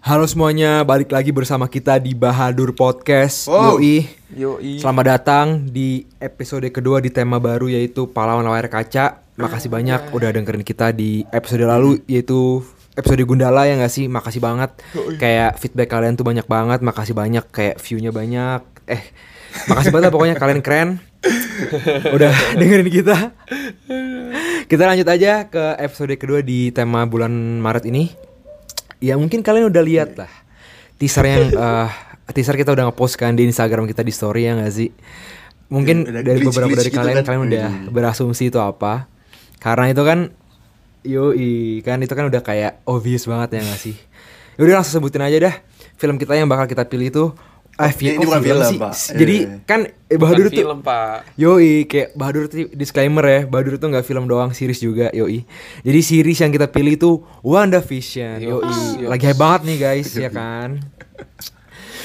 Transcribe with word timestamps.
Halo 0.00 0.24
semuanya, 0.24 0.80
balik 0.80 1.12
lagi 1.12 1.28
bersama 1.28 1.68
kita 1.68 2.00
di 2.00 2.16
Bahadur 2.16 2.72
Podcast. 2.72 3.44
Wow. 3.44 3.76
Yoi. 3.76 4.08
Yoi. 4.32 4.72
Selamat 4.80 5.04
datang 5.12 5.68
di 5.68 6.08
episode 6.16 6.64
kedua 6.72 7.04
di 7.04 7.12
tema 7.12 7.36
baru 7.36 7.68
yaitu 7.68 8.08
Pahlawan 8.08 8.48
Layar 8.48 8.72
Kaca. 8.72 9.20
Makasih 9.36 9.68
banyak 9.68 10.08
udah 10.08 10.32
dengerin 10.32 10.64
kita 10.64 10.96
di 10.96 11.28
episode 11.28 11.68
lalu 11.68 12.00
yaitu 12.08 12.64
episode 12.96 13.20
Gundala 13.28 13.68
ya 13.68 13.76
nggak 13.76 13.92
sih? 13.92 14.08
Makasih 14.08 14.40
banget. 14.40 14.72
Kayak 15.20 15.60
feedback 15.60 15.92
kalian 15.92 16.16
tuh 16.16 16.24
banyak 16.24 16.48
banget. 16.48 16.80
Makasih 16.80 17.12
banyak 17.12 17.44
kayak 17.52 17.76
view-nya 17.76 18.08
banyak. 18.08 18.64
Eh, 18.88 19.04
makasih 19.68 19.92
banget 19.92 20.08
lah 20.08 20.12
pokoknya 20.16 20.36
kalian 20.40 20.64
keren. 20.64 20.88
udah 22.16 22.32
dengerin 22.56 22.88
kita. 22.88 23.36
Kita 24.64 24.82
lanjut 24.88 25.08
aja 25.12 25.44
ke 25.44 25.76
episode 25.76 26.16
kedua 26.16 26.40
di 26.40 26.72
tema 26.72 27.04
bulan 27.04 27.60
Maret 27.60 27.84
ini. 27.84 28.29
Ya 29.00 29.16
mungkin 29.16 29.40
kalian 29.40 29.72
udah 29.72 29.82
lihat 29.82 30.16
lah 30.20 30.32
teaser 31.00 31.24
yang 31.24 31.48
eh, 31.64 31.88
teaser 32.36 32.54
kita 32.54 32.76
udah 32.76 32.92
ngepost 32.92 33.16
kan 33.16 33.32
di 33.32 33.48
Instagram 33.48 33.88
kita 33.88 34.04
di 34.04 34.12
story 34.12 34.46
ya 34.46 34.60
nggak 34.60 34.72
sih? 34.72 34.92
Mungkin 35.72 36.04
Ada 36.04 36.20
dari 36.26 36.40
beberapa 36.42 36.68
glitch-glitch 36.68 36.78
dari 36.78 36.90
gitu 36.92 37.00
kalian 37.00 37.16
kan. 37.22 37.24
kalian 37.24 37.42
udah 37.48 37.68
berasumsi 37.88 38.52
itu 38.52 38.58
apa? 38.60 39.08
Karena 39.56 39.88
itu 39.88 40.02
kan 40.04 40.28
yoi 41.00 41.80
kan 41.80 41.96
itu 42.04 42.12
kan 42.12 42.28
udah 42.28 42.44
kayak 42.44 42.84
obvious 42.84 43.24
banget 43.24 43.58
ya 43.58 43.60
nggak 43.64 43.80
sih? 43.80 43.96
Yaudah 44.60 44.84
langsung 44.84 45.00
sebutin 45.00 45.24
aja 45.24 45.36
dah 45.40 45.54
film 45.96 46.20
kita 46.20 46.36
yang 46.36 46.48
bakal 46.48 46.68
kita 46.68 46.84
pilih 46.84 47.08
itu 47.08 47.24
ah, 47.80 47.88
Oh, 47.88 47.90
fi- 47.90 48.12
ini 48.12 48.20
bukan 48.20 48.40
film, 48.40 48.60
sih? 48.66 48.76
Pak. 48.76 48.92
Jadi 49.14 49.36
Eh. 49.40 49.64
kan 49.64 49.80
eh, 49.82 50.14
Bahadur 50.14 50.46
Bukan 50.46 50.52
tuh 50.52 50.60
film, 50.60 50.78
Pak. 50.80 51.16
Yoi, 51.34 51.72
kayak 51.84 52.08
Bahadur 52.12 52.44
tuh 52.44 52.68
disclaimer 52.70 53.24
ya, 53.24 53.40
Bahadur 53.42 53.74
tuh 53.74 53.88
nggak 53.88 54.04
film 54.04 54.24
doang, 54.26 54.50
series 54.50 54.78
juga, 54.78 55.08
yoi. 55.10 55.48
Jadi 55.80 56.00
series 56.00 56.38
yang 56.38 56.50
kita 56.50 56.66
pilih 56.66 56.92
itu 56.92 57.10
WandaVision, 57.40 58.36
yoi. 58.38 58.52
Yops. 58.60 58.78
Lagi 59.02 59.24
hype 59.24 59.38
banget 59.38 59.60
nih 59.64 59.76
guys, 59.80 60.08
ya 60.12 60.28
kan. 60.28 60.84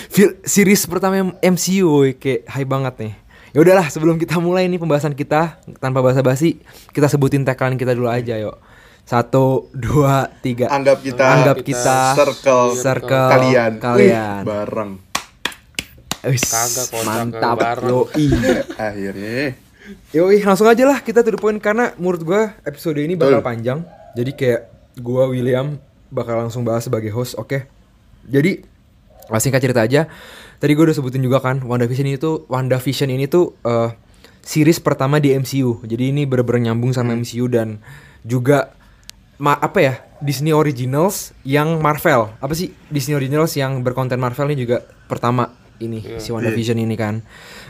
Fil- 0.08 0.40
series 0.42 0.86
pertama 0.86 1.14
MCU, 1.36 1.86
woy, 1.92 2.14
kayak 2.14 2.48
hype 2.48 2.70
banget 2.70 2.96
nih. 2.98 3.14
Ya 3.52 3.60
udahlah, 3.62 3.88
sebelum 3.88 4.16
kita 4.16 4.36
mulai 4.38 4.66
nih 4.66 4.76
pembahasan 4.76 5.12
kita 5.12 5.60
tanpa 5.78 6.00
basa-basi, 6.00 6.60
kita 6.90 7.08
sebutin 7.08 7.42
tagline 7.42 7.76
kita 7.76 7.92
dulu 7.92 8.08
aja, 8.08 8.36
yuk. 8.36 8.56
Satu, 9.02 9.70
dua, 9.72 10.28
tiga. 10.40 10.66
Anggap 10.68 10.98
kita 11.00 11.22
Anggap 11.24 11.58
kita 11.62 11.98
circle, 12.16 12.74
circle 12.74 13.28
kalian. 13.30 13.72
kalian. 13.78 14.42
Wih, 14.42 14.46
bareng. 14.46 14.92
Kagak, 16.26 16.86
kocak, 16.90 17.06
mantap, 17.06 17.56
bareng. 17.56 17.90
yoi. 17.92 18.26
Akhirnya. 18.90 19.54
Yoi, 20.10 20.42
langsung 20.42 20.66
aja 20.66 20.82
lah 20.82 20.98
kita 21.00 21.22
to 21.22 21.30
the 21.30 21.38
point 21.38 21.62
karena 21.62 21.94
menurut 21.96 22.22
gua 22.22 22.42
episode 22.64 22.98
ini 22.98 23.14
bakal 23.14 23.38
Betul. 23.40 23.46
panjang. 23.46 23.80
Jadi 24.18 24.32
kayak 24.34 24.62
gua 24.98 25.30
William 25.30 25.78
bakal 26.10 26.42
langsung 26.42 26.66
bahas 26.66 26.82
sebagai 26.82 27.14
host, 27.14 27.38
oke? 27.38 27.70
Jadi 28.26 28.66
langsung 29.30 29.52
singkat 29.52 29.62
cerita 29.62 29.86
aja. 29.86 30.10
Tadi 30.58 30.72
gua 30.74 30.90
udah 30.90 30.98
sebutin 30.98 31.22
juga 31.22 31.38
kan 31.38 31.62
WandaVision 31.62 32.08
ini 32.08 32.18
tuh 32.18 32.50
WandaVision 32.50 33.14
ini 33.14 33.30
tuh 33.30 33.54
eh, 33.62 33.94
series 34.42 34.82
pertama 34.82 35.22
di 35.22 35.30
MCU. 35.32 35.86
Jadi 35.86 36.10
ini 36.10 36.26
bener-bener 36.26 36.74
nyambung 36.74 36.90
sama 36.90 37.14
MCU 37.14 37.46
dan 37.46 37.78
juga 38.26 38.74
ma- 39.38 39.60
apa 39.60 39.80
ya? 39.80 39.96
Disney 40.18 40.56
Originals 40.56 41.36
yang 41.46 41.78
Marvel. 41.78 42.34
Apa 42.40 42.56
sih 42.56 42.74
Disney 42.90 43.14
Originals 43.14 43.54
yang 43.54 43.84
berkonten 43.86 44.18
Marvel 44.18 44.50
ini 44.50 44.66
juga 44.66 44.82
pertama 45.06 45.52
ini 45.86 46.00
si 46.18 46.30
WandaVision 46.34 46.78
ini 46.82 46.96
kan. 46.98 47.22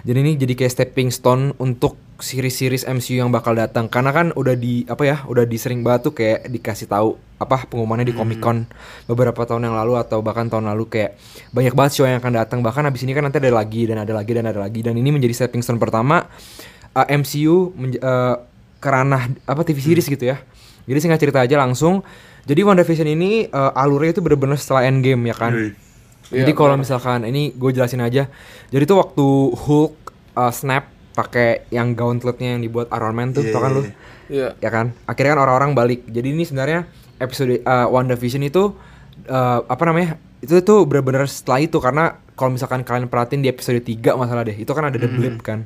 Jadi 0.07 0.17
ini 0.21 0.31
jadi 0.39 0.53
kayak 0.55 0.71
stepping 0.71 1.09
stone 1.11 1.53
untuk 1.59 1.99
series-series 2.15 2.87
MCU 2.87 3.19
yang 3.19 3.29
bakal 3.29 3.51
datang 3.51 3.91
karena 3.91 4.15
kan 4.15 4.31
udah 4.31 4.55
di 4.55 4.87
apa 4.87 5.03
ya, 5.03 5.17
udah 5.27 5.43
disering 5.43 5.83
banget 5.83 6.07
tuh 6.07 6.13
kayak 6.15 6.47
dikasih 6.47 6.87
tahu 6.87 7.19
apa 7.35 7.67
pengumumannya 7.67 8.07
di 8.07 8.15
Comic 8.15 8.39
Con 8.39 8.63
beberapa 9.11 9.43
tahun 9.43 9.67
yang 9.67 9.75
lalu 9.75 9.99
atau 9.99 10.23
bahkan 10.23 10.47
tahun 10.47 10.71
lalu 10.71 10.87
kayak 10.87 11.19
banyak 11.51 11.75
banget 11.75 11.91
show 11.99 12.07
yang 12.07 12.23
akan 12.23 12.31
datang 12.31 12.59
bahkan 12.63 12.87
abis 12.87 13.03
ini 13.03 13.11
kan 13.11 13.27
nanti 13.27 13.43
ada 13.43 13.51
lagi 13.51 13.83
dan 13.83 13.99
ada 13.99 14.15
lagi 14.15 14.31
dan 14.31 14.47
ada 14.47 14.59
lagi 14.63 14.79
dan 14.79 14.95
ini 14.95 15.11
menjadi 15.11 15.43
stepping 15.43 15.59
stone 15.59 15.75
pertama 15.75 16.23
uh, 16.95 17.07
MCU 17.11 17.75
menj- 17.75 17.99
uh, 17.99 18.39
ke 18.79 18.87
ranah 18.87 19.27
apa 19.43 19.61
TV 19.67 19.83
series 19.83 20.07
gitu 20.07 20.31
ya. 20.31 20.39
Jadi 20.85 20.97
singkat 21.01 21.19
cerita 21.19 21.41
aja 21.41 21.57
langsung. 21.59 22.05
Jadi 22.45 22.61
WandaVision 22.61 23.09
ini 23.09 23.49
uh, 23.49 23.73
alurnya 23.73 24.13
itu 24.15 24.21
bener-bener 24.21 24.55
setelah 24.55 24.85
Endgame 24.85 25.33
ya 25.33 25.35
kan. 25.35 25.51
Wih. 26.29 26.41
Jadi 26.41 26.51
Iya, 26.51 26.57
kalau 26.57 26.75
misalkan 26.75 27.25
ini 27.25 27.53
gue 27.53 27.71
jelasin 27.71 28.01
aja. 28.01 28.25
Jadi 28.73 28.83
tuh 28.85 28.97
waktu 28.97 29.25
Hulk 29.53 29.93
uh, 30.33 30.49
snap 30.49 30.89
pakai 31.13 31.63
yang 31.71 31.95
gauntletnya 31.95 32.57
yang 32.57 32.61
dibuat 32.61 32.91
Iron 32.91 33.15
Man 33.15 33.31
tuh, 33.31 33.45
Iya, 33.45 33.53
tau 33.55 33.61
kan 33.63 33.71
lu? 33.71 33.81
iya, 33.85 33.93
Iya. 34.27 34.47
Ya 34.59 34.69
kan? 34.73 34.91
Akhirnya 35.05 35.37
kan 35.37 35.41
orang-orang 35.45 35.71
balik. 35.77 36.01
Jadi 36.09 36.33
ini 36.33 36.43
sebenarnya 36.43 36.89
episode 37.21 37.61
uh, 37.61 37.87
WandaVision 37.87 38.43
itu 38.43 38.73
uh, 39.29 39.59
apa 39.65 39.83
namanya? 39.85 40.17
Itu 40.41 40.59
tuh 40.61 40.83
bener-bener 40.89 41.25
setelah 41.29 41.61
itu 41.63 41.77
karena 41.79 42.19
kalau 42.35 42.51
misalkan 42.51 42.83
kalian 42.83 43.07
perhatiin 43.07 43.41
di 43.45 43.49
episode 43.49 43.79
3 43.79 44.17
masalah 44.19 44.43
deh. 44.43 44.57
Itu 44.57 44.75
kan 44.75 44.89
ada 44.89 44.97
the 44.99 45.07
blip 45.07 45.39
kan. 45.39 45.63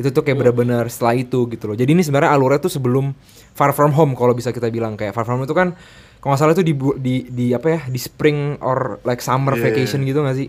Itu 0.00 0.08
tuh 0.16 0.24
kayak 0.24 0.38
bener-bener 0.40 0.88
setelah 0.88 1.12
itu 1.12 1.44
gitu 1.50 1.68
loh. 1.68 1.76
Jadi 1.76 1.92
ini 1.92 2.00
sebenarnya 2.00 2.32
alurnya 2.32 2.62
tuh 2.62 2.72
sebelum 2.72 3.12
Far 3.52 3.76
From 3.76 3.92
Home 3.92 4.16
kalau 4.16 4.32
bisa 4.32 4.48
kita 4.48 4.72
bilang 4.72 4.96
kayak 4.96 5.12
Far 5.12 5.28
From 5.28 5.42
Home 5.42 5.50
itu 5.50 5.52
kan 5.52 5.76
kalau 6.20 6.36
nggak 6.36 6.40
salah 6.40 6.52
itu 6.52 6.64
di 6.64 6.74
di 7.00 7.14
di 7.32 7.46
apa 7.50 7.66
ya 7.66 7.80
di 7.88 7.96
spring 7.96 8.60
or 8.60 9.00
like 9.08 9.24
summer 9.24 9.56
Yeah. 9.56 9.72
vacation 9.72 10.04
gitu 10.04 10.20
gak 10.20 10.36
sih? 10.36 10.48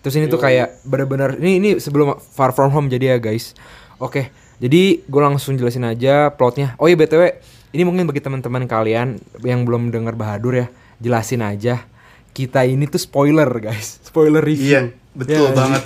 Terus 0.00 0.16
ini 0.16 0.32
tuh 0.32 0.40
kayak 0.40 0.80
bener-bener 0.88 1.36
ini 1.36 1.60
ini 1.60 1.68
sebelum 1.76 2.16
Far 2.16 2.56
From 2.56 2.72
Home 2.72 2.88
jadi 2.88 3.14
ya 3.14 3.16
guys. 3.20 3.52
Oke, 4.00 4.32
jadi 4.56 5.04
gue 5.04 5.20
langsung 5.20 5.60
jelasin 5.60 5.84
aja 5.84 6.32
plotnya. 6.32 6.72
Oh 6.80 6.88
iya 6.88 6.96
btw, 6.96 7.36
ini 7.76 7.84
mungkin 7.84 8.08
bagi 8.08 8.24
teman-teman 8.24 8.64
kalian 8.64 9.20
yang 9.44 9.68
belum 9.68 9.92
dengar 9.92 10.16
Bahadur 10.16 10.56
ya, 10.56 10.66
jelasin 11.04 11.44
aja. 11.44 11.84
Kita 12.32 12.64
ini 12.64 12.88
tuh 12.88 12.96
spoiler 12.96 13.48
guys, 13.60 14.00
spoiler 14.00 14.40
review. 14.40 14.72
Iya, 14.72 14.82
betul 15.12 15.52
Ya, 15.52 15.52
banget. 15.52 15.82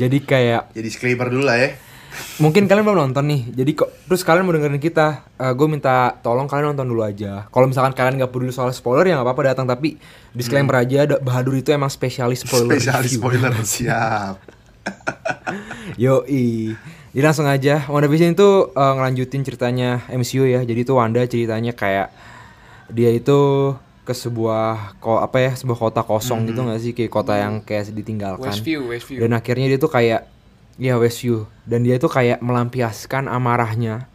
Jadi 0.00 0.18
kayak 0.24 0.72
Jadi 0.72 0.86
disclaimer 0.88 1.28
dulu 1.28 1.44
lah 1.44 1.60
ya. 1.60 1.70
Mungkin 2.36 2.66
kalian 2.66 2.82
belum 2.82 2.98
nonton 3.08 3.24
nih. 3.24 3.42
Jadi 3.54 3.70
kok 3.74 3.90
terus 4.04 4.20
kalian 4.20 4.42
mau 4.42 4.52
dengerin 4.52 4.76
kita 4.76 5.22
gue 5.52 5.66
minta 5.66 6.14
tolong 6.18 6.44
kalian 6.44 6.74
nonton 6.74 6.86
dulu 6.86 7.02
aja. 7.02 7.46
Kalau 7.46 7.66
misalkan 7.66 7.92
kalian 7.92 8.18
nggak 8.18 8.30
peduli 8.30 8.50
soal 8.50 8.70
spoiler 8.70 9.06
ya 9.06 9.18
nggak 9.18 9.26
apa-apa 9.26 9.42
datang. 9.50 9.64
Tapi 9.64 9.96
disclaimer 10.30 10.74
aja 10.76 11.06
da- 11.06 11.20
Bahadur 11.20 11.54
itu 11.54 11.70
emang 11.70 11.88
spesialis 11.88 12.42
spoiler 12.42 12.76
Spesialis 12.76 13.14
spoiler. 13.14 13.52
Siap. 13.64 14.34
Yoi. 16.00 16.74
Jadi 17.10 17.22
langsung 17.26 17.44
aja 17.44 17.90
WandaVision 17.90 18.38
itu 18.38 18.48
eh, 18.70 18.92
ngelanjutin 18.94 19.42
ceritanya 19.42 20.06
MCU 20.08 20.46
ya. 20.46 20.62
Jadi 20.62 20.80
itu 20.80 20.92
Wanda 20.94 21.22
ceritanya 21.24 21.72
kayak 21.72 22.10
Dia 22.90 23.14
itu 23.14 23.38
ke 24.02 24.10
sebuah 24.10 24.98
ko 24.98 25.22
apa 25.22 25.38
ya 25.38 25.52
sebuah 25.54 25.78
kota 25.78 26.02
kosong 26.02 26.42
gitu 26.50 26.66
nggak 26.66 26.80
sih? 26.80 26.90
Kayak 26.90 27.12
kota 27.12 27.38
yang 27.38 27.62
kayak 27.62 27.86
ditinggalkan. 27.90 28.50
Westview, 28.50 28.82
Westview. 28.82 29.22
dan 29.22 29.30
akhirnya 29.30 29.70
dia 29.70 29.78
tuh 29.78 29.86
kayak 29.86 30.26
ya 30.80 30.96
Westview 30.96 31.44
dan 31.68 31.84
dia 31.84 32.00
tuh 32.00 32.08
kayak 32.08 32.40
melampiaskan 32.40 33.28
amarahnya. 33.28 34.08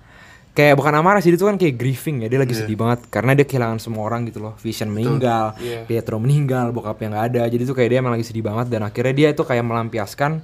Kayak 0.55 0.79
bukan 0.79 0.95
amarah 0.95 1.19
sih 1.19 1.29
dia 1.29 1.37
tuh 1.37 1.51
kan 1.51 1.59
kayak 1.59 1.75
grieving 1.75 2.23
ya. 2.23 2.27
Dia 2.31 2.39
lagi 2.39 2.55
Iya. 2.55 2.63
sedih 2.63 2.79
banget 2.79 2.99
karena 3.11 3.35
dia 3.35 3.43
kehilangan 3.43 3.75
semua 3.77 4.07
orang 4.07 4.23
gitu 4.25 4.39
loh. 4.39 4.55
Vision 4.57 4.87
meninggal 4.87 5.51
Iya. 5.59 5.83
Pietro 5.83 6.15
meninggal 6.15 6.71
bokapnya 6.71 7.11
nggak 7.11 7.25
ada. 7.29 7.41
Jadi 7.45 7.63
tuh 7.63 7.75
kayak 7.75 7.89
dia 7.91 7.99
emang 7.99 8.15
lagi 8.15 8.23
sedih 8.23 8.39
banget 8.41 8.71
dan 8.71 8.81
akhirnya 8.81 9.11
dia 9.13 9.29
tuh 9.35 9.43
kayak 9.43 9.61
melampiaskan 9.61 10.39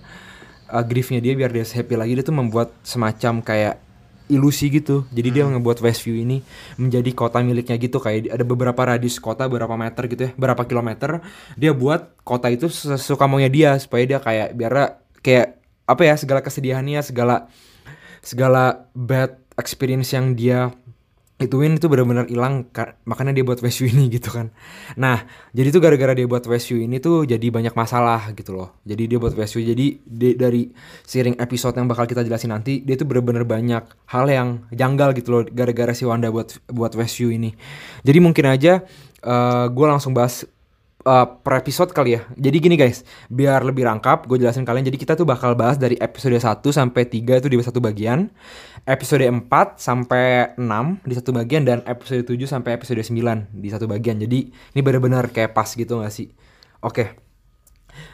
uh, 0.67 0.83
griefnya 0.83 1.23
dia 1.23 1.31
biar 1.33 1.49
dia 1.49 1.63
happy 1.63 1.95
lagi. 1.95 2.11
Dia 2.19 2.25
tuh 2.27 2.35
membuat 2.35 2.75
semacam 2.83 3.39
kayak 3.39 3.79
ilusi 4.27 4.67
gitu. 4.67 5.07
Jadi 5.15 5.29
dia 5.31 5.43
Hmm. 5.47 5.55
ngebuat 5.55 5.79
Westview 5.79 6.19
ini 6.19 6.43
menjadi 6.75 7.07
kota 7.15 7.39
miliknya 7.39 7.79
gitu. 7.79 8.03
Kayak 8.03 8.35
ada 8.35 8.43
beberapa 8.43 8.81
radius 8.83 9.15
kota 9.15 9.47
berapa 9.47 9.79
meter 9.79 10.11
gitu 10.11 10.21
ya 10.27 10.31
berapa 10.35 10.59
kilometer. 10.67 11.23
Dia 11.55 11.71
buat 11.71 12.19
kota 12.27 12.51
itu 12.51 12.67
sesuka 12.67 13.31
maunya 13.31 13.47
dia 13.47 13.79
supaya 13.79 14.03
dia 14.03 14.19
kayak 14.19 14.59
biar 14.59 14.99
kayak 15.23 15.60
apa 15.91 16.07
ya 16.07 16.15
segala 16.15 16.39
kesedihannya 16.39 17.03
segala 17.03 17.51
segala 18.23 18.87
bad 18.95 19.35
experience 19.59 20.15
yang 20.15 20.33
dia 20.33 20.71
ituin 21.41 21.73
itu 21.73 21.89
benar-benar 21.89 22.29
hilang 22.29 22.69
ka- 22.69 23.01
makanya 23.01 23.33
dia 23.33 23.41
buat 23.41 23.57
Westview 23.57 23.89
ini 23.89 24.07
gitu 24.21 24.29
kan. 24.29 24.53
Nah 24.93 25.25
jadi 25.57 25.73
tuh 25.73 25.81
gara-gara 25.81 26.13
dia 26.13 26.29
buat 26.29 26.45
Westview 26.45 26.85
ini 26.85 27.01
tuh 27.01 27.25
jadi 27.25 27.41
banyak 27.49 27.73
masalah 27.73 28.29
gitu 28.37 28.53
loh. 28.53 28.77
Jadi 28.85 29.09
dia 29.09 29.17
buat 29.17 29.33
Westview 29.33 29.73
jadi 29.73 29.85
di- 29.97 30.37
dari 30.37 30.69
sering 31.01 31.33
episode 31.41 31.73
yang 31.81 31.89
bakal 31.89 32.05
kita 32.05 32.21
jelasin 32.21 32.53
nanti 32.53 32.85
dia 32.85 32.93
tuh 32.93 33.09
benar-benar 33.09 33.49
banyak 33.49 33.83
hal 34.13 34.25
yang 34.29 34.69
janggal 34.69 35.17
gitu 35.17 35.29
loh 35.33 35.41
gara-gara 35.49 35.97
si 35.97 36.05
Wanda 36.05 36.29
buat 36.29 36.61
buat 36.69 36.93
Westview 36.93 37.33
ini. 37.33 37.57
Jadi 38.05 38.19
mungkin 38.21 38.45
aja 38.45 38.85
gue 39.65 39.85
langsung 39.89 40.13
bahas 40.13 40.45
uh, 41.05 41.25
per 41.41 41.53
episode 41.61 41.91
kali 41.93 42.17
ya. 42.17 42.21
Jadi 42.37 42.57
gini 42.61 42.75
guys, 42.77 43.03
biar 43.27 43.65
lebih 43.65 43.85
rangkap, 43.85 44.25
gue 44.29 44.37
jelasin 44.41 44.65
kalian. 44.65 44.85
Jadi 44.87 44.97
kita 44.97 45.13
tuh 45.17 45.25
bakal 45.25 45.57
bahas 45.57 45.77
dari 45.77 45.97
episode 45.97 46.37
1 46.37 46.61
sampai 46.61 47.03
3 47.09 47.41
itu 47.41 47.47
di 47.49 47.57
satu 47.61 47.79
bagian. 47.81 48.29
Episode 48.85 49.25
4 49.29 49.45
sampai 49.77 50.57
6 50.57 51.05
di 51.05 51.13
satu 51.13 51.29
bagian 51.33 51.61
dan 51.65 51.85
episode 51.85 52.25
7 52.25 52.37
sampai 52.49 52.77
episode 52.77 53.01
9 53.01 53.53
di 53.53 53.69
satu 53.69 53.85
bagian. 53.85 54.17
Jadi 54.21 54.39
ini 54.49 54.79
benar-benar 54.81 55.29
kayak 55.29 55.53
pas 55.53 55.69
gitu 55.69 56.01
gak 56.01 56.13
sih? 56.13 56.33
Oke. 56.81 57.17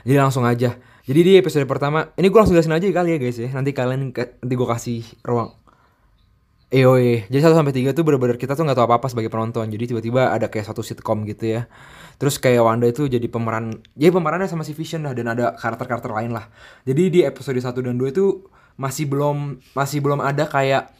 Jadi 0.04 0.18
langsung 0.18 0.44
aja. 0.44 0.76
Jadi 1.08 1.20
di 1.24 1.34
episode 1.40 1.64
pertama, 1.64 2.12
ini 2.20 2.28
gue 2.28 2.36
langsung 2.36 2.52
jelasin 2.52 2.76
aja 2.76 2.84
kali 2.92 3.16
ya 3.16 3.18
guys 3.20 3.38
ya. 3.40 3.50
Nanti 3.56 3.72
kalian 3.72 4.12
nanti 4.12 4.54
gue 4.54 4.68
kasih 4.68 5.08
ruang. 5.24 5.56
EOE. 6.68 7.32
Jadi 7.32 7.40
1 7.40 7.56
sampai 7.56 7.72
3 7.72 7.96
tuh 7.96 8.04
bener-bener 8.04 8.36
kita 8.36 8.52
tuh 8.52 8.68
nggak 8.68 8.76
tahu 8.76 8.88
apa-apa 8.92 9.08
sebagai 9.08 9.32
penonton. 9.32 9.72
Jadi 9.72 9.96
tiba-tiba 9.96 10.36
ada 10.36 10.52
kayak 10.52 10.68
satu 10.68 10.84
sitcom 10.84 11.24
gitu 11.24 11.48
ya. 11.48 11.72
Terus 12.18 12.42
kayak 12.42 12.66
Wanda 12.66 12.90
itu 12.90 13.06
jadi 13.06 13.30
pemeran, 13.30 13.78
jadi 13.94 14.10
pemerannya 14.10 14.50
sama 14.50 14.66
si 14.66 14.74
Vision 14.74 15.06
lah 15.06 15.14
dan 15.14 15.30
ada 15.30 15.54
karakter-karakter 15.54 16.10
lain 16.10 16.34
lah. 16.34 16.50
Jadi 16.82 17.14
di 17.14 17.20
episode 17.22 17.62
1 17.62 17.78
dan 17.78 17.96
2 17.98 18.10
itu 18.10 18.50
masih 18.78 19.06
belum 19.10 19.62
masih 19.74 20.02
belum 20.02 20.22
ada 20.22 20.50
kayak 20.50 20.94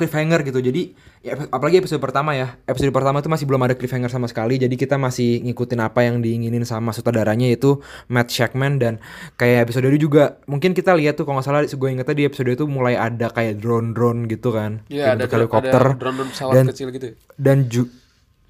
cliffhanger 0.00 0.40
gitu. 0.48 0.64
Jadi 0.64 0.96
ya, 1.20 1.36
apalagi 1.52 1.76
episode 1.84 2.00
pertama 2.00 2.32
ya. 2.32 2.56
Episode 2.64 2.88
pertama 2.88 3.20
itu 3.20 3.28
masih 3.28 3.44
belum 3.44 3.60
ada 3.68 3.76
cliffhanger 3.76 4.08
sama 4.08 4.24
sekali. 4.32 4.56
Jadi 4.56 4.72
kita 4.80 4.96
masih 4.96 5.44
ngikutin 5.44 5.80
apa 5.84 6.08
yang 6.08 6.24
diinginin 6.24 6.64
sama 6.64 6.96
sutradaranya 6.96 7.52
yaitu 7.52 7.84
Matt 8.08 8.32
Shackman 8.32 8.80
dan 8.80 8.96
kayak 9.36 9.68
episode 9.68 9.92
itu 9.92 10.08
juga 10.08 10.40
mungkin 10.48 10.72
kita 10.72 10.96
lihat 10.96 11.20
tuh 11.20 11.28
kalau 11.28 11.44
nggak 11.44 11.46
salah 11.52 11.60
gue 11.68 11.88
ingetnya 11.92 12.16
di 12.16 12.24
episode 12.24 12.48
itu 12.48 12.64
mulai 12.64 12.96
ada 12.96 13.28
kayak 13.28 13.60
drone-drone 13.60 14.24
gitu 14.32 14.56
kan. 14.56 14.80
Iya, 14.88 15.20
ada 15.20 15.28
helikopter 15.28 15.84
ada 15.92 16.00
drone 16.00 16.32
pesawat 16.32 16.54
dan 16.56 16.64
kecil 16.72 16.88
gitu. 16.96 17.06
ya. 17.12 17.14
dan 17.36 17.68
ju 17.68 17.84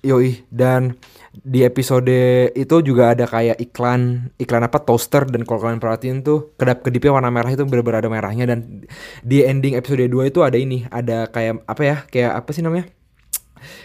yoi 0.00 0.44
dan 0.48 0.96
di 1.30 1.62
episode 1.62 2.10
itu 2.52 2.76
juga 2.80 3.12
ada 3.12 3.24
kayak 3.24 3.60
iklan 3.60 4.32
iklan 4.36 4.64
apa 4.64 4.80
toaster 4.80 5.24
dan 5.24 5.44
kalau 5.44 5.60
kalian 5.60 5.78
perhatiin 5.78 6.16
tuh 6.20 6.52
kedap 6.56 6.80
kedipnya 6.80 7.12
warna 7.12 7.28
merah 7.28 7.48
itu 7.48 7.62
bener-bener 7.62 8.00
ada 8.00 8.10
merahnya 8.10 8.44
dan 8.44 8.82
di 9.20 9.40
ending 9.40 9.76
episode 9.76 10.02
2 10.02 10.10
itu 10.26 10.40
ada 10.40 10.56
ini 10.56 10.88
ada 10.88 11.28
kayak 11.28 11.62
apa 11.64 11.82
ya 11.82 11.96
kayak 12.08 12.32
apa 12.34 12.50
sih 12.50 12.60
namanya 12.60 12.88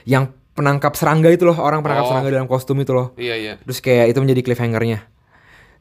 yang 0.03 0.27
penangkap 0.51 0.95
serangga 0.95 1.27
itu 1.29 1.43
loh 1.43 1.59
orang 1.59 1.83
penangkap 1.83 2.07
Oh. 2.07 2.11
serangga 2.15 2.29
dalam 2.31 2.47
kostum 2.47 2.79
itu 2.79 2.95
loh 2.95 3.11
Iya, 3.19 3.35
iya. 3.35 3.53
terus 3.59 3.79
kayak 3.79 4.09
itu 4.09 4.19
menjadi 4.19 4.41
cliffhangernya 4.41 4.99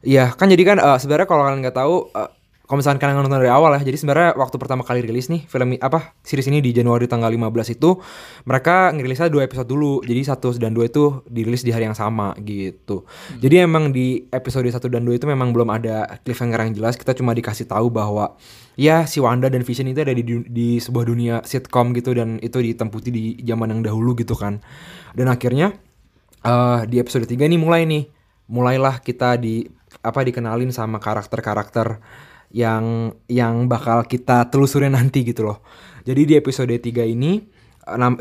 Iya 0.05 0.37
kan 0.37 0.51
jadi 0.51 0.61
kan 0.61 0.77
eh, 0.77 0.97
sebenarnya 1.01 1.25
kalau 1.25 1.47
kalian 1.47 1.65
nggak 1.65 1.77
tahu 1.77 1.95
eh, 2.13 2.29
kalau 2.65 2.81
misalkan 2.81 2.97
kalian 2.97 3.21
nonton 3.21 3.37
dari 3.37 3.49
awal 3.53 3.77
ya 3.77 3.81
jadi 3.85 3.97
sebenarnya 3.97 4.29
waktu 4.37 4.57
pertama 4.57 4.81
kali 4.81 5.05
rilis 5.05 5.29
nih 5.29 5.45
film 5.45 5.77
apa 5.77 6.17
series 6.25 6.49
ini 6.49 6.65
di 6.65 6.73
Januari 6.73 7.05
tanggal 7.05 7.29
15 7.29 7.77
itu 7.77 8.01
mereka 8.49 8.89
ngerilisnya 8.89 9.29
dua 9.29 9.45
episode 9.45 9.69
dulu. 9.69 10.01
Jadi 10.01 10.21
satu 10.25 10.49
dan 10.57 10.73
dua 10.73 10.89
itu 10.89 11.21
dirilis 11.29 11.61
di 11.61 11.69
hari 11.69 11.85
yang 11.85 11.97
sama 11.97 12.33
gitu. 12.41 13.05
Jadi 13.37 13.55
emang 13.61 13.93
di 13.93 14.25
episode 14.33 14.65
1 14.65 14.81
dan 14.89 15.05
2 15.05 15.17
itu 15.21 15.25
memang 15.29 15.53
belum 15.53 15.69
ada 15.69 16.19
cliffhanger 16.25 16.65
yang 16.65 16.73
jelas. 16.73 16.97
Kita 16.97 17.13
cuma 17.13 17.37
dikasih 17.37 17.69
tahu 17.69 17.93
bahwa 17.93 18.37
ya 18.75 19.05
si 19.05 19.21
Wanda 19.21 19.47
dan 19.47 19.61
Vision 19.61 19.89
itu 19.89 20.01
ada 20.01 20.13
di, 20.13 20.23
di 20.49 20.77
sebuah 20.81 21.05
dunia 21.05 21.35
sitcom 21.45 21.93
gitu 21.93 22.17
dan 22.17 22.41
itu 22.41 22.57
ditemputi 22.59 23.09
di 23.13 23.23
zaman 23.45 23.77
yang 23.77 23.81
dahulu 23.85 24.17
gitu 24.17 24.33
kan. 24.33 24.59
Dan 25.13 25.29
akhirnya 25.29 25.75
eh 26.45 26.79
di 26.89 26.97
episode 27.01 27.25
3 27.29 27.45
nih 27.45 27.59
mulai 27.61 27.85
nih 27.85 28.09
mulailah 28.45 29.01
kita 29.01 29.41
di 29.41 29.65
apa 30.05 30.21
dikenalin 30.21 30.69
sama 30.69 31.01
karakter-karakter 31.01 31.97
yang 32.55 33.11
yang 33.27 33.67
bakal 33.67 34.07
kita 34.07 34.47
telusurin 34.47 34.95
nanti 34.95 35.27
gitu 35.27 35.43
loh. 35.43 35.59
Jadi 36.07 36.21
di 36.23 36.33
episode 36.39 36.71
3 36.71 37.03
ini 37.03 37.43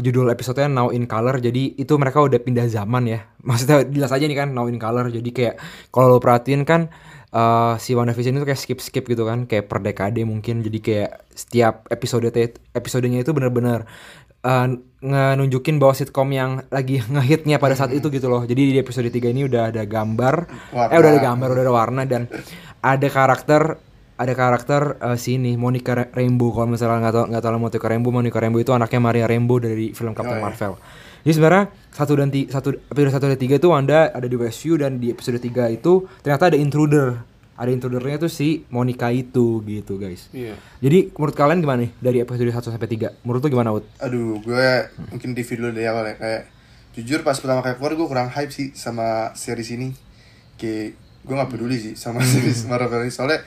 judul 0.02 0.28
episodenya 0.34 0.68
Now 0.68 0.90
in 0.90 1.06
Color. 1.06 1.38
Jadi 1.38 1.78
itu 1.78 1.94
mereka 1.94 2.18
udah 2.18 2.42
pindah 2.42 2.66
zaman 2.66 3.06
ya. 3.06 3.30
Maksudnya 3.48 3.86
jelas 3.86 4.10
aja 4.10 4.26
nih 4.26 4.34
kan 4.34 4.50
Now 4.50 4.66
in 4.66 4.82
Color. 4.82 5.14
Jadi 5.14 5.30
kayak 5.30 5.54
kalau 5.94 6.10
lo 6.10 6.18
perhatiin 6.18 6.66
kan 6.66 6.90
eh, 7.30 7.74
si 7.78 7.94
WandaVision 7.94 8.34
itu 8.34 8.44
kayak 8.44 8.58
skip-skip 8.60 9.06
gitu 9.06 9.22
kan, 9.22 9.46
kayak 9.46 9.70
per 9.70 9.78
dekade 9.78 10.26
mungkin. 10.26 10.66
Jadi 10.66 10.78
kayak 10.82 11.30
setiap 11.30 11.86
episode 11.94 12.26
episodenya 12.74 13.22
itu 13.22 13.30
bener-bener 13.30 13.86
eh, 14.42 14.66
ngenunjukin 14.98 15.78
bahwa 15.78 15.94
sitcom 15.94 16.34
yang 16.34 16.66
lagi 16.74 17.06
ngehitnya 17.14 17.62
pada 17.62 17.78
saat 17.78 17.94
itu 17.94 18.10
gitu 18.10 18.26
loh. 18.26 18.42
Jadi 18.42 18.74
di 18.74 18.78
episode 18.82 19.06
3 19.06 19.30
ini 19.30 19.46
udah 19.46 19.70
ada 19.70 19.86
gambar, 19.86 20.34
Warna. 20.74 20.90
eh 20.90 20.98
udah 20.98 21.10
ada 21.14 21.22
gambar, 21.22 21.48
udah 21.54 21.62
ada 21.62 21.72
warna 21.72 22.02
dan 22.02 22.26
ada 22.82 23.06
karakter 23.06 23.93
ada 24.14 24.32
karakter 24.32 24.82
eh, 24.96 25.18
sini 25.18 25.54
Monica 25.54 25.92
Ra- 25.92 26.06
Rambeau 26.08 26.50
kalau 26.50 26.68
misalnya 26.68 27.02
nggak 27.02 27.14
tahu 27.14 27.24
nggak 27.34 27.42
tahu 27.42 27.52
Monica 27.58 27.86
Rambeau 27.86 28.10
Monica 28.10 28.38
Rambeau 28.38 28.60
itu 28.60 28.70
anaknya 28.70 29.00
Maria 29.00 29.26
Rambeau 29.26 29.58
dari 29.58 29.90
film 29.90 30.12
Captain 30.12 30.38
Oh, 30.38 30.40
iya. 30.40 30.46
Marvel. 30.46 30.72
Jadi 31.24 31.32
sebenarnya 31.32 31.64
satu 31.90 32.12
dan 32.14 32.28
ti- 32.28 32.46
satu 32.46 32.68
episode 32.84 33.10
satu 33.10 33.26
dan 33.26 33.38
tiga 33.38 33.54
itu 33.56 33.68
Wanda 33.68 34.08
ada 34.08 34.24
di 34.24 34.36
Westview 34.36 34.76
dan 34.76 34.98
di 34.98 35.08
episode 35.08 35.38
3 35.38 35.72
itu 35.72 36.04
ternyata 36.20 36.52
ada 36.52 36.58
intruder. 36.58 37.16
Ada 37.54 37.70
intrudernya 37.70 38.18
tuh 38.18 38.28
si 38.28 38.66
Monica 38.68 39.08
itu 39.08 39.62
gitu 39.62 39.94
guys. 39.94 40.26
Iya. 40.30 40.58
Jadi 40.78 41.14
menurut 41.14 41.32
kalian 41.32 41.58
gimana 41.58 41.78
nih 41.80 41.90
dari 41.96 42.18
episode 42.18 42.44
1 42.44 42.60
sampai 42.68 42.90
3? 42.90 43.22
Menurut 43.22 43.40
lu 43.40 43.48
gimana, 43.48 43.70
Ut? 43.72 43.86
Aduh, 43.98 44.36
gue 44.38 44.66
mungkin 45.08 45.32
review 45.32 45.56
dulu 45.58 45.70
dari 45.70 45.86
awal 45.86 46.02
ya 46.04 46.14
kayak 46.14 46.42
jujur 46.92 47.22
pas 47.22 47.34
pertama 47.34 47.62
kali 47.62 47.78
keluar 47.78 47.94
gue 47.94 48.06
kurang 48.06 48.28
hype 48.28 48.50
sih 48.50 48.74
sama 48.74 49.32
series 49.32 49.70
ini. 49.72 49.94
Kayak 50.54 50.98
gue 51.24 51.34
nggak 51.34 51.50
peduli 51.50 51.76
sih 51.78 51.94
sama 51.94 52.20
series 52.26 52.66
Marvel 52.66 53.00
ini 53.00 53.08
soalnya 53.08 53.40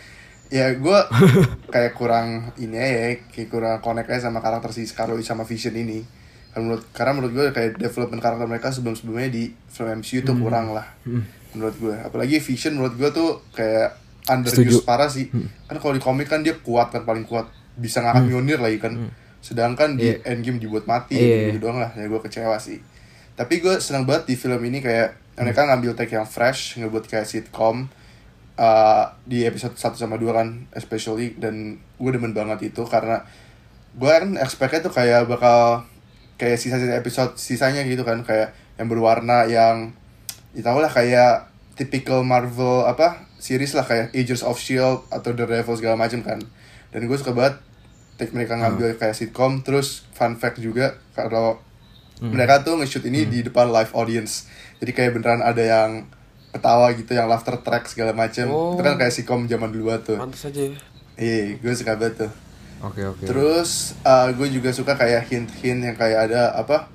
ya 0.49 0.71
gue 0.73 0.99
kayak 1.73 1.93
kurang 1.93 2.51
ini 2.55 2.75
ya, 2.75 2.87
kayak 3.27 3.49
kurang 3.49 3.75
connect 3.79 4.09
aja 4.09 4.27
sama 4.27 4.39
karakter 4.39 4.71
si 4.71 4.83
Scarlet 4.83 5.19
sama 5.21 5.43
Vision 5.43 5.73
ini. 5.73 6.03
Karena 6.49 6.63
menurut 6.65 6.83
karena 6.89 7.11
menurut 7.13 7.31
gue 7.31 7.45
kayak 7.51 7.71
development 7.77 8.17
karakter 8.17 8.45
mereka 8.45 8.67
sebelum 8.69 8.93
sebelumnya 8.93 9.29
di 9.29 9.43
film 9.67 10.01
MCU 10.01 10.23
tuh 10.23 10.35
kurang 10.37 10.71
lah 10.71 10.87
menurut 11.51 11.75
gue. 11.75 11.95
Apalagi 11.95 12.39
Vision 12.39 12.75
menurut 12.75 12.95
gue 12.95 13.09
tuh 13.11 13.29
kayak 13.51 13.93
underused 14.25 14.59
Setuju. 14.59 14.77
parah 14.83 15.07
sih. 15.07 15.29
Kan 15.65 15.77
kalau 15.77 15.93
di 15.93 16.01
komik 16.01 16.27
kan 16.27 16.41
dia 16.41 16.57
kuat 16.57 16.89
kan 16.89 17.03
paling 17.03 17.23
kuat 17.23 17.45
bisa 17.73 18.01
ngangkat 18.01 18.23
Mjolnir 18.25 18.57
lagi 18.57 18.77
kan. 18.77 18.93
Sedangkan 19.37 19.95
di 19.95 20.11
Endgame 20.23 20.57
dibuat 20.57 20.83
mati 20.83 21.15
Iya. 21.15 21.53
gitu 21.53 21.63
doang 21.63 21.77
lah. 21.77 21.93
Ya 21.93 22.05
gue 22.05 22.19
kecewa 22.19 22.57
sih. 22.57 22.81
Tapi 23.33 23.61
gue 23.61 23.77
senang 23.77 24.03
banget 24.03 24.25
di 24.25 24.35
film 24.35 24.57
ini 24.59 24.81
kayak 24.81 25.13
mereka 25.37 25.61
ngambil 25.63 25.93
take 25.93 26.17
yang 26.17 26.25
fresh, 26.25 26.75
ngebuat 26.75 27.05
kayak 27.05 27.29
sitcom 27.29 27.85
uh, 28.57 29.13
di 29.23 29.45
episode 29.45 29.77
1 29.77 29.95
sama 29.95 30.19
2 30.19 30.27
kan 30.33 30.47
especially 30.73 31.37
dan 31.37 31.79
gue 32.01 32.11
demen 32.11 32.33
banget 32.33 32.73
itu 32.73 32.83
karena 32.89 33.23
gue 33.97 34.09
kan 34.09 34.37
expect-nya 34.37 34.85
tuh 34.85 34.93
kayak 34.93 35.25
bakal 35.25 35.85
kayak 36.37 36.61
sisa-sisa 36.61 36.93
episode 36.93 37.33
sisanya 37.37 37.81
gitu 37.85 38.05
kan 38.05 38.21
kayak 38.21 38.53
yang 38.77 38.87
berwarna 38.89 39.49
yang 39.49 39.95
ya 40.53 40.61
tau 40.61 40.77
lah 40.77 40.89
kayak 40.89 41.49
typical 41.77 42.21
Marvel 42.25 42.85
apa 42.85 43.25
series 43.37 43.77
lah 43.77 43.85
kayak 43.85 44.13
Agents 44.13 44.41
of 44.41 44.57
Shield 44.57 45.05
atau 45.13 45.33
Daredevil 45.33 45.77
segala 45.77 45.95
macam 45.97 46.25
kan. 46.25 46.41
Dan 46.89 47.05
gue 47.05 47.17
suka 47.17 47.33
banget 47.33 47.61
take 48.17 48.33
mereka 48.33 48.57
ngambil 48.57 48.97
kayak 48.97 49.13
sitcom 49.13 49.61
terus 49.61 50.09
fun 50.17 50.33
fact 50.41 50.57
juga 50.57 50.97
kalau 51.13 51.61
mereka 52.17 52.65
tuh 52.65 52.81
nge-shoot 52.81 53.05
ini 53.05 53.29
di 53.29 53.45
depan 53.45 53.69
live 53.69 53.93
audience. 53.93 54.49
Jadi 54.81 54.91
kayak 54.93 55.21
beneran 55.21 55.45
ada 55.45 55.61
yang 55.61 56.09
ketawa 56.49 56.89
gitu 56.91 57.11
yang 57.11 57.25
laughter 57.25 57.57
track 57.57 57.85
segala 57.85 58.11
macam 58.11 58.47
Oh. 58.47 58.73
itu 58.73 58.81
kan 58.81 58.95
kayak 58.95 59.11
sitcom 59.11 59.45
zaman 59.45 59.69
dulu 59.69 59.91
tuh 59.99 60.15
Pantes 60.15 60.43
aja 60.43 60.61
ya. 60.63 60.73
iya 61.15 61.53
gue 61.53 61.73
suka 61.73 61.93
banget 61.93 62.25
tuh 62.25 62.31
Oke, 62.77 63.01
oke. 63.01 63.25
Terus 63.25 63.97
uh, 64.03 64.29
gue 64.31 64.47
juga 64.51 64.69
suka 64.69 64.93
kayak 64.93 65.25
hint-hint 65.25 65.81
yang 65.81 65.95
kayak 65.95 66.29
ada 66.29 66.53
apa 66.53 66.85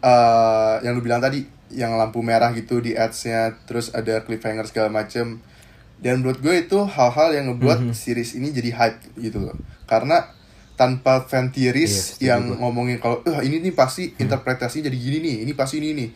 uh, 0.00 0.74
yang 0.80 0.92
lu 0.92 1.00
bilang 1.00 1.18
tadi 1.18 1.46
yang 1.70 1.94
lampu 1.94 2.18
merah 2.20 2.50
gitu 2.50 2.78
di 2.78 2.92
ads-nya 2.92 3.54
terus 3.62 3.94
ada 3.94 4.20
cliffhanger 4.20 4.66
segala 4.66 4.90
macem 4.90 5.38
dan 5.96 6.18
menurut 6.18 6.40
gue 6.40 6.54
itu 6.60 6.82
hal-hal 6.82 7.30
yang 7.30 7.46
ngebuat 7.48 7.94
series 7.94 8.34
ini 8.34 8.50
jadi 8.50 8.70
hype 8.72 8.98
gitu 9.16 9.38
loh 9.40 9.54
karena 9.84 10.26
tanpa 10.74 11.22
fan 11.22 11.46
Iya, 11.46 11.70
theories 11.70 11.94
setuju 12.16 12.26
yang 12.26 12.42
gue. 12.48 12.56
ngomongin 12.58 12.98
kalau 12.98 13.22
"Eh, 13.22 13.44
ini 13.44 13.60
nih 13.60 13.74
pasti 13.76 14.10
interpretasinya 14.16 14.88
jadi 14.88 14.98
gini 14.98 15.18
nih 15.20 15.36
ini 15.44 15.52
pasti 15.52 15.78
ini 15.78 15.90
nih 15.94 16.08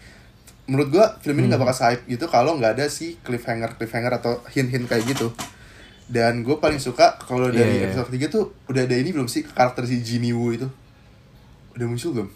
menurut 0.65 0.89
gue 0.89 1.05
film 1.21 1.37
ini 1.39 1.47
nggak 1.47 1.61
bakal 1.61 1.77
hype 1.85 2.03
gitu 2.07 2.25
kalau 2.27 2.57
nggak 2.57 2.73
ada 2.75 2.87
si 2.89 3.21
cliffhanger 3.21 3.77
cliffhanger 3.77 4.17
atau 4.17 4.41
hint-hint 4.49 4.85
kayak 4.85 5.05
gitu 5.07 5.29
dan 6.05 6.41
gue 6.41 6.57
paling 6.57 6.77
suka 6.79 7.17
kalau 7.19 7.49
dari 7.49 7.81
Iya, 7.81 7.81
iya. 7.81 7.87
episode 7.91 8.09
3 8.11 8.29
tuh 8.29 8.45
udah 8.67 8.83
ada 8.83 8.93
ini 8.93 9.11
belum 9.11 9.25
sih 9.25 9.45
karakter 9.45 9.85
si 9.85 10.01
Jimmy 10.01 10.33
Woo 10.33 10.53
itu 10.53 10.69
udah 11.75 11.85
muncul 11.85 12.11
belum? 12.13 12.29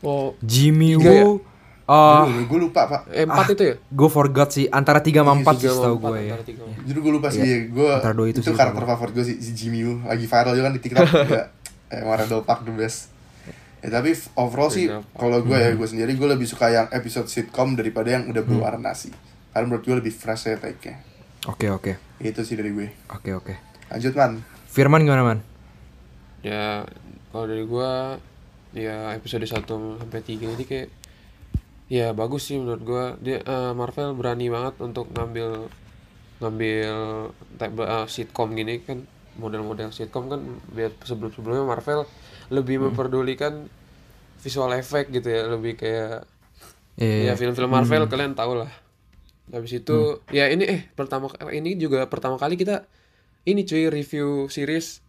Oh, 0.00 0.34
Jimmy 0.40 0.96
ya? 0.98 1.24
Woo. 1.24 1.40
Oh, 1.84 2.24
gue 2.24 2.58
lupa 2.58 2.88
pak 2.88 3.12
eh, 3.12 3.22
empat 3.22 3.52
itu 3.52 3.62
ya? 3.62 3.74
gue 3.76 4.08
forgot 4.08 4.48
sih 4.48 4.64
antara 4.68 5.04
3 5.04 5.20
sama 5.20 5.32
4 5.36 5.44
sih 5.44 5.44
Tiga 5.54 5.68
sama 5.68 5.76
setahu 5.78 5.94
empat, 5.94 6.08
gue 6.08 6.16
ya. 6.16 6.24
antara 6.26 6.42
tiga 6.42 6.58
sama 6.58 6.68
empat. 6.70 6.84
Jadi 6.84 6.98
gue 6.98 7.12
lupa 7.12 7.28
sih, 7.28 7.40
Iya, 7.40 7.56
gue 7.68 7.88
itu 8.24 8.30
itu, 8.34 8.40
sih 8.40 8.52
karakter 8.52 8.82
sama. 8.82 8.90
favorit 8.90 9.12
gue 9.14 9.24
sih 9.24 9.36
si 9.38 9.50
Jimmy 9.52 9.80
Woo 9.84 10.00
lagi 10.02 10.24
viral 10.24 10.52
juga 10.52 10.64
kan 10.64 10.74
di 10.74 10.82
TikTok 10.82 11.04
juga. 11.24 11.42
Eh, 11.92 12.00
Randall 12.00 12.42
Park 12.42 12.60
the 12.64 12.72
best. 12.72 13.12
Ya 13.84 13.92
tapi 13.92 14.16
overall 14.34 14.72
sih 14.72 14.88
Randall 14.88 15.04
kalau 15.12 15.38
gue 15.44 15.52
Hmm. 15.52 15.66
ya 15.68 15.70
gue 15.76 15.84
sendiri 15.84 16.16
gue 16.16 16.28
lebih 16.30 16.48
suka 16.48 16.72
yang 16.72 16.88
episode 16.88 17.28
sitcom 17.28 17.76
daripada 17.76 18.16
yang 18.16 18.24
udah 18.26 18.40
berwarna 18.40 18.96
sih. 18.96 19.12
Karena 19.52 19.68
menurut 19.68 19.84
gue 19.84 19.96
lebih 20.00 20.10
fresh 20.10 20.48
ya 20.48 20.56
take-nya. 20.56 21.04
Oke, 21.44 21.68
oke. 21.68 21.92
Itu 22.16 22.40
sih 22.42 22.56
dari 22.56 22.72
gue. 22.72 22.88
Oke, 23.12 23.36
oke. 23.36 23.52
Lanjut 23.92 24.16
man. 24.16 24.40
Firman 24.66 25.04
gimana, 25.04 25.22
Man? 25.22 25.38
Ya, 26.40 26.82
kalau 27.30 27.44
dari 27.44 27.62
gua 27.62 28.16
ya 28.72 29.12
episode 29.12 29.46
1 29.46 29.62
sampai 30.00 30.20
3 30.20 30.50
ini 30.50 30.64
kayak 30.64 30.88
ya 31.86 32.10
bagus 32.10 32.48
sih 32.48 32.58
menurut 32.58 32.82
gua. 32.82 33.04
Dia 33.20 33.38
eh, 33.38 33.72
Marvel 33.72 34.16
berani 34.16 34.48
banget 34.48 34.80
untuk 34.80 35.12
ngambil 35.12 35.68
ngambil 36.40 36.88
type 37.54 37.76
eh, 37.78 38.06
sitcom 38.08 38.48
gini 38.52 38.82
kan 38.82 39.04
model-model 39.36 39.88
sitcom 39.88 40.26
kan 40.26 40.40
biar 40.70 40.90
sebelum-sebelumnya 41.00 41.64
Marvel 41.64 42.02
lebih 42.48 42.80
memperdulikan 42.80 43.68
visual 44.40 44.72
effect 44.74 45.08
gitu 45.08 45.28
ya, 45.28 45.46
lebih 45.46 45.74
kayak 45.74 46.28
Iya. 46.94 47.30
ya 47.30 47.34
film-film 47.34 47.68
Marvel 47.68 48.06
kalian 48.06 48.32
tau 48.32 48.54
lah. 48.54 48.70
Habis 49.50 49.82
itu 49.82 50.22
ya 50.30 50.46
ini 50.46 50.62
eh 50.64 50.80
pertama 50.90 51.26
ini 51.50 51.74
juga 51.74 52.06
pertama 52.06 52.38
kali 52.38 52.54
kita 52.54 52.86
ini 53.44 53.62
cuy 53.62 53.88
review 53.88 54.46
series 54.46 55.02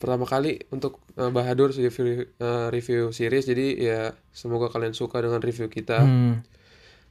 pertama 0.00 0.24
kali 0.24 0.64
untuk 0.70 0.96
eh, 1.14 1.28
Bahadur 1.28 1.68
review 1.70 2.24
eh, 2.30 2.66
review 2.70 3.12
series 3.12 3.44
jadi 3.44 3.66
ya 3.76 4.00
semoga 4.32 4.72
kalian 4.72 4.96
suka 4.96 5.20
dengan 5.20 5.44
review 5.44 5.68
kita 5.68 6.00
Hmm. 6.00 6.40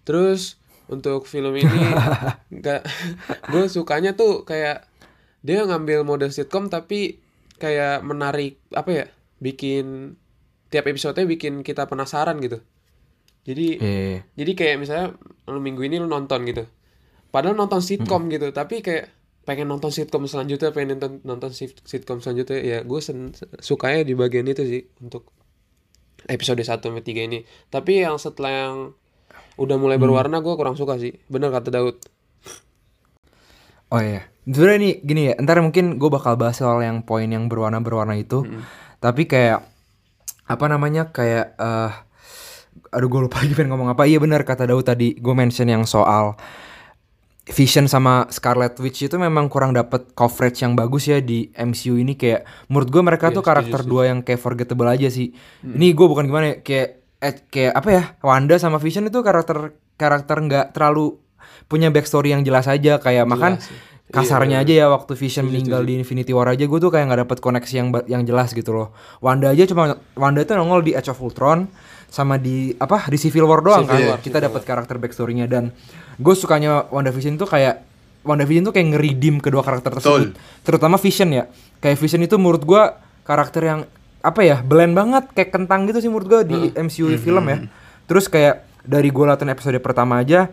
terus 0.01 0.57
untuk 0.89 1.29
film 1.29 1.53
ini 1.53 1.69
nggak 2.57 2.81
gue 3.53 3.65
sukanya 3.69 4.17
tuh 4.17 4.41
kayak 4.41 4.89
dia 5.45 5.61
ngambil 5.61 6.01
mode 6.01 6.33
sitcom 6.33 6.65
tapi 6.65 7.21
kayak 7.59 8.01
menarik 8.01 8.63
apa 8.71 8.89
ya 8.89 9.05
bikin 9.37 10.15
tiap 10.67 10.85
episodenya 10.85 11.27
bikin 11.27 11.61
kita 11.61 11.85
penasaran 11.85 12.39
gitu 12.39 12.63
jadi 13.41 13.67
Iya. 13.75 14.17
jadi 14.35 14.51
kayak 14.53 14.75
misalnya 14.77 15.07
lu 15.45 15.57
minggu 15.57 15.81
ini 15.81 15.97
lu 15.97 16.05
nonton 16.05 16.45
gitu. 16.45 16.69
Padahal 17.29 17.55
nonton 17.55 17.79
sitcom 17.79 18.25
gitu, 18.27 18.49
tapi 18.51 18.79
kayak 18.79 19.09
pengen 19.41 19.65
nonton 19.67 19.89
sitcom 19.89 20.21
selanjutnya, 20.23 20.69
pengen 20.69 20.95
nonton 20.95 21.11
nonton 21.23 21.49
sit- 21.49 21.81
sitcom 21.81 22.19
selanjutnya. 22.19 22.59
Ya 22.59 22.77
gue 22.81 22.99
sen- 22.99 23.33
sukanya 23.57 24.03
di 24.03 24.13
bagian 24.13 24.45
itu 24.45 24.61
sih 24.61 24.81
untuk 24.99 25.33
episode 26.25 26.59
1 26.59 26.77
sampai 26.83 27.01
3 27.01 27.21
ini. 27.23 27.39
Tapi 27.67 28.03
yang 28.03 28.17
setelah 28.17 28.51
yang 28.51 28.75
udah 29.55 29.77
mulai 29.77 29.97
berwarna 29.97 30.39
gue 30.39 30.53
kurang 30.53 30.75
suka 30.75 30.97
sih. 30.97 31.17
Bener 31.25 31.49
kata 31.49 31.71
Daud. 31.71 31.97
Oh 33.89 33.99
iya. 33.99 34.25
Sebenernya 34.45 34.79
nih 34.81 34.93
gini 35.01 35.21
ya, 35.29 35.33
ntar 35.41 35.61
mungkin 35.61 35.97
gue 35.97 36.09
bakal 36.09 36.33
bahas 36.33 36.57
soal 36.57 36.81
yang 36.81 37.01
poin 37.01 37.25
yang 37.25 37.45
berwarna-berwarna 37.45 38.17
itu. 38.17 38.45
Tapi 38.97 39.25
kayak 39.25 39.61
apa 40.45 40.65
namanya 40.65 41.13
kayak 41.13 41.53
eh 41.55 41.91
aduh 42.89 43.05
gue 43.05 43.21
lupa 43.29 43.37
lagi 43.41 43.53
pengen 43.53 43.73
ngomong 43.73 43.93
apa. 43.93 44.05
Iya 44.05 44.17
benar 44.17 44.41
kata 44.41 44.65
Daud 44.65 44.85
tadi 44.85 45.13
gue 45.13 45.33
mention 45.33 45.69
yang 45.69 45.85
soal 45.85 46.33
Vision 47.49 47.89
sama 47.89 48.29
Scarlet 48.29 48.77
Witch 48.77 49.09
itu 49.09 49.17
memang 49.17 49.49
kurang 49.49 49.73
dapet 49.73 50.13
coverage 50.13 50.61
yang 50.61 50.77
bagus 50.77 51.09
ya 51.09 51.17
di 51.17 51.49
MCU 51.49 51.97
ini 51.97 52.13
kayak 52.13 52.45
menurut 52.69 52.93
gue 52.93 53.01
mereka 53.01 53.33
tuh 53.33 53.41
Iya, 53.41 53.41
setuju, 53.41 53.49
karakter 53.49 53.79
setuju. 53.81 53.89
dua 53.89 54.03
yang 54.05 54.19
kayak 54.21 54.37
forgettable 54.37 54.85
aja 54.85 55.09
sih. 55.09 55.33
Ini 55.61 55.97
gue 55.97 56.05
bukan 56.05 56.29
gimana 56.29 56.45
ya 56.45 56.55
kayak 56.61 56.87
eh, 57.19 57.35
kayak 57.49 57.73
apa 57.73 57.89
ya 57.89 58.03
Wanda 58.21 58.53
sama 58.57 58.77
Vision 58.77 59.09
itu 59.09 59.17
karakter 59.19 59.73
karakter 59.97 60.37
nggak 60.39 60.77
terlalu 60.77 61.17
punya 61.69 61.93
backstory 61.93 62.33
yang 62.33 62.41
jelas 62.41 62.65
aja. 62.65 62.97
Kayak 62.97 63.29
makan 63.29 63.61
sih. 63.61 63.71
kasarnya 64.09 64.65
Iya, 64.65 64.65
aja 64.65 64.73
ya 64.73 64.87
waktu 64.89 65.13
Vision 65.13 65.53
meninggal 65.53 65.85
di 65.85 66.01
Infinity 66.01 66.33
War 66.33 66.49
aja 66.49 66.65
gue 66.65 66.79
tuh 66.81 66.89
kayak 66.89 67.13
nggak 67.13 67.21
dapet 67.29 67.37
koneksi 67.45 67.73
yang 67.77 67.87
yang 68.09 68.23
jelas 68.25 68.57
gitu 68.57 68.73
loh. 68.73 68.89
Wanda 69.21 69.53
aja 69.53 69.69
cuma 69.69 70.01
Wanda 70.17 70.41
itu 70.41 70.57
nongol 70.57 70.81
di 70.81 70.97
Age 70.97 71.13
of 71.13 71.21
Ultron 71.21 71.69
sama 72.09 72.41
di 72.41 72.73
apa 72.81 73.05
di 73.05 73.21
Civil 73.21 73.45
War 73.45 73.61
doang 73.61 73.85
Civil 73.85 74.09
kan? 74.09 74.09
War, 74.17 74.19
kita 74.19 74.37
dapat 74.41 74.65
karakter 74.65 74.97
backstory-nya. 74.97 75.45
Dan 75.45 75.69
gue 76.17 76.33
sukanya 76.33 76.89
WandaVision 76.89 77.37
tuh 77.37 77.45
kayak 77.45 77.85
WandaVision 78.25 78.65
tuh 78.65 78.73
kayak 78.73 78.97
ngeridim 78.97 79.37
kedua 79.37 79.61
karakter 79.61 79.93
tersebut. 79.93 80.33
Terutama 80.65 80.97
Vision 80.97 81.29
ya. 81.29 81.45
Kayak 81.77 82.01
Vision 82.01 82.25
itu 82.25 82.35
menurut 82.41 82.65
gue 82.65 82.81
karakter 83.29 83.61
yang 83.61 83.79
apa 84.19 84.41
ya 84.43 84.59
blend 84.59 84.97
banget 84.97 85.31
kayak 85.31 85.51
kentang 85.55 85.87
gitu 85.87 86.03
sih 86.03 86.09
menurut 86.11 86.27
gue 86.27 86.41
di 86.43 86.59
MCU 86.75 87.07
film 87.15 87.45
ya. 87.47 87.57
terus 88.03 88.27
kayak 88.27 88.67
dari 88.83 89.07
gue 89.13 89.23
latihan 89.23 89.55
episode 89.55 89.79
pertama 89.79 90.19
aja 90.19 90.51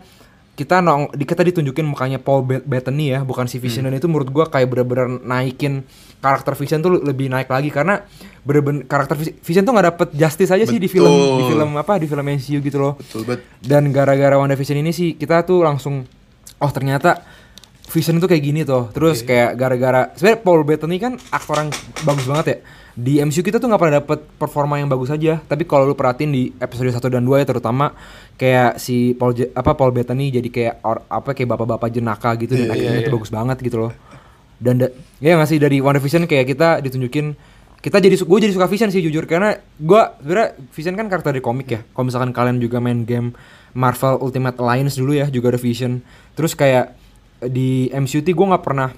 kita 0.57 0.81
nong 0.81 1.13
di 1.13 1.21
kita 1.21 1.45
ditunjukin 1.45 1.85
mukanya 1.85 2.17
Paul 2.17 2.41
Bet- 2.41 2.65
Bettany 2.65 3.13
ya 3.13 3.21
bukan 3.21 3.45
si 3.45 3.55
Vision 3.57 3.85
dan 3.85 3.93
itu 3.93 4.09
menurut 4.09 4.25
gua 4.27 4.45
kayak 4.45 4.65
bener-bener 4.65 5.21
naikin 5.21 5.85
karakter 6.17 6.51
Vision 6.53 6.81
tuh 6.81 6.97
lebih 6.97 7.29
naik 7.29 7.45
lagi 7.45 7.69
karena 7.69 8.01
bener-bener 8.41 8.83
karakter 8.83 9.13
Vis- 9.15 9.37
Vision 9.37 9.61
tuh 9.61 9.71
nggak 9.71 9.87
dapet 9.87 10.07
justice 10.11 10.49
aja 10.49 10.65
sih 10.65 10.75
di 10.75 10.89
film 10.89 11.07
di 11.07 11.21
Betul. 11.37 11.49
film 11.53 11.69
apa 11.77 11.93
di 11.95 12.09
film 12.09 12.25
MCU 12.25 12.57
gitu 12.59 12.77
loh 12.77 12.97
Betul 12.97 13.21
banget. 13.23 13.45
dan 13.61 13.83
gara-gara 13.91 14.33
WandaVision 14.35 14.77
ini 14.77 14.89
sih 14.89 15.13
kita 15.13 15.45
tuh 15.45 15.61
langsung 15.61 16.09
oh 16.57 16.71
ternyata 16.73 17.21
Vision 17.87 18.19
tuh 18.19 18.27
kayak 18.27 18.43
gini 18.43 18.61
tuh 18.61 18.91
terus 18.91 19.23
kayak 19.23 19.55
gara-gara 19.55 20.11
sebenarnya 20.11 20.39
Paul 20.39 20.61
Bettany 20.61 20.97
kan 20.97 21.15
aktor 21.31 21.55
yang 21.57 21.69
bagus 22.03 22.25
banget 22.25 22.45
ya. 22.47 22.57
Di 22.97 23.13
MCU 23.21 23.39
kita 23.39 23.57
tuh 23.57 23.69
nggak 23.69 23.77
pernah 23.77 23.95
dapet 24.01 24.19
performa 24.35 24.75
yang 24.75 24.89
bagus 24.89 25.07
aja. 25.07 25.39
Tapi 25.39 25.63
kalau 25.63 25.85
lu 25.85 25.93
perhatiin 25.93 26.27
di 26.27 26.49
episode 26.57 26.89
1 26.89 26.97
dan 27.07 27.23
2 27.23 27.39
ya 27.39 27.45
terutama 27.45 27.93
kayak 28.35 28.75
si 28.75 29.13
Paul 29.13 29.31
apa 29.53 29.71
Paul 29.71 29.93
Bettany 29.93 30.27
jadi 30.29 30.49
kayak 30.49 30.73
or- 30.81 31.05
apa 31.07 31.31
kayak 31.31 31.47
bapak-bapak 31.47 31.87
jenaka 31.89 32.35
gitu 32.35 32.57
dan 32.57 32.67
Iya, 32.67 32.73
akhirnya 32.73 32.91
iya, 32.91 33.05
tuh 33.05 33.11
iya. 33.13 33.15
bagus 33.15 33.31
banget 33.31 33.57
gitu 33.61 33.77
loh. 33.79 33.91
Dan 34.57 34.81
da- 34.81 34.91
ya 35.21 35.37
nggak 35.37 35.47
sih 35.47 35.59
dari 35.61 35.77
WandaVision 35.79 36.25
kayak 36.25 36.45
kita 36.49 36.69
ditunjukin 36.81 37.37
kita 37.77 38.01
jadi 38.01 38.17
gue 38.17 38.37
jadi 38.41 38.51
suka 38.51 38.67
Vision 38.67 38.89
sih 38.89 38.99
jujur. 38.99 39.23
Karena 39.23 39.53
gue 39.77 40.01
sebenarnya 40.19 40.49
Vision 40.73 40.97
kan 40.97 41.05
karakter 41.07 41.31
dari 41.31 41.45
komik 41.45 41.67
ya. 41.69 41.79
Kalau 41.87 42.03
misalkan 42.03 42.33
kalian 42.33 42.57
juga 42.57 42.81
main 42.81 43.05
game 43.05 43.31
Marvel 43.71 44.17
Ultimate 44.17 44.57
Alliance 44.57 44.97
dulu 44.97 45.13
ya 45.13 45.29
juga 45.29 45.53
ada 45.53 45.61
Vision. 45.61 46.01
Terus 46.33 46.57
kayak 46.57 46.96
di 47.45 47.91
MCU 47.93 48.25
gue 48.25 48.47
nggak 48.49 48.63
pernah 48.65 48.89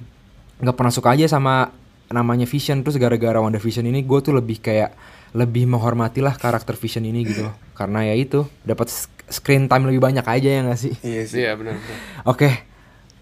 nggak 0.60 0.76
pernah 0.76 0.94
suka 0.94 1.16
aja 1.16 1.28
sama 1.28 1.72
namanya 2.10 2.50
Vision 2.50 2.82
terus 2.82 2.98
gara-gara 2.98 3.38
WandaVision 3.38 3.86
ini 3.86 4.02
gue 4.02 4.20
tuh 4.20 4.34
lebih 4.34 4.60
kayak 4.60 4.96
lebih 5.38 5.70
menghormati 5.70 6.26
lah 6.26 6.34
karakter 6.34 6.74
Vision 6.74 7.06
ini 7.06 7.22
gitu 7.22 7.46
loh 7.48 7.56
karena 7.80 8.08
ya 8.08 8.16
itu 8.18 8.50
dapat 8.66 8.90
screen 9.30 9.70
time 9.70 9.86
lebih 9.86 10.02
banyak 10.02 10.26
aja 10.26 10.50
ya 10.50 10.60
nggak 10.66 10.80
sih 10.80 10.94
Iya 11.06 11.24
sih. 11.30 11.40
Iya 11.46 11.54
benar. 11.56 11.78
Oke. 12.26 12.50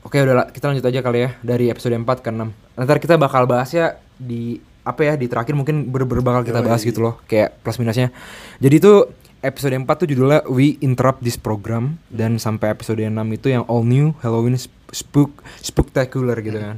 Oke 0.08 0.24
udah 0.24 0.36
lah, 0.40 0.48
kita 0.48 0.72
lanjut 0.72 0.88
aja 0.88 1.04
kali 1.04 1.20
ya 1.20 1.30
dari 1.44 1.68
episode 1.68 1.92
4 1.92 2.08
ke 2.24 2.32
6. 2.32 2.48
Nanti 2.80 3.00
kita 3.04 3.20
bakal 3.20 3.44
bahas 3.44 3.76
ya 3.76 4.00
di 4.16 4.56
apa 4.88 5.04
ya 5.04 5.20
di 5.20 5.28
terakhir 5.28 5.52
mungkin 5.52 5.92
bener-bener 5.92 6.24
bakal 6.24 6.48
kita 6.48 6.64
bahas 6.64 6.80
gitu 6.88 7.04
loh 7.04 7.20
kayak 7.28 7.60
plus 7.60 7.76
minusnya. 7.76 8.16
Jadi 8.64 8.76
itu 8.80 9.04
episode 9.44 9.76
4 9.76 9.84
tuh 9.84 10.08
judulnya 10.08 10.48
We 10.48 10.80
Interrupt 10.80 11.28
This 11.28 11.36
Program 11.36 12.00
dan 12.08 12.40
sampai 12.40 12.72
episode 12.72 13.04
6 13.04 13.12
itu 13.36 13.52
yang 13.52 13.68
all 13.68 13.84
new 13.84 14.16
Halloween 14.24 14.56
Spook 14.92 15.44
Spooktacular 15.60 16.40
gitu 16.40 16.60
kan. 16.60 16.78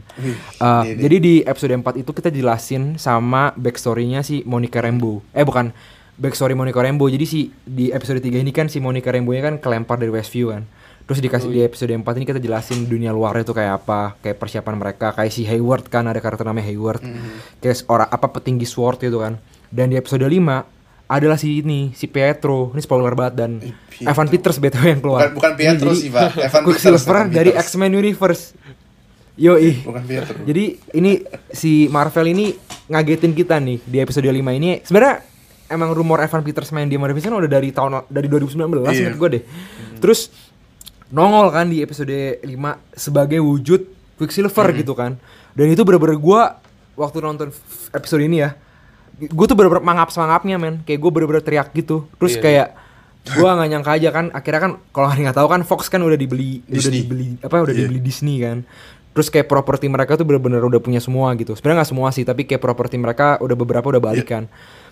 Uh, 0.58 0.84
jadi 1.04 1.18
di 1.22 1.34
episode 1.46 1.74
4 1.78 2.02
itu 2.02 2.12
kita 2.14 2.30
jelasin 2.34 2.98
sama 2.98 3.54
backstory-nya 3.54 4.26
si 4.26 4.42
Monica 4.50 4.82
Rambeau. 4.82 5.22
Eh 5.34 5.46
bukan 5.46 5.70
backstory 6.18 6.58
Monica 6.58 6.82
Rambeau. 6.82 7.08
Jadi 7.08 7.26
si 7.26 7.54
di 7.64 7.94
episode 7.94 8.20
3 8.20 8.42
ini 8.42 8.52
kan 8.52 8.68
si 8.68 8.82
Monica 8.82 9.14
Rambeau-nya 9.14 9.44
kan 9.46 9.56
kelempar 9.62 10.02
dari 10.02 10.10
Westview 10.10 10.54
kan. 10.54 10.66
Terus 11.10 11.26
dikasih 11.26 11.50
di 11.50 11.66
episode 11.66 11.90
4 11.90 12.06
ini 12.22 12.26
kita 12.30 12.38
jelasin 12.38 12.86
dunia 12.86 13.10
luarnya 13.10 13.42
tuh 13.42 13.58
kayak 13.58 13.82
apa, 13.82 14.14
kayak 14.22 14.38
persiapan 14.38 14.78
mereka, 14.78 15.10
kayak 15.18 15.34
si 15.34 15.42
Hayward 15.42 15.90
kan 15.90 16.06
ada 16.06 16.22
karakter 16.22 16.46
namanya 16.46 16.70
Hayward. 16.70 17.02
Kayak 17.58 17.82
orang 17.90 18.10
apa 18.14 18.28
petinggi 18.30 18.70
sword 18.70 19.02
gitu 19.02 19.18
kan. 19.18 19.42
Dan 19.74 19.90
di 19.90 19.98
episode 19.98 20.22
5 20.22 20.79
adalah 21.10 21.36
si 21.36 21.60
ini, 21.60 21.90
si 21.92 22.06
Pietro. 22.06 22.70
Ini 22.72 22.80
spoiler 22.80 23.18
banget 23.18 23.34
dan 23.36 23.52
Pietro. 23.58 24.08
Evan 24.08 24.28
Peters 24.30 24.58
BTW 24.58 24.86
yang 24.88 25.02
keluar. 25.02 25.20
Bukan- 25.26 25.36
bukan 25.36 25.54
Pietro 25.58 25.90
sih, 25.92 26.08
Pak. 26.08 26.38
Evan 26.48 26.62
Quicksilver 26.64 27.18
dari 27.28 27.50
Peters. 27.50 27.66
X-Men 27.68 27.92
Universe. 27.92 28.44
Yoi. 29.36 29.82
Bukan 29.82 30.04
Pietro. 30.06 30.38
Jadi 30.44 30.64
ini 30.94 31.18
si 31.50 31.88
Marvel 31.88 32.30
ini 32.30 32.54
ngagetin 32.86 33.34
kita 33.34 33.58
nih 33.58 33.82
di 33.82 33.98
episode 33.98 34.28
5 34.28 34.36
ini. 34.54 34.84
Sebenarnya 34.84 35.24
emang 35.68 35.96
rumor 35.96 36.20
Evan 36.20 36.44
Peters 36.44 36.70
main 36.70 36.86
di 36.86 36.96
Marvel 36.96 37.18
udah 37.18 37.50
dari 37.50 37.72
tahun 37.72 38.06
dari 38.06 38.28
2019 38.28 38.60
Iya. 38.92 39.16
gue 39.16 39.30
deh. 39.34 39.44
Terus 39.98 40.30
nongol 41.10 41.50
kan 41.50 41.66
di 41.66 41.82
episode 41.82 42.12
5 42.38 42.46
sebagai 42.94 43.42
wujud 43.42 43.82
Quicksilver 44.14 44.68
gitu 44.76 44.94
kan. 44.94 45.16
Dan 45.56 45.72
itu 45.72 45.82
bener-bener 45.82 46.20
gue 46.20 46.42
waktu 46.94 47.18
nonton 47.18 47.48
episode 47.90 48.20
ini 48.20 48.44
ya, 48.44 48.54
gue 49.22 49.46
tuh 49.46 49.56
bener-bener 49.56 49.84
mangap 49.84 50.08
semangapnya 50.10 50.56
men. 50.56 50.80
Kayak 50.84 51.00
gue 51.00 51.12
bener-bener 51.12 51.44
teriak 51.44 51.70
gitu. 51.72 52.08
Terus 52.16 52.36
Iya, 52.36 52.42
kayak 52.42 52.68
gue 53.20 53.46
nggak 53.46 53.70
nyangka 53.70 53.92
aja 53.94 54.10
kan 54.10 54.26
akhirnya 54.32 54.62
kan 54.64 54.72
kalau 54.90 55.08
nggak 55.12 55.36
tahu 55.36 55.48
kan 55.48 55.62
Fox 55.62 55.86
kan 55.88 56.00
udah 56.00 56.16
dibeli 56.16 56.64
udah 56.64 56.72
Disney. 56.72 57.04
dibeli 57.04 57.28
apa 57.38 57.56
udah 57.60 57.76
Iya. 57.76 57.82
dibeli 57.86 58.00
Disney 58.00 58.36
kan 58.40 58.64
terus 59.12 59.28
kayak 59.28 59.46
properti 59.46 59.86
mereka 59.86 60.16
tuh 60.16 60.24
bener-bener 60.24 60.64
udah 60.64 60.80
punya 60.80 60.98
semua 60.98 61.36
gitu 61.36 61.52
sebenarnya 61.52 61.84
nggak 61.84 61.92
semua 61.92 62.10
sih 62.10 62.24
tapi 62.24 62.48
kayak 62.48 62.64
properti 62.64 62.96
mereka 62.96 63.36
udah 63.38 63.54
beberapa 63.54 63.86
udah 63.86 64.00
balik 64.02 64.24
kan 64.26 64.48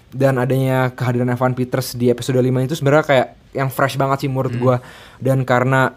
dan 0.10 0.38
adanya 0.38 0.92
kehadiran 0.92 1.30
Evan 1.30 1.56
Peters 1.56 1.96
di 1.96 2.08
episode 2.08 2.36
5 2.36 2.46
itu 2.62 2.76
sebenarnya 2.76 3.06
kayak 3.06 3.28
yang 3.56 3.70
fresh 3.72 3.96
banget 3.96 4.28
sih 4.28 4.30
menurut 4.30 4.54
gua 4.54 4.84
dan 5.18 5.42
karena 5.42 5.96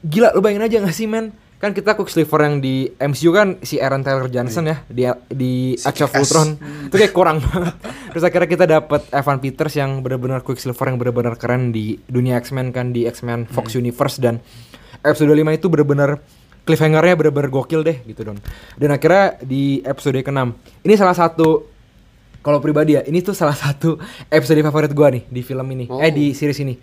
gila 0.00 0.30
lu 0.30 0.44
bayangin 0.44 0.68
aja 0.68 0.76
gak 0.84 0.94
sih 0.94 1.08
men 1.08 1.32
kan 1.64 1.72
kita 1.72 1.96
Quicksilver 1.96 2.40
yang 2.44 2.60
di 2.60 2.92
MCU 3.00 3.32
kan 3.32 3.56
si 3.64 3.80
Aaron 3.80 4.04
Taylor 4.04 4.28
Johnson 4.28 4.68
ya 4.68 4.84
di 4.84 5.08
di 5.32 5.52
Age 5.80 6.04
of. 6.04 6.12
Ultron. 6.12 6.60
Itu 6.92 7.00
kayak 7.00 7.16
kurang 7.16 7.40
banget. 7.40 7.72
Terus 8.12 8.24
akhirnya 8.28 8.48
kita 8.52 8.64
dapat 8.68 9.08
Evan 9.08 9.40
Peters 9.40 9.74
yang 9.80 10.04
benar-benar 10.04 10.44
Quicksilver 10.44 10.92
yang 10.92 11.00
benar-benar 11.00 11.40
keren 11.40 11.72
di 11.72 11.96
dunia 12.04 12.36
X-Men 12.36 12.68
kan 12.68 12.92
di 12.92 13.08
X-Men 13.08 13.48
Fox 13.48 13.72
Universe. 13.80 14.20
Dan 14.20 14.44
episode 15.00 15.32
5 15.32 15.40
itu 15.56 15.66
benar-benar 15.72 16.20
cliffhanger-nya 16.68 17.16
benar-benar 17.16 17.48
gokil 17.48 17.80
deh 17.80 17.96
gitu 18.04 18.20
don. 18.28 18.36
Dan 18.76 18.92
akhirnya 18.92 19.40
di 19.40 19.80
episode 19.88 20.20
ke-6 20.20 20.40
ini 20.84 20.94
salah 21.00 21.16
satu 21.16 21.72
kalau 22.44 22.60
pribadi 22.60 23.00
ya 23.00 23.02
ini 23.08 23.24
tuh 23.24 23.32
salah 23.32 23.56
satu 23.56 23.96
episode 24.28 24.60
favorit 24.60 24.92
gua 24.92 25.08
nih 25.08 25.24
di 25.32 25.40
film 25.40 25.64
ini. 25.72 25.88
Oh. 25.88 25.96
eh 25.96 26.12
di 26.12 26.36
series 26.36 26.60
ini 26.60 26.76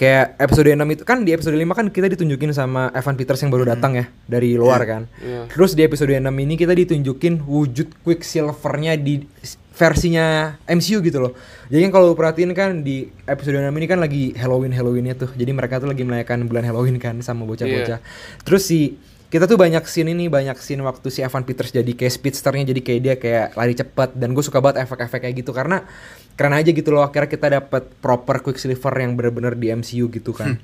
kayak 0.00 0.40
episode 0.40 0.72
6 0.72 0.80
itu 0.96 1.04
kan 1.04 1.20
di 1.28 1.36
episode 1.36 1.52
5 1.52 1.76
kan 1.76 1.86
kita 1.92 2.08
ditunjukin 2.08 2.56
sama 2.56 2.88
Evan 2.96 3.20
Peters 3.20 3.44
yang 3.44 3.52
baru 3.52 3.68
datang 3.68 4.00
ya 4.00 4.08
dari 4.24 4.56
luar 4.56 4.80
kan. 4.88 5.04
Iya. 5.20 5.44
Terus 5.52 5.76
di 5.76 5.84
episode 5.84 6.16
6 6.16 6.24
ini 6.24 6.56
kita 6.56 6.72
ditunjukin 6.72 7.44
wujud 7.44 8.00
Quicksilver-nya 8.00 8.96
di 8.96 9.28
versinya 9.76 10.56
MCU 10.64 11.04
gitu 11.04 11.20
loh. 11.20 11.32
Jadi 11.68 11.84
kan 11.84 11.92
kalau 11.92 12.12
lu 12.12 12.16
perhatiin 12.16 12.56
kan 12.56 12.80
di 12.80 13.12
episode 13.28 13.60
6 13.60 13.68
ini 13.76 13.86
kan 13.86 14.00
lagi 14.00 14.32
Halloween 14.40 14.72
Halloweennya 14.72 15.20
tuh. 15.20 15.36
Jadi 15.36 15.52
mereka 15.52 15.76
tuh 15.76 15.92
lagi 15.92 16.00
merayakan 16.00 16.48
bulan 16.48 16.64
Halloween 16.64 16.96
kan 16.96 17.20
sama 17.20 17.44
bocah-bocah. 17.44 18.00
Terus 18.48 18.62
si 18.64 18.96
kita 19.30 19.46
tuh 19.46 19.54
banyak 19.54 19.86
scene 19.86 20.10
ini 20.10 20.26
banyak 20.26 20.58
scene 20.58 20.82
waktu 20.82 21.06
si 21.06 21.22
Evan 21.22 21.46
Peters 21.46 21.70
jadi 21.70 21.86
kayak 21.94 22.10
speedsternya 22.18 22.74
jadi 22.74 22.80
kayak 22.82 23.00
dia 23.00 23.14
kayak 23.14 23.46
lari 23.54 23.74
cepet. 23.78 24.18
Dan 24.18 24.34
gue 24.34 24.42
suka 24.42 24.58
banget 24.58 24.82
efek-efek 24.82 25.22
kayak 25.22 25.34
gitu 25.38 25.54
karena 25.54 25.86
keren 26.34 26.50
aja 26.50 26.74
gitu 26.74 26.90
loh 26.90 27.06
akhirnya 27.06 27.30
kita 27.30 27.46
dapat 27.62 27.86
proper 28.02 28.42
Quicksilver 28.42 28.90
yang 28.98 29.14
bener-bener 29.14 29.54
di 29.54 29.70
MCU 29.70 30.10
gitu 30.10 30.34
kan. 30.34 30.58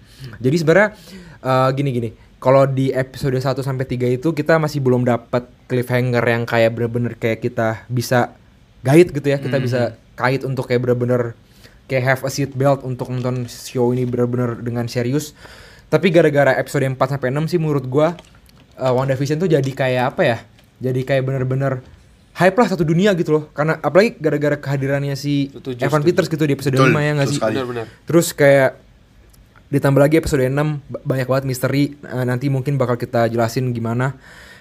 Jadi 0.45 0.57
sebenarnya 0.59 0.99
eh, 1.47 1.69
gini-gini 1.79 2.11
kalau 2.43 2.67
di 2.67 2.91
episode 2.91 3.39
1 3.39 3.55
sampai 3.63 3.87
3 3.87 4.19
itu 4.19 4.29
kita 4.35 4.59
masih 4.59 4.83
belum 4.83 5.07
dapat 5.07 5.47
cliffhanger 5.71 6.25
yang 6.27 6.43
kayak 6.43 6.75
bener-bener 6.75 7.15
kayak 7.17 7.47
kita 7.47 7.87
bisa 7.87 8.35
guide 8.85 9.15
gitu 9.15 9.31
ya 9.31 9.39
kita 9.41 9.57
bisa 9.63 9.81
kait 10.19 10.43
untuk 10.43 10.69
kayak 10.69 10.85
bener-bener 10.85 11.39
kayak 11.87 12.03
have 12.03 12.23
a 12.27 12.31
seat 12.31 12.51
belt 12.59 12.83
untuk 12.83 13.09
nonton 13.15 13.47
show 13.47 13.95
ini 13.95 14.03
bener-bener 14.03 14.59
dengan 14.59 14.91
serius. 14.91 15.39
Tapi 15.87 16.11
gara-gara 16.11 16.59
episode 16.59 16.83
4 16.83 16.99
sampai 16.99 17.31
6 17.31 17.47
sih 17.47 17.59
menurut 17.63 17.87
gua 17.87 18.19
uh, 18.77 18.93
WandaVision 18.93 19.37
tuh 19.37 19.49
jadi 19.49 19.67
kayak 19.67 20.05
apa 20.11 20.23
ya? 20.23 20.39
Jadi 20.79 21.01
kayak 21.03 21.23
bener-bener 21.23 21.81
hype 22.33 22.53
lah 22.55 22.67
satu 22.67 22.83
dunia 22.83 23.13
gitu 23.13 23.33
loh. 23.33 23.45
Karena 23.51 23.77
apalagi 23.77 24.17
gara-gara 24.17 24.55
kehadirannya 24.55 25.15
si 25.15 25.49
Setuju, 25.51 25.81
Evan 25.81 26.01
setuju. 26.01 26.07
Peters 26.07 26.29
gitu 26.29 26.45
di 26.45 26.53
episode 26.53 26.75
Betul, 26.75 26.91
5 26.91 27.01
ya 27.01 27.13
nggak 27.13 27.27
sih? 27.27 27.37
sekali. 27.37 27.55
Benar-benar. 27.55 27.87
Terus 28.05 28.27
kayak 28.31 28.71
ditambah 29.67 29.99
lagi 29.99 30.17
episode 30.17 30.43
6 30.43 30.55
ba- 30.87 31.03
banyak 31.05 31.27
banget 31.27 31.45
misteri 31.45 31.99
Eh, 31.99 32.25
nanti 32.25 32.47
mungkin 32.47 32.77
bakal 32.77 32.95
kita 32.95 33.27
jelasin 33.27 33.73
gimana. 33.73 34.15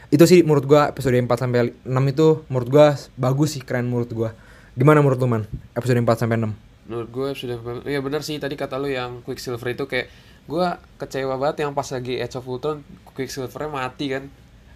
Itu 0.08 0.24
sih 0.24 0.42
menurut 0.42 0.66
gua 0.66 0.88
episode 0.88 1.14
4 1.14 1.28
sampai 1.36 1.60
6 1.80 1.86
itu 2.08 2.28
menurut 2.48 2.70
gua 2.70 2.88
bagus 3.16 3.54
sih 3.54 3.62
keren 3.62 3.86
menurut 3.86 4.10
gua. 4.10 4.30
Gimana 4.74 5.00
menurut 5.00 5.18
lu 5.18 5.28
man? 5.28 5.44
Episode 5.72 6.00
4 6.00 6.16
sampai 6.18 6.38
6. 6.38 6.52
Menurut 6.86 7.10
gue 7.10 7.30
sudah 7.34 7.58
ya 7.84 7.98
benar 7.98 8.22
sih 8.22 8.38
tadi 8.38 8.54
kata 8.54 8.78
lu 8.78 8.86
yang 8.86 9.22
Quicksilver 9.22 9.66
itu 9.68 9.86
kayak 9.86 10.06
gue 10.46 10.68
kecewa 10.96 11.36
banget 11.36 11.62
yang 11.62 11.72
pas 11.72 11.88
lagi 11.88 12.16
Age 12.16 12.36
of 12.36 12.46
Ultron 12.46 12.86
Quicksilvernya 13.10 13.68
mati 13.68 14.06
kan 14.08 14.24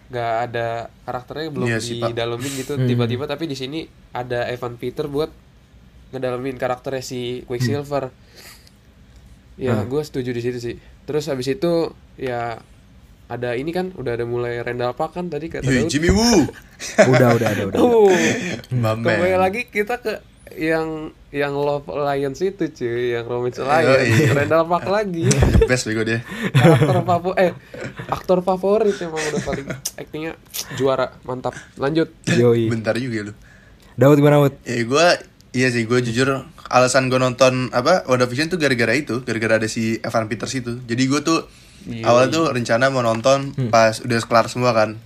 nggak 0.09 0.33
ada 0.43 0.67
karakternya 1.03 1.47
belum 1.51 1.67
sih, 1.77 2.01
Pak. 2.01 2.09
didalemin 2.09 2.51
gitu 2.55 2.73
Hmm. 2.73 2.85
tiba-tiba 2.85 3.25
tapi 3.25 3.45
di 3.45 3.53
sini 3.53 3.85
ada 4.09 4.45
Evan 4.45 4.73
Peter 4.75 5.05
buat 5.05 5.29
ngedalemin 6.09 6.57
karakternya 6.57 7.01
si 7.01 7.19
Quicksilver 7.45 8.09
ya 9.55 9.75
Hmm. 9.75 9.85
gue 9.85 10.01
setuju 10.01 10.31
di 10.31 10.41
situ 10.41 10.57
sih 10.57 10.75
terus 11.03 11.27
habis 11.27 11.45
itu 11.47 11.91
ya 12.15 12.57
ada 13.27 13.53
ini 13.53 13.69
kan 13.69 13.93
udah 13.93 14.11
ada 14.11 14.25
mulai 14.25 14.57
Randall 14.59 14.95
Park 14.95 15.13
kan 15.13 15.29
tadi 15.29 15.45
kata 15.47 15.61
Daud 15.63 15.85
Jimmy 15.85 16.09
Woo. 16.09 16.49
udah, 16.99 17.29
udah, 17.31 17.49
udah, 17.51 17.65
udah. 17.67 17.77
Oh, 17.79 18.09
kembali 18.67 19.38
lagi 19.38 19.67
kita 19.67 19.99
ke 19.99 20.17
yang 20.59 20.87
yang 21.31 21.55
Love 21.55 21.87
Alliance 21.87 22.43
itu 22.43 22.67
cuy, 22.67 23.15
yang 23.15 23.23
Romance. 23.23 23.63
Alliance, 23.63 24.35
Randall 24.35 24.67
Park 24.67 24.85
lagi. 24.91 25.23
Best 25.69 25.87
bego 25.87 26.03
dia. 26.03 26.19
aktor 26.51 26.99
favorit 27.01 27.37
eh 27.39 27.51
aktor 28.11 28.39
favorit 28.43 28.95
emang 28.99 29.23
udah 29.23 29.41
paling 29.41 29.67
actingnya 29.95 30.33
juara 30.75 31.15
mantap 31.23 31.55
lanjut 31.79 32.11
Yoi. 32.27 32.67
Bentar 32.67 32.99
juga 32.99 33.31
lu. 33.31 33.33
Daud 33.95 34.19
gimana 34.19 34.43
Daud? 34.43 34.53
Ya 34.63 34.83
gue 34.83 35.07
iya 35.55 35.67
sih 35.71 35.87
gue 35.87 35.99
jujur 36.03 36.43
alasan 36.67 37.07
gue 37.07 37.17
nonton 37.17 37.71
apa 37.71 38.03
WandaVision 38.05 38.51
tuh 38.51 38.59
gara-gara 38.59 38.93
itu, 38.93 39.23
gara-gara 39.23 39.57
ada 39.57 39.67
si 39.71 39.97
Evan 39.99 40.27
Peters 40.27 40.53
itu. 40.53 40.77
Jadi 40.83 41.03
gue 41.07 41.21
tuh 41.23 41.39
Iya. 41.79 42.11
awalnya 42.11 42.29
tuh 42.35 42.45
rencana 42.51 42.91
mau 42.91 42.99
nonton 42.99 43.55
pas 43.71 44.03
udah 44.03 44.19
kelar 44.19 44.51
semua 44.51 44.75
kan. 44.75 44.99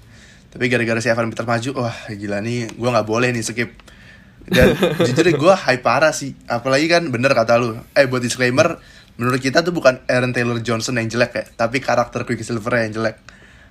Tapi 0.49 0.69
gara-gara 0.69 0.97
si 0.97 1.09
Evan 1.09 1.29
Peters 1.29 1.45
maju, 1.45 1.69
wah 1.85 1.93
gila 2.09 2.41
nih, 2.41 2.73
gue 2.73 2.89
nggak 2.89 3.05
boleh 3.05 3.29
nih 3.29 3.45
skip. 3.45 3.69
Dan 4.43 4.75
jujur 4.99 5.23
gue 5.25 5.53
hype 5.55 5.81
parah 5.81 6.11
sih, 6.11 6.35
apalagi 6.45 6.87
kan 6.87 7.07
bener 7.07 7.31
kata 7.31 7.55
lu. 7.55 7.79
Eh 7.91 8.05
buat 8.05 8.19
disclaimer, 8.19 8.77
menurut 9.15 9.39
kita 9.39 9.61
tuh 9.61 9.71
bukan 9.71 10.03
Aaron 10.05 10.31
Taylor 10.31 10.59
Johnson 10.59 10.99
yang 10.99 11.07
jelek 11.07 11.31
ya, 11.33 11.43
tapi 11.55 11.79
karakter 11.79 12.23
Quicksilver 12.23 12.73
yang 12.79 12.91
jelek. 12.93 13.17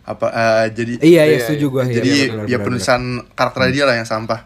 Apa 0.03 0.27
eh, 0.29 0.67
jadi 0.73 0.93
Iya, 0.99 1.23
iya, 1.23 1.25
Iya, 1.29 1.39
setuju 1.47 1.67
gua. 1.71 1.83
Iya, 1.85 2.01
jadi 2.01 2.11
benar, 2.11 2.19
ya 2.19 2.27
benar, 2.27 2.47
benar. 2.49 2.61
penulisan 2.67 3.03
karakter 3.33 3.61
dia 3.71 3.85
lah 3.85 3.95
yang 3.95 4.09
sampah 4.09 4.41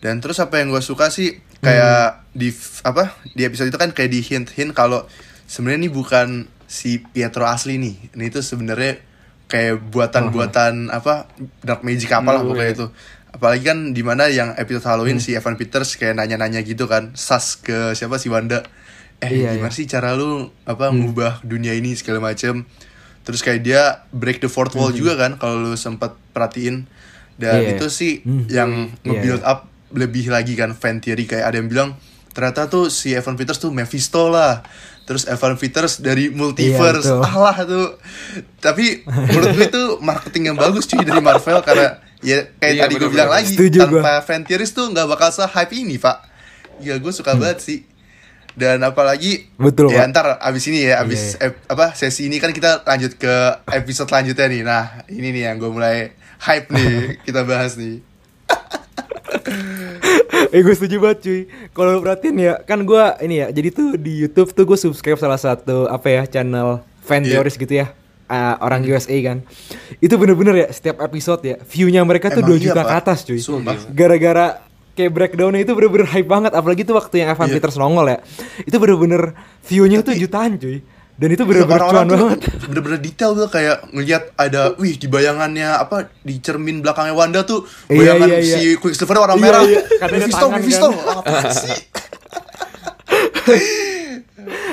dan 0.00 0.16
terus 0.18 0.40
apa 0.40 0.56
yang 0.56 0.72
gue 0.72 0.80
suka 0.80 1.08
sih 1.08 1.40
kayak 1.60 2.24
Hmm. 2.32 2.32
di 2.32 2.48
apa 2.82 3.12
di 3.32 3.44
episode 3.44 3.68
itu 3.68 3.76
kan 3.76 3.92
kayak 3.92 4.08
di 4.08 4.20
hint 4.20 4.48
hint 4.48 4.72
kalau 4.72 5.04
sebenarnya 5.44 5.84
ini 5.84 5.90
bukan 5.90 6.28
si 6.64 7.04
Pietro 7.04 7.44
asli 7.44 7.76
nih 7.76 8.12
ini 8.12 8.32
tuh 8.32 8.40
sebenarnya 8.40 8.96
kayak 9.44 9.92
buatan 9.92 10.32
buatan 10.32 10.74
apa 10.88 11.28
dark 11.60 11.84
magic 11.84 12.08
apa 12.08 12.32
lah 12.32 12.40
Hmm, 12.40 12.48
pokoknya 12.48 12.70
iya. 12.70 12.76
itu 12.76 12.86
apalagi 13.30 13.62
kan 13.64 13.78
di 13.90 14.02
mana 14.02 14.26
yang 14.26 14.52
episode 14.54 14.84
Halloween 14.84 15.16
Hmm. 15.16 15.24
si 15.24 15.32
Evan 15.32 15.54
Peters 15.54 15.94
kayak 15.94 16.14
nanya-nanya 16.14 16.60
gitu 16.60 16.84
kan 16.84 17.14
sas 17.14 17.54
ke 17.56 17.92
siapa 17.92 18.16
si 18.16 18.26
Wanda 18.26 18.66
eh 19.18 19.30
Iya, 19.30 19.54
gimana 19.54 19.68
iya. 19.68 19.76
sih 19.76 19.84
cara 19.84 20.12
lu 20.12 20.48
apa 20.64 20.90
ngubah 20.90 21.42
dunia 21.42 21.70
ini 21.72 21.92
segala 21.92 22.18
macem 22.20 22.64
terus 23.20 23.40
kayak 23.40 23.60
dia 23.60 23.82
break 24.10 24.38
the 24.38 24.48
fourth 24.48 24.72
wall 24.74 24.90
juga 24.90 25.14
kan 25.14 25.36
kalau 25.36 25.62
lu 25.62 25.74
sempat 25.74 26.16
perhatiin 26.28 26.88
dan 27.36 27.54
Hmm. 27.56 27.64
Iya. 27.64 27.72
itu 27.76 27.86
sih 27.88 28.12
Hmm. 28.20 28.44
yang 28.46 28.70
Iya, 28.96 29.06
nge-build 29.06 29.42
up 29.42 29.60
lebih 29.90 30.28
lagi 30.28 30.54
kan 30.54 30.72
fan 30.72 30.98
theory 30.98 31.24
kayak 31.24 31.44
ada 31.44 31.56
yang 31.56 31.66
bilang 31.66 31.90
ternyata 32.30 32.66
tuh 32.66 32.86
si 32.88 33.10
Evan 33.10 33.34
Peters 33.34 33.58
tuh 33.58 33.70
Mephisto 33.70 34.26
lah 34.26 34.62
terus 35.02 35.24
Evan 35.24 35.54
Peters 35.54 35.98
dari 35.98 36.30
multiverse 36.30 37.04
Iya, 37.04 37.18
betul. 37.18 37.34
alah 37.36 37.56
tuh 37.60 37.88
tapi 38.58 39.02
menurut 39.04 39.48
gue 39.52 39.66
itu 39.68 39.82
marketing 40.00 40.42
yang 40.44 40.56
bagus 40.56 40.86
cuy 40.86 41.02
dari 41.02 41.18
Marvel 41.20 41.58
karena 41.60 41.98
ya 42.20 42.46
kayak 42.54 42.70
Iya, 42.70 42.80
tadi 42.82 42.92
gue 42.96 43.08
bilang 43.08 43.28
lagi 43.28 43.50
Setuju 43.50 43.78
tanpa 43.80 44.20
fan 44.20 44.42
theories 44.42 44.70
tuh 44.70 44.86
nggak 44.86 45.06
bakal 45.06 45.28
se 45.28 45.42
hype 45.42 45.72
ini 45.72 45.96
pak. 45.96 46.16
Ya 46.78 46.94
gue 46.94 47.10
suka 47.10 47.34
banget 47.34 47.58
sih. 47.60 47.78
Dan 48.50 48.80
apalagi 48.80 49.46
Hmm. 49.52 49.64
Betul, 49.64 49.88
ya 49.88 50.00
Pak. 50.00 50.06
ntar 50.10 50.24
abis 50.38 50.62
ini 50.66 50.84
ya 50.84 50.98
abis 50.98 51.34
Iya, 51.34 51.48
ep- 51.48 51.60
apa 51.66 51.92
sesi 51.92 52.24
ini 52.24 52.36
kan 52.36 52.50
kita 52.50 52.82
lanjut 52.82 53.14
ke 53.14 53.32
episode 53.70 54.06
selanjutnya 54.06 54.46
nih. 54.46 54.60
Nah 54.62 54.82
ini 55.06 55.26
nih 55.30 55.40
yang 55.44 55.56
gue 55.56 55.68
mulai 55.68 56.10
hype 56.40 56.68
nih 56.68 56.88
kita 57.24 57.40
bahas 57.42 57.74
nih. 57.74 57.98
Eh 60.50 60.60
gue 60.60 60.72
setuju 60.72 60.98
banget 60.98 61.18
cuy. 61.22 61.40
Kalau 61.70 61.98
perhatiin 61.98 62.36
ya 62.36 62.54
kan 62.60 62.80
gue 62.80 63.02
ini 63.20 63.34
ya 63.38 63.46
jadi 63.50 63.68
tuh 63.70 63.94
di 63.94 64.18
YouTube 64.18 64.50
tuh 64.50 64.64
gue 64.64 64.74
subscribe 64.74 65.16
salah 65.16 65.38
satu 65.38 65.86
apa 65.86 66.06
ya 66.08 66.22
channel 66.28 66.80
fan 67.00 67.22
Iya. 67.22 67.36
theories 67.36 67.54
gitu 67.54 67.70
ya 67.76 67.86
uh, 68.30 68.54
orang 68.62 68.80
USA 68.86 69.12
kan 69.20 69.42
itu 69.98 70.14
bener-bener 70.14 70.54
ya 70.56 70.66
setiap 70.70 71.02
episode 71.02 71.42
ya 71.42 71.56
viewnya 71.60 72.00
mereka 72.00 72.30
tuh 72.30 72.40
2 72.40 72.46
Emang 72.46 72.54
iya, 72.54 72.64
juta 72.70 72.80
Pak. 72.80 72.86
ke 72.86 72.94
atas 72.96 73.18
cuy 73.24 73.36
Sumpah. 73.36 73.74
gara-gara 73.90 74.46
kayak 74.90 75.10
breakdownnya 75.10 75.60
itu 75.60 75.72
bener-bener 75.72 76.06
hype 76.06 76.24
banget 76.24 76.52
apalagi 76.52 76.82
tuh 76.82 76.94
waktu 76.94 77.20
yang 77.20 77.30
Evan 77.30 77.46
Iya. 77.46 77.52
Peters 77.56 77.74
nongol 77.74 78.06
ya 78.08 78.16
itu 78.60 78.76
bener-bener 78.76 79.34
viewnya 79.60 80.00
tuh 80.00 80.14
jutaan 80.14 80.56
cuy 80.56 80.80
dan 81.16 81.28
itu 81.28 81.42
Iya, 81.42 81.48
bener-bener 81.48 81.80
cuan 81.84 82.06
banget 82.06 82.38
bener-bener 82.64 82.98
detail 82.98 83.30
tuh 83.34 83.46
kayak 83.46 83.76
ngeliat 83.90 84.30
ada 84.34 84.72
wih 84.74 84.94
di 84.94 85.04
bayangannya 85.04 85.74
apa 85.74 86.08
di 86.20 86.38
cermin 86.38 86.80
belakangnya 86.80 87.12
Wanda 87.12 87.40
tuh 87.42 87.64
Iya, 87.86 88.16
bayangan 88.16 88.26
iya, 88.26 88.38
iya. 88.40 88.56
si 88.56 88.62
Quicksilver 88.76 89.16
warna 89.18 89.34
merah 89.36 89.62
iya. 89.62 89.80
Katanya 89.98 90.26
Mephisto 90.26 90.46
Mephisto 90.48 90.86
kan. 90.88 91.18
apa 91.18 91.38
sih 91.50 91.78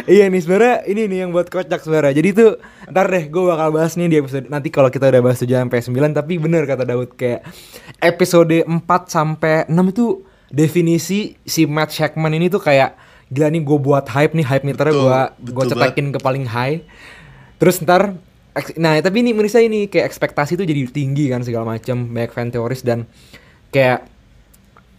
Iya 0.08 0.32
nih 0.32 0.39
sebenarnya 0.39 0.76
ini 0.88 1.02
nih 1.12 1.17
yang 1.28 1.36
buat 1.36 1.52
kocak 1.52 1.84
sebenarnya. 1.84 2.15
Jadi 2.15 2.30
tuh 2.32 2.52
ntar 2.88 3.12
deh 3.12 3.28
gue 3.28 3.43
bakal 3.43 3.76
bahas 3.76 4.00
nih 4.00 4.08
di 4.08 4.17
episode 4.24 4.48
nanti 4.48 4.72
kalau 4.72 4.88
kita 4.88 5.12
udah 5.12 5.20
bahas 5.20 5.43
7 5.43 5.52
sampai 5.52 5.84
9 5.84 6.15
tapi 6.15 6.34
bener 6.39 6.63
kata 6.63 6.88
Daud 6.88 7.12
kayak 7.20 7.43
episode 8.00 8.63
4 8.63 8.88
sampai 9.12 9.67
6 9.67 9.76
itu 9.91 10.24
definisi 10.48 11.36
si 11.43 11.67
Matt 11.67 11.91
Shackman 11.91 12.32
ini 12.32 12.48
tuh 12.48 12.63
kayak 12.63 12.96
gila 13.28 13.52
nih 13.52 13.60
gue 13.67 13.78
buat 13.84 14.08
hype 14.08 14.32
nih 14.32 14.48
hype 14.48 14.63
meternya 14.63 14.96
gue 14.96 15.20
gue 15.52 15.63
betul 15.67 15.76
cetekin 15.76 16.15
ke 16.15 16.20
paling 16.24 16.48
high. 16.48 16.88
Terus 17.60 17.84
ntar 17.84 18.15
nah 18.80 18.96
tapi 19.04 19.22
ini 19.22 19.36
menurut 19.36 19.52
saya 19.52 19.67
ini 19.67 19.91
kayak 19.91 20.08
ekspektasi 20.08 20.56
tuh 20.56 20.63
jadi 20.63 20.88
tinggi 20.88 21.28
kan 21.28 21.43
segala 21.43 21.78
macam 21.78 22.10
banyak 22.10 22.32
fan 22.32 22.50
teoris 22.50 22.82
dan 22.82 23.04
kayak 23.76 24.08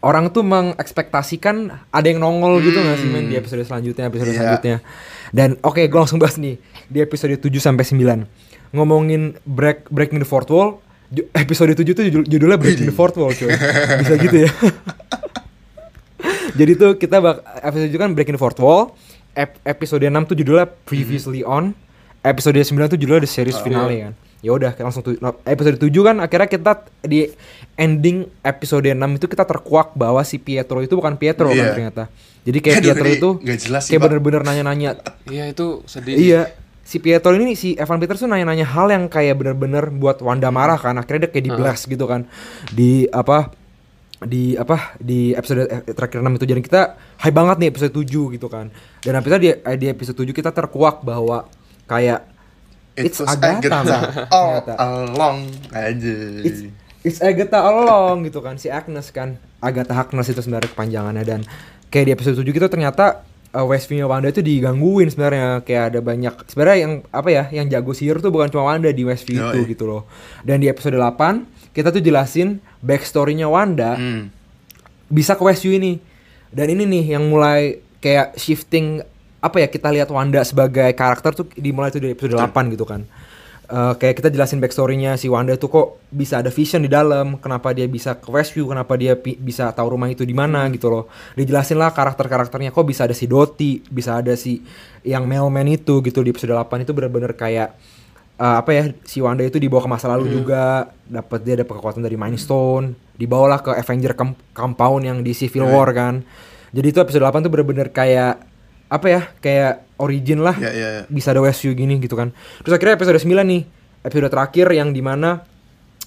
orang 0.00 0.30
tuh 0.30 0.42
mengekspektasikan 0.42 1.56
ada 1.88 2.06
yang 2.06 2.18
nongol 2.18 2.58
gitu 2.60 2.76
nggak 2.76 2.96
sih 2.96 3.08
men 3.08 3.26
di 3.26 3.34
episode 3.34 3.62
selanjutnya 3.62 4.06
episode 4.06 4.28
Iya. 4.28 4.36
selanjutnya. 4.36 4.76
Dan 5.28 5.58
oke 5.60 5.82
gue 5.82 5.98
langsung 5.98 6.16
bahas 6.16 6.36
nih 6.36 6.54
di 6.86 6.98
episode 6.98 7.34
7 7.34 7.50
sampai 7.58 7.82
9 7.82 8.24
ngomongin 8.70 9.34
break 9.42 9.88
breaking 9.88 10.18
the 10.18 10.28
fourth 10.28 10.48
wall 10.48 10.78
episode 11.32 11.72
7 11.72 11.82
tuh 11.88 12.04
judul- 12.04 12.26
judulnya 12.26 12.56
breaking 12.56 12.84
the 12.84 12.94
fourth 12.94 13.16
wall 13.16 13.30
coy 13.30 13.48
bisa 13.96 14.14
gitu 14.18 14.44
ya. 14.44 14.50
Jadi 16.54 16.72
tuh 16.74 16.90
kita 16.94 17.18
bak 17.18 17.36
episode 17.60 17.88
7 17.88 17.98
kan 17.98 18.10
breaking 18.12 18.34
the 18.34 18.42
fourth 18.42 18.58
wall 18.58 18.94
Ep- 19.32 19.62
episode 19.62 20.02
6 20.02 20.10
tuh 20.26 20.34
judulnya 20.34 20.66
previously 20.84 21.42
on 21.42 21.70
episode 22.20 22.58
9 22.58 22.66
tuh 22.88 22.98
judulnya 22.98 23.22
the 23.22 23.30
series 23.30 23.54
finale 23.56 23.96
kan 24.00 24.12
ya 24.38 24.50
udah 24.50 24.70
langsung 24.72 25.02
tu- 25.02 25.18
episode 25.44 25.76
7 25.76 25.90
kan 26.00 26.16
akhirnya 26.18 26.46
kita 26.46 26.72
di 27.02 27.26
ending 27.74 28.22
episode 28.40 28.86
6 28.86 28.94
itu 29.14 29.26
kita 29.26 29.42
terkuak 29.42 29.92
bahwa 29.92 30.22
si 30.22 30.38
Pietro 30.38 30.78
itu 30.78 30.94
bukan 30.94 31.14
Pietro 31.14 31.50
kan 31.50 31.58
Iya. 31.58 31.72
ternyata. 31.72 32.04
Jadi 32.42 32.58
kayak 32.58 32.76
Aduh, 32.76 32.86
Pietro 32.86 33.08
itu 33.08 33.28
jelas 33.60 33.82
sih, 33.84 33.90
kayak 33.92 34.02
bener-bener 34.04 34.42
nanya-nanya. 34.42 34.90
Iya 35.28 35.50
itu 35.50 35.82
sedih. 35.84 36.14
Iya 36.14 36.42
si 36.80 36.96
Pietro 36.98 37.34
ini 37.34 37.52
si 37.52 37.74
Evan 37.74 37.98
Peters 37.98 38.16
tuh 38.16 38.26
nanya-nanya 38.26 38.64
hal 38.64 38.88
yang 38.88 39.04
kayak 39.06 39.36
bener-bener 39.36 39.90
buat 39.90 40.22
Wanda 40.22 40.48
marah 40.48 40.78
kan 40.78 40.96
akhirnya 40.96 41.26
dia 41.26 41.30
kayak 41.30 41.44
di 41.44 41.52
blast 41.52 41.84
gitu 41.84 42.06
kan. 42.06 42.24
Di 42.70 43.04
apa 43.06 43.52
di 44.18 44.54
apa 44.54 44.94
di 44.96 45.30
episode 45.30 45.66
eh, 45.66 45.82
terakhir 45.88 46.18
6 46.18 46.38
itu. 46.38 46.46
Jadi 46.46 46.60
kita 46.62 46.82
high 47.18 47.30
banget 47.30 47.56
nih 47.58 47.68
episode 47.68 47.92
7 47.92 48.06
gitu 48.32 48.46
kan. 48.46 48.70
Dan 48.98 49.14
episode 49.14 49.40
di, 49.40 49.50
di 49.52 49.86
episode 49.86 50.16
7 50.16 50.30
kita 50.32 50.50
terkuak 50.50 51.02
bahwa 51.02 51.46
kayak 51.84 52.37
It 52.98 53.04
It's 53.08 53.18
was 53.18 53.30
Agatha, 53.30 53.78
man, 53.78 54.02
all 54.34 54.58
ternyata. 54.58 54.74
along 55.06 55.38
aja. 55.70 56.14
It's, 56.42 56.60
it's 57.00 57.18
Agatha 57.18 57.62
all 57.62 57.86
along 57.86 58.26
gitu 58.26 58.42
kan 58.42 58.58
si 58.58 58.66
Agnes 58.68 59.08
kan. 59.08 59.38
Agatha 59.58 59.94
Harkness 59.94 60.28
itu 60.28 60.38
sebenarnya 60.38 60.70
kepanjangannya. 60.70 61.22
Dan 61.22 61.40
kayak 61.88 62.04
di 62.04 62.12
episode 62.12 62.36
7 62.36 62.50
kita 62.50 62.66
ternyata 62.66 63.22
uh, 63.50 63.62
Westview 63.62 64.02
Wanda 64.04 64.28
itu 64.28 64.38
digangguin 64.38 65.08
sebenarnya. 65.08 65.62
Kayak 65.62 65.84
ada 65.94 66.00
banyak 66.00 66.34
sebenarnya 66.46 66.78
yang 66.78 66.92
apa 67.08 67.28
ya 67.28 67.44
yang 67.50 67.66
jago 67.66 67.90
sihir 67.90 68.18
tuh 68.18 68.28
bukan 68.28 68.50
cuma 68.50 68.66
Wanda 68.68 68.90
di 68.90 69.02
Westview 69.02 69.38
itu 69.48 69.62
gitu 69.68 69.86
loh. 69.86 70.02
Dan 70.42 70.58
di 70.58 70.66
episode 70.66 70.94
8 70.94 71.70
kita 71.70 71.88
tuh 71.88 71.98
jelasin 71.98 72.58
backstorynya 72.80 73.46
Wanda 73.46 73.94
Hmm. 73.94 74.34
bisa 75.06 75.34
ke 75.34 75.42
Westview 75.42 75.78
ini. 75.78 76.02
Dan 76.50 76.70
ini 76.70 76.82
nih 76.82 77.14
yang 77.14 77.28
mulai 77.28 77.76
kayak 77.98 78.34
shifting 78.34 79.02
apa 79.38 79.56
ya 79.62 79.68
kita 79.70 79.88
lihat 79.94 80.08
Wanda 80.10 80.42
sebagai 80.42 80.90
karakter 80.98 81.34
tuh 81.34 81.46
dimulai 81.54 81.94
tuh 81.94 82.02
di 82.02 82.10
episode 82.14 82.38
8 82.38 82.74
gitu 82.74 82.82
kan. 82.82 83.06
Eh, 83.68 83.94
kayak 84.00 84.24
kita 84.24 84.32
jelasin 84.32 84.64
backstorynya 84.64 85.20
si 85.20 85.28
Wanda 85.28 85.52
tuh 85.60 85.68
kok 85.68 86.00
bisa 86.08 86.40
ada 86.40 86.48
vision 86.48 86.80
di 86.80 86.88
dalam 86.88 87.36
kenapa 87.36 87.76
dia 87.76 87.84
bisa 87.84 88.16
ke 88.16 88.32
Westview 88.32 88.64
kenapa 88.64 88.96
dia 88.96 89.12
bisa 89.20 89.68
tahu 89.76 89.92
rumah 89.92 90.08
itu 90.08 90.24
di 90.24 90.32
mana 90.32 90.64
gitu 90.72 90.88
loh. 90.88 91.04
Dijelasin 91.36 91.76
lah 91.76 91.92
karakter-karakternya 91.92 92.72
kok 92.72 92.88
bisa 92.88 93.04
ada 93.04 93.12
si 93.12 93.28
Dottie 93.28 93.84
bisa 93.92 94.24
ada 94.24 94.32
si 94.40 94.64
yang 95.04 95.28
mailman 95.28 95.68
itu 95.68 96.00
gitu 96.00 96.24
di 96.24 96.32
episode 96.32 96.56
8 96.56 96.80
itu 96.80 96.96
bener-bener 96.96 97.36
kayak 97.36 97.76
eh, 98.40 98.56
apa 98.56 98.70
ya 98.72 98.88
si 99.04 99.20
Wanda 99.20 99.44
itu 99.44 99.60
dibawa 99.60 99.84
ke 99.84 99.90
masa 99.92 100.16
lalu 100.16 100.32
juga 100.32 100.88
dapat 101.04 101.44
dia 101.44 101.60
dapat 101.60 101.76
kekuatan 101.76 102.00
dari 102.00 102.16
Mind 102.16 102.40
Stone 102.40 102.96
dibawalah 103.20 103.60
ke 103.60 103.76
Avenger 103.76 104.16
Compound 104.56 105.04
yang 105.04 105.20
di 105.20 105.36
Civil 105.36 105.68
War 105.68 105.92
kan. 105.92 106.24
Jadi 106.72 106.86
itu 106.88 107.04
episode 107.04 107.20
8 107.20 107.44
tuh 107.44 107.52
bener-bener 107.52 107.92
kayak 107.92 108.47
apa 108.88 109.06
ya 109.06 109.20
kayak 109.36 109.72
origin 109.96 110.40
lah 110.40 110.56
Ya, 110.56 110.70
ya, 110.70 110.88
ya. 110.90 111.02
bisa 111.06 111.30
ada 111.30 111.40
Westview 111.40 111.72
gini 111.72 111.96
gitu 111.98 112.12
kan 112.12 112.32
terus 112.58 112.72
akhirnya 112.72 112.96
episode 112.96 113.16
9 113.16 113.28
nih 113.44 113.62
episode 114.00 114.28
terakhir 114.28 114.66
yang 114.70 114.90
di 114.90 115.00
mana 115.00 115.44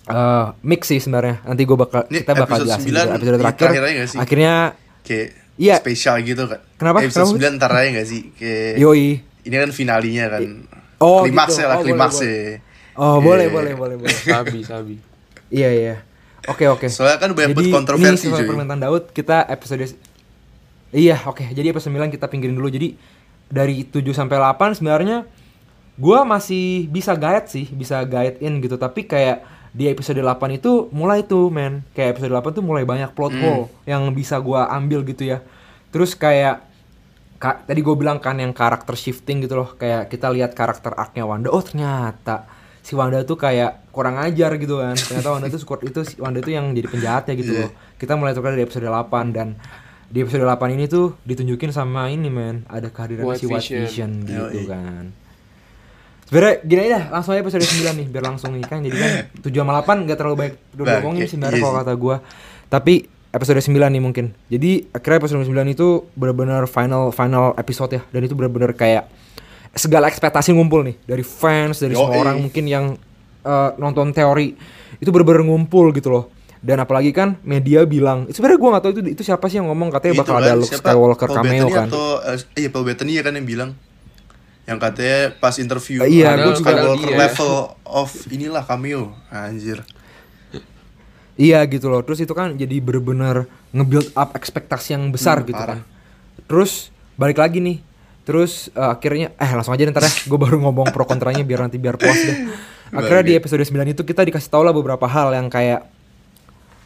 eh 0.03 0.45
mix 0.61 0.87
sih 0.87 0.97
sebenarnya 0.97 1.45
nanti 1.45 1.61
gue 1.61 1.75
bakal 1.75 2.05
Ini 2.05 2.19
kita 2.19 2.33
bakal 2.33 2.57
episode 2.57 2.67
jelasin 2.67 2.87
9 2.87 2.89
juga. 2.89 3.13
episode 3.13 3.37
terakhir 3.37 3.67
akhirnya 4.17 4.53
Kayak 5.01 5.27
Iya. 5.57 5.77
spesial 5.77 6.15
gitu 6.23 6.45
kan. 6.47 6.57
Kenapa? 6.75 7.05
Episode 7.05 7.37
Kenapa? 7.37 7.53
9 7.53 7.57
ntar 7.59 7.71
aja 7.75 7.89
gak 7.91 8.07
sih? 8.07 8.21
Kayak 8.33 8.73
yoi 8.77 9.07
ini 9.41 9.55
kan 9.55 9.69
finalinya 9.69 10.25
kan. 10.31 10.41
Oh, 10.97 11.21
klimaksnya 11.21 11.57
gitu. 11.59 11.69
lah, 11.69 11.75
Oh, 11.75 11.77
boleh, 11.77 11.85
klimaksnya. 11.85 12.33
oh 12.93 13.17
boleh 13.19 13.45
Iya. 13.45 13.51
boleh 13.51 13.73
boleh 13.75 13.95
boleh 13.95 14.15
sabi 14.15 14.59
sabi 14.61 14.95
iya 15.49 15.69
iya 15.69 15.95
oke 16.43 16.65
oke 16.67 16.87
Soalnya 16.87 17.17
kan 17.17 17.29
banyak 17.31 17.53
jadi 17.53 17.69
kontroversi 17.69 18.25
ini 18.27 18.41
permintaan 18.41 18.79
Daud 18.79 19.03
kita 19.11 19.45
episode 19.45 19.85
iya 20.93 21.17
oke. 21.21 21.43
Jadi 21.47 21.67
episode 21.67 21.91
9 21.91 22.09
kita 22.09 22.27
pinggirin 22.27 22.53
dulu. 22.53 22.67
Jadi 22.67 22.95
dari 23.47 23.83
7 23.83 24.11
sampai 24.11 24.37
8 24.37 24.75
sebenarnya 24.75 25.27
gua 25.95 26.23
masih 26.23 26.87
bisa 26.87 27.11
guide 27.13 27.47
sih 27.47 27.67
bisa 27.67 28.03
guide 28.03 28.39
in 28.39 28.59
gitu. 28.59 28.75
Tapi 28.75 29.03
kayak 29.03 29.43
di 29.71 29.87
episode 29.87 30.19
8 30.19 30.27
itu 30.51 30.87
mulai 30.91 31.23
tuh 31.23 31.47
men. 31.47 31.83
Kayak 31.91 32.19
episode 32.19 32.31
8 32.31 32.51
tuh 32.51 32.63
mulai 32.63 32.83
banyak 32.83 33.11
plot 33.11 33.31
Hmm. 33.31 33.41
hole 33.41 33.63
yang 33.83 34.03
bisa 34.11 34.35
gua 34.37 34.67
ambil 34.69 35.03
gitu 35.03 35.25
ya. 35.25 35.39
Terus 35.89 36.11
kayak 36.13 36.67
Ka- 37.35 37.57
tadi 37.57 37.81
gue 37.81 37.97
bilang 37.97 38.21
kan 38.21 38.37
yang 38.37 38.53
karakter 38.53 38.93
shifting 38.93 39.41
gitu 39.41 39.57
loh. 39.57 39.73
Kayak 39.73 40.13
kita 40.13 40.29
lihat 40.29 40.53
karakter 40.53 40.93
arc-nya 40.93 41.25
Wanda. 41.25 41.49
Oh 41.49 41.65
ternyata 41.65 42.45
si 42.85 42.93
Wanda 42.93 43.25
tuh 43.25 43.33
kayak 43.33 43.89
kurang 43.89 44.21
ajar 44.21 44.61
gitu 44.61 44.77
kan. 44.77 44.93
Ternyata 44.93 45.33
Wanda 45.33 45.49
tuh 45.49 45.57
squad 45.57 45.81
itu 45.81 46.05
si 46.05 46.21
Wanda 46.21 46.37
tuh 46.37 46.53
yang 46.53 46.69
jadi 46.69 46.85
penjahatnya 46.85 47.33
gitu 47.33 47.51
Iya. 47.51 47.61
loh. 47.65 47.71
Kita 47.97 48.13
mulai 48.13 48.37
tuh 48.37 48.45
dari 48.45 48.61
episode 48.61 48.85
8 48.85 49.33
dan 49.33 49.57
di 50.11 50.19
episode 50.19 50.43
8 50.43 50.75
ini 50.75 50.85
tuh 50.91 51.15
ditunjukin 51.23 51.71
sama 51.71 52.11
ini 52.11 52.27
men 52.27 52.67
ada 52.67 52.91
kehadiran 52.91 53.23
White 53.23 53.39
si 53.39 53.45
White 53.47 53.63
Vision. 53.63 53.79
Vision 53.87 54.11
gitu 54.27 54.59
Yoi. 54.59 54.67
kan 54.67 55.03
sebenarnya 56.27 56.55
gini 56.63 56.79
aja 56.83 56.91
dah, 56.91 57.03
langsung 57.15 57.31
aja 57.35 57.41
episode 57.43 57.63
9 57.63 57.95
nih 57.95 58.07
biar 58.11 58.23
langsung 58.23 58.51
nih 58.55 58.63
kan 58.67 58.79
jadi 58.83 58.95
kan 58.99 59.11
7 59.39 59.51
sama 59.55 59.71
8 59.79 60.07
gak 60.07 60.17
terlalu 60.19 60.35
baik 60.37 60.53
udah 60.75 60.83
Baik, 60.83 60.95
ngomongin 60.99 61.23
iya 61.23 61.31
sebenarnya 61.31 61.59
sih. 61.59 61.63
kalau 61.63 61.75
kata 61.79 61.93
gua 61.95 62.15
tapi 62.67 62.93
episode 63.31 63.63
9 63.63 63.71
nih 63.79 64.03
mungkin. 64.03 64.35
Jadi 64.51 64.91
akhirnya 64.91 65.17
episode 65.23 65.43
9 65.47 65.55
itu 65.71 65.87
benar-benar 66.19 66.67
final 66.67 67.15
final 67.15 67.55
episode 67.55 67.91
ya 67.95 68.01
dan 68.11 68.21
itu 68.27 68.35
benar-benar 68.35 68.75
kayak 68.75 69.07
segala 69.71 70.11
ekspektasi 70.11 70.51
ngumpul 70.51 70.83
nih 70.83 70.99
dari 71.07 71.23
fans, 71.23 71.79
dari 71.79 71.95
semua 71.95 72.11
Yoi. 72.11 72.21
orang 72.27 72.37
mungkin 72.43 72.67
yang 72.67 72.85
eh, 73.47 73.69
nonton 73.79 74.11
teori 74.11 74.51
itu 74.99 75.09
benar-benar 75.09 75.47
ngumpul 75.47 75.95
gitu 75.95 76.11
loh. 76.11 76.25
Dan 76.61 76.77
apalagi 76.77 77.09
kan 77.09 77.41
media 77.41 77.81
bilang, 77.83 78.25
sebenarnya 78.27 78.55
gua 78.55 78.69
nggak 78.71 78.83
tahu 78.83 78.91
itu 78.93 79.01
itu 79.11 79.23
siapa 79.23 79.45
sih 79.45 79.57
yang 79.57 79.67
ngomong 79.67 79.89
katanya 79.89 80.13
Itu 80.13 80.21
bakal 80.21 80.35
kan, 80.35 80.43
ada 80.43 80.53
Luke 80.55 80.69
siapa? 80.69 80.85
Skywalker 80.87 81.25
Paul 81.25 81.35
cameo 81.35 81.49
Bettany 81.59 81.73
kan. 81.73 81.87
atau 81.87 82.05
eh, 82.23 82.37
iya 82.55 82.69
Paul 82.69 82.85
Bettany 82.85 83.11
ya 83.11 83.23
kan 83.23 83.33
yang 83.33 83.47
bilang 83.47 83.69
yang 84.61 84.77
katanya 84.77 85.19
pas 85.35 85.57
interview 85.57 85.97
Eh, 85.99 86.09
iya, 86.13 86.25
ada 86.31 86.43
gua 86.43 86.53
juga- 86.53 86.69
Skywalker 86.71 87.07
iya. 87.07 87.17
level 87.19 87.51
of 87.83 88.09
inilah 88.29 88.63
cameo 88.63 89.01
anjir 89.27 89.81
Iya 91.33 91.63
gitu 91.65 91.87
loh. 91.87 92.01
Terus 92.01 92.19
itu 92.19 92.31
kan 92.31 92.53
jadi 92.53 92.77
bener-bener 92.77 93.45
nge-build 93.71 94.13
up 94.13 94.35
ekspektasi 94.35 94.93
yang 94.93 95.09
besar 95.09 95.41
Hmm, 95.41 95.47
gitu 95.47 95.57
parah. 95.57 95.67
kan. 95.73 95.87
Terus 96.45 96.71
balik 97.15 97.39
lagi 97.39 97.57
nih. 97.57 97.81
Terus 98.21 98.69
eh, 98.69 98.85
akhirnya 98.85 99.33
eh 99.33 99.49
langsung 99.49 99.73
aja 99.73 99.81
ntar 99.87 100.03
ya. 100.03 100.11
Gue 100.23 100.37
baru 100.37 100.61
ngomong 100.61 100.91
pro 100.91 101.01
kontranya 101.03 101.41
biar 101.41 101.65
nanti 101.65 101.77
biar 101.77 101.97
puas 101.97 102.13
deh. 102.19 102.37
Akhirnya 102.91 103.23
di 103.25 103.33
episode 103.33 103.63
9 103.63 103.71
itu 103.89 104.03
kita 104.03 104.21
dikasih 104.21 104.51
tau 104.51 104.61
lah 104.61 104.69
beberapa 104.69 105.07
hal 105.07 105.31
yang 105.31 105.47
kayak 105.47 105.87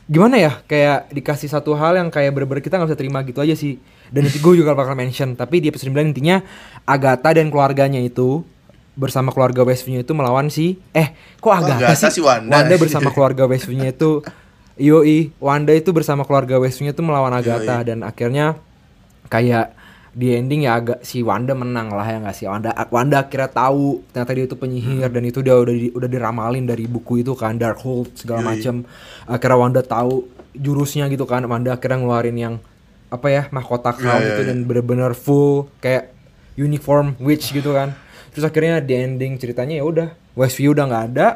gimana 0.06 0.38
ya 0.38 0.62
kayak 0.70 1.10
dikasih 1.10 1.50
satu 1.50 1.74
hal 1.74 1.98
yang 1.98 2.14
kayak 2.14 2.30
bener-bener 2.30 2.62
kita 2.62 2.78
nggak 2.78 2.94
bisa 2.94 3.00
terima 3.00 3.26
gitu 3.26 3.42
aja 3.42 3.58
sih 3.58 3.82
dan 4.14 4.30
nanti 4.30 4.38
gue 4.38 4.54
juga 4.54 4.78
bakal 4.78 4.94
mention 4.94 5.34
tapi 5.34 5.66
di 5.66 5.74
episode 5.74 5.90
9 5.90 6.14
intinya 6.14 6.46
Agatha 6.86 7.34
dan 7.34 7.50
keluarganya 7.50 7.98
itu 7.98 8.46
bersama 8.94 9.34
keluarga 9.34 9.66
Westview 9.66 10.06
itu 10.06 10.14
melawan 10.14 10.54
si 10.54 10.78
eh 10.94 11.12
kok 11.42 11.52
Agatha, 11.52 11.90
Agatha 11.90 12.08
sih 12.14 12.18
si 12.18 12.22
Wanda. 12.22 12.62
bersama 12.78 13.10
keluarga 13.10 13.50
Westview 13.50 13.82
itu 13.82 14.22
Yoi 14.78 15.34
Wanda 15.42 15.74
itu 15.74 15.90
bersama 15.90 16.22
keluarga 16.22 16.62
Westview 16.62 16.94
itu 16.94 17.02
melawan 17.02 17.34
Agatha 17.34 17.82
Yoi. 17.82 17.88
dan 17.90 18.06
akhirnya 18.06 18.62
kayak 19.28 19.74
di 20.16 20.32
ending 20.32 20.64
ya 20.64 20.80
agak 20.80 21.04
si 21.04 21.20
Wanda 21.20 21.52
menang 21.52 21.92
lah 21.92 22.08
ya 22.08 22.24
nggak 22.24 22.32
sih? 22.34 22.48
Wanda 22.48 22.72
Wanda 22.88 23.20
akhirnya 23.20 23.52
tahu 23.52 24.00
ternyata 24.10 24.32
dia 24.32 24.46
itu 24.48 24.56
penyihir 24.56 25.12
dan 25.12 25.24
itu 25.24 25.44
dia 25.44 25.54
udah 25.54 25.76
di- 25.76 25.92
udah 25.92 26.08
diramalin 26.08 26.64
dari 26.64 26.88
buku 26.88 27.20
itu 27.20 27.36
kan 27.36 27.60
Darkhold 27.60 28.16
segala 28.16 28.40
Yoi. 28.40 28.48
macem. 28.50 28.76
Akhirnya 29.26 29.58
Wanda 29.60 29.82
tahu 29.84 30.24
jurusnya 30.56 31.12
gitu 31.12 31.28
kan 31.28 31.44
Wanda 31.44 31.76
akhirnya 31.76 32.00
ngeluarin 32.00 32.38
yang 32.40 32.56
apa 33.06 33.28
ya 33.28 33.44
mahkota 33.52 33.92
crown 33.92 34.18
Iya, 34.18 34.24
iya, 34.24 34.32
itu 34.32 34.42
iya. 34.42 34.50
dan 34.50 34.58
bener-bener 34.64 35.12
full 35.12 35.68
kayak 35.78 36.16
uniform 36.56 37.20
witch 37.20 37.52
gitu 37.52 37.76
kan. 37.76 37.92
Terus 38.32 38.48
akhirnya 38.48 38.80
di 38.80 38.96
ending 38.96 39.36
ceritanya 39.36 39.76
ya 39.76 39.84
udah 39.84 40.08
Westview 40.34 40.72
udah 40.72 40.86
nggak 40.86 41.06
ada. 41.12 41.28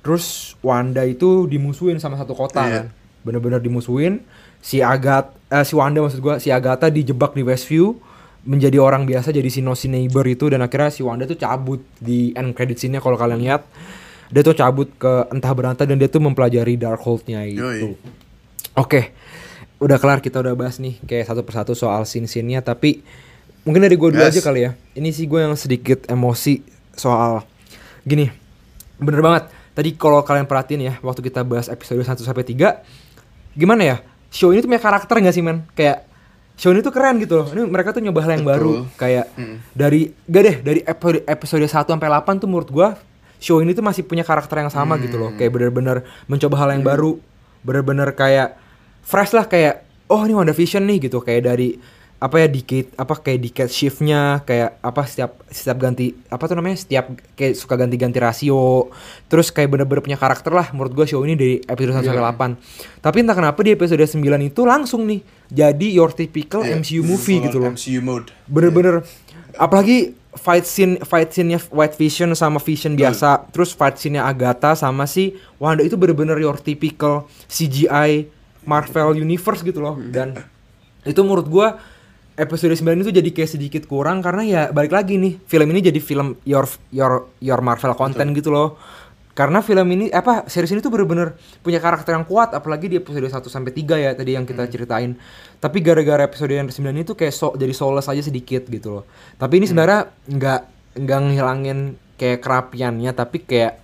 Terus 0.00 0.54
Wanda 0.60 1.02
itu 1.02 1.44
dimusuhin 1.46 1.96
sama 1.96 2.14
satu 2.14 2.36
kota 2.36 2.60
Iya. 2.62 2.72
kan. 2.76 2.86
Bener-bener 3.24 3.58
dimusuhin 3.58 4.20
si 4.66 4.82
Agat 4.82 5.30
eh, 5.46 5.62
si 5.62 5.78
Wanda 5.78 6.02
maksud 6.02 6.18
gua 6.18 6.42
si 6.42 6.50
Agatha 6.50 6.90
dijebak 6.90 7.38
di 7.38 7.46
Westview 7.46 7.94
menjadi 8.42 8.78
orang 8.78 9.06
biasa 9.06 9.30
jadi 9.30 9.46
si 9.46 9.62
nosy 9.62 9.86
neighbor 9.86 10.26
itu 10.26 10.50
dan 10.50 10.62
akhirnya 10.62 10.90
si 10.90 11.06
Wanda 11.06 11.22
tuh 11.22 11.38
cabut 11.38 11.82
di 11.98 12.34
end 12.34 12.50
credit 12.50 12.78
scene-nya 12.78 12.98
kalau 12.98 13.14
kalian 13.14 13.38
lihat 13.38 13.62
dia 14.26 14.42
tuh 14.42 14.54
cabut 14.54 14.90
ke 14.98 15.30
entah 15.30 15.54
berantah 15.54 15.86
dan 15.86 15.98
dia 15.98 16.10
tuh 16.10 16.18
mempelajari 16.18 16.74
Darkhold-nya 16.74 17.46
itu. 17.46 17.94
Oke, 18.74 19.14
udah 19.78 19.98
kelar 19.98 20.18
kita 20.18 20.42
udah 20.42 20.54
bahas 20.54 20.82
nih 20.82 20.98
kayak 21.02 21.30
satu 21.30 21.46
persatu 21.46 21.72
soal 21.72 22.02
scene-scene-nya 22.02 22.58
tapi 22.60 23.06
mungkin 23.62 23.82
dari 23.82 23.94
gue 23.94 24.10
dulu 24.10 24.18
Yes. 24.18 24.34
aja 24.34 24.42
kali 24.42 24.66
ya. 24.66 24.70
Ini 24.94 25.10
sih 25.10 25.26
gue 25.26 25.42
yang 25.42 25.54
sedikit 25.54 26.06
emosi 26.06 26.62
soal 26.92 27.42
gini. 28.02 28.30
Bener 28.98 29.22
banget. 29.22 29.46
Tadi 29.74 29.94
kalau 29.94 30.22
kalian 30.22 30.46
perhatiin 30.46 30.82
ya 30.82 30.94
waktu 31.02 31.22
kita 31.22 31.42
bahas 31.42 31.66
episode 31.66 31.98
1 31.98 32.18
sampai 32.22 32.46
3 32.46 32.82
gimana 33.54 33.82
ya? 33.82 33.96
Show 34.36 34.52
ini 34.52 34.60
tuh 34.60 34.68
punya 34.68 34.82
karakter 34.82 35.16
gak 35.16 35.32
sih 35.32 35.40
men? 35.40 35.64
Kayak 35.72 36.04
show 36.54 36.68
ini 36.68 36.84
tuh 36.84 36.92
keren 36.92 37.16
gitu 37.16 37.40
loh. 37.40 37.48
Ini 37.48 37.64
mereka 37.64 37.96
tuh 37.96 38.04
nyoba 38.04 38.20
hal 38.20 38.36
yang 38.36 38.44
Betul. 38.44 38.52
baru 38.52 38.72
kayak 38.94 39.24
Mm. 39.32 39.56
dari 39.72 40.00
gak 40.28 40.42
deh 40.44 40.56
dari 40.60 40.80
episode 40.84 41.24
episode 41.24 41.64
1 41.64 41.88
sampai 41.88 42.08
8 42.12 42.36
tuh 42.36 42.44
menurut 42.44 42.68
gua 42.68 42.88
show 43.36 43.60
ini 43.60 43.72
tuh 43.72 43.80
masih 43.80 44.04
punya 44.04 44.20
karakter 44.20 44.60
yang 44.60 44.68
sama 44.68 45.00
gitu 45.00 45.16
loh. 45.16 45.32
Kayak 45.32 45.52
bener-bener 45.52 45.96
mencoba 46.24 46.56
hal 46.60 46.76
yang 46.76 46.84
baru, 46.84 47.16
bener-bener 47.60 48.12
kayak 48.12 48.60
fresh 49.00 49.32
lah 49.32 49.48
kayak 49.48 49.84
oh 50.06 50.20
ini 50.20 50.36
WandaVision 50.36 50.84
nih 50.84 51.08
gitu 51.08 51.18
kayak 51.18 51.48
dari 51.48 51.80
apa 52.16 52.40
ya 52.40 52.48
dikit 52.48 52.96
apa 52.96 53.12
kayak 53.20 53.40
dikit 53.44 53.68
shiftnya 53.68 54.40
kayak 54.48 54.80
apa 54.80 55.04
setiap 55.04 55.36
setiap 55.52 55.76
ganti 55.76 56.16
apa 56.32 56.48
tuh 56.48 56.56
namanya 56.56 56.80
setiap 56.80 57.12
kayak 57.36 57.52
suka 57.52 57.76
ganti-ganti 57.76 58.16
rasio 58.16 58.88
terus 59.28 59.52
kayak 59.52 59.68
bener-bener 59.68 60.00
punya 60.00 60.16
karakter 60.16 60.48
lah 60.48 60.72
menurut 60.72 60.96
gua 60.96 61.04
show 61.04 61.20
ini 61.28 61.36
dari 61.36 61.60
episode 61.60 61.92
1 61.92 62.08
sampai 62.08 62.24
8 62.24 63.04
tapi 63.04 63.16
entah 63.20 63.36
kenapa 63.36 63.60
di 63.60 63.76
episode 63.76 64.00
9 64.00 64.16
itu 64.48 64.60
langsung 64.64 65.04
nih 65.04 65.20
jadi 65.52 65.86
your 65.92 66.10
typical 66.16 66.64
Iya, 66.64 66.80
MCU 66.80 67.02
movie 67.04 67.38
gitu 67.44 67.60
loh. 67.60 67.76
MCU 67.76 68.00
mode 68.00 68.32
bener-bener 68.48 69.04
apalagi 69.60 70.16
fight 70.36 70.64
scene 70.64 70.96
fight 71.04 71.32
scene-nya 71.32 71.60
White 71.68 72.00
Vision 72.00 72.32
sama 72.32 72.60
Vision 72.60 72.96
biasa 72.96 73.44
terus 73.52 73.76
fight 73.76 74.00
scene-nya 74.00 74.24
Agatha 74.24 74.72
sama 74.72 75.04
si 75.04 75.36
Wanda 75.60 75.84
itu 75.84 76.00
bener-bener 76.00 76.40
your 76.40 76.56
typical 76.56 77.28
CGI 77.48 78.28
Marvel 78.64 79.20
Universe 79.20 79.60
gitu 79.60 79.80
loh. 79.80 79.96
Dan 80.00 80.36
itu 81.06 81.20
menurut 81.22 81.46
gua 81.46 81.78
episode 82.36 82.76
9 82.76 83.00
itu 83.00 83.10
jadi 83.10 83.30
kayak 83.32 83.50
sedikit 83.50 83.82
kurang 83.88 84.20
karena 84.20 84.42
ya 84.44 84.62
balik 84.68 84.92
lagi 84.92 85.16
nih 85.16 85.40
film 85.48 85.72
ini 85.72 85.80
jadi 85.88 86.00
film 86.04 86.36
your 86.44 86.68
your 86.92 87.32
your 87.40 87.60
Marvel 87.64 87.96
content 87.96 88.30
gitu 88.36 88.52
loh. 88.52 88.76
Karena 89.36 89.60
film 89.60 89.84
ini 89.92 90.08
apa 90.08 90.48
series 90.48 90.72
ini 90.72 90.80
tuh 90.80 90.88
bener-bener 90.88 91.36
punya 91.60 91.76
karakter 91.76 92.16
yang 92.16 92.24
kuat 92.24 92.56
apalagi 92.56 92.88
di 92.88 92.96
episode 92.96 93.28
1 93.28 93.36
sampai 93.52 93.72
3 93.72 94.00
ya 94.00 94.10
tadi 94.16 94.32
yang 94.32 94.48
kita 94.48 94.64
ceritain. 94.68 95.12
Tapi 95.60 95.84
gara-gara 95.84 96.24
episode 96.24 96.56
yang 96.56 96.68
9 96.68 97.04
itu 97.04 97.12
kayak 97.12 97.32
so, 97.36 97.52
jadi 97.52 97.72
soulless 97.76 98.08
aja 98.08 98.24
sedikit 98.24 98.64
gitu 98.64 99.00
loh. 99.00 99.04
Tapi 99.36 99.60
ini 99.60 99.68
sebenarnya 99.68 100.08
nggak 100.24 100.60
nggak 100.96 101.20
ngilangin 101.20 101.78
kayak 102.16 102.40
kerapiannya 102.40 103.12
tapi 103.12 103.44
kayak 103.44 103.76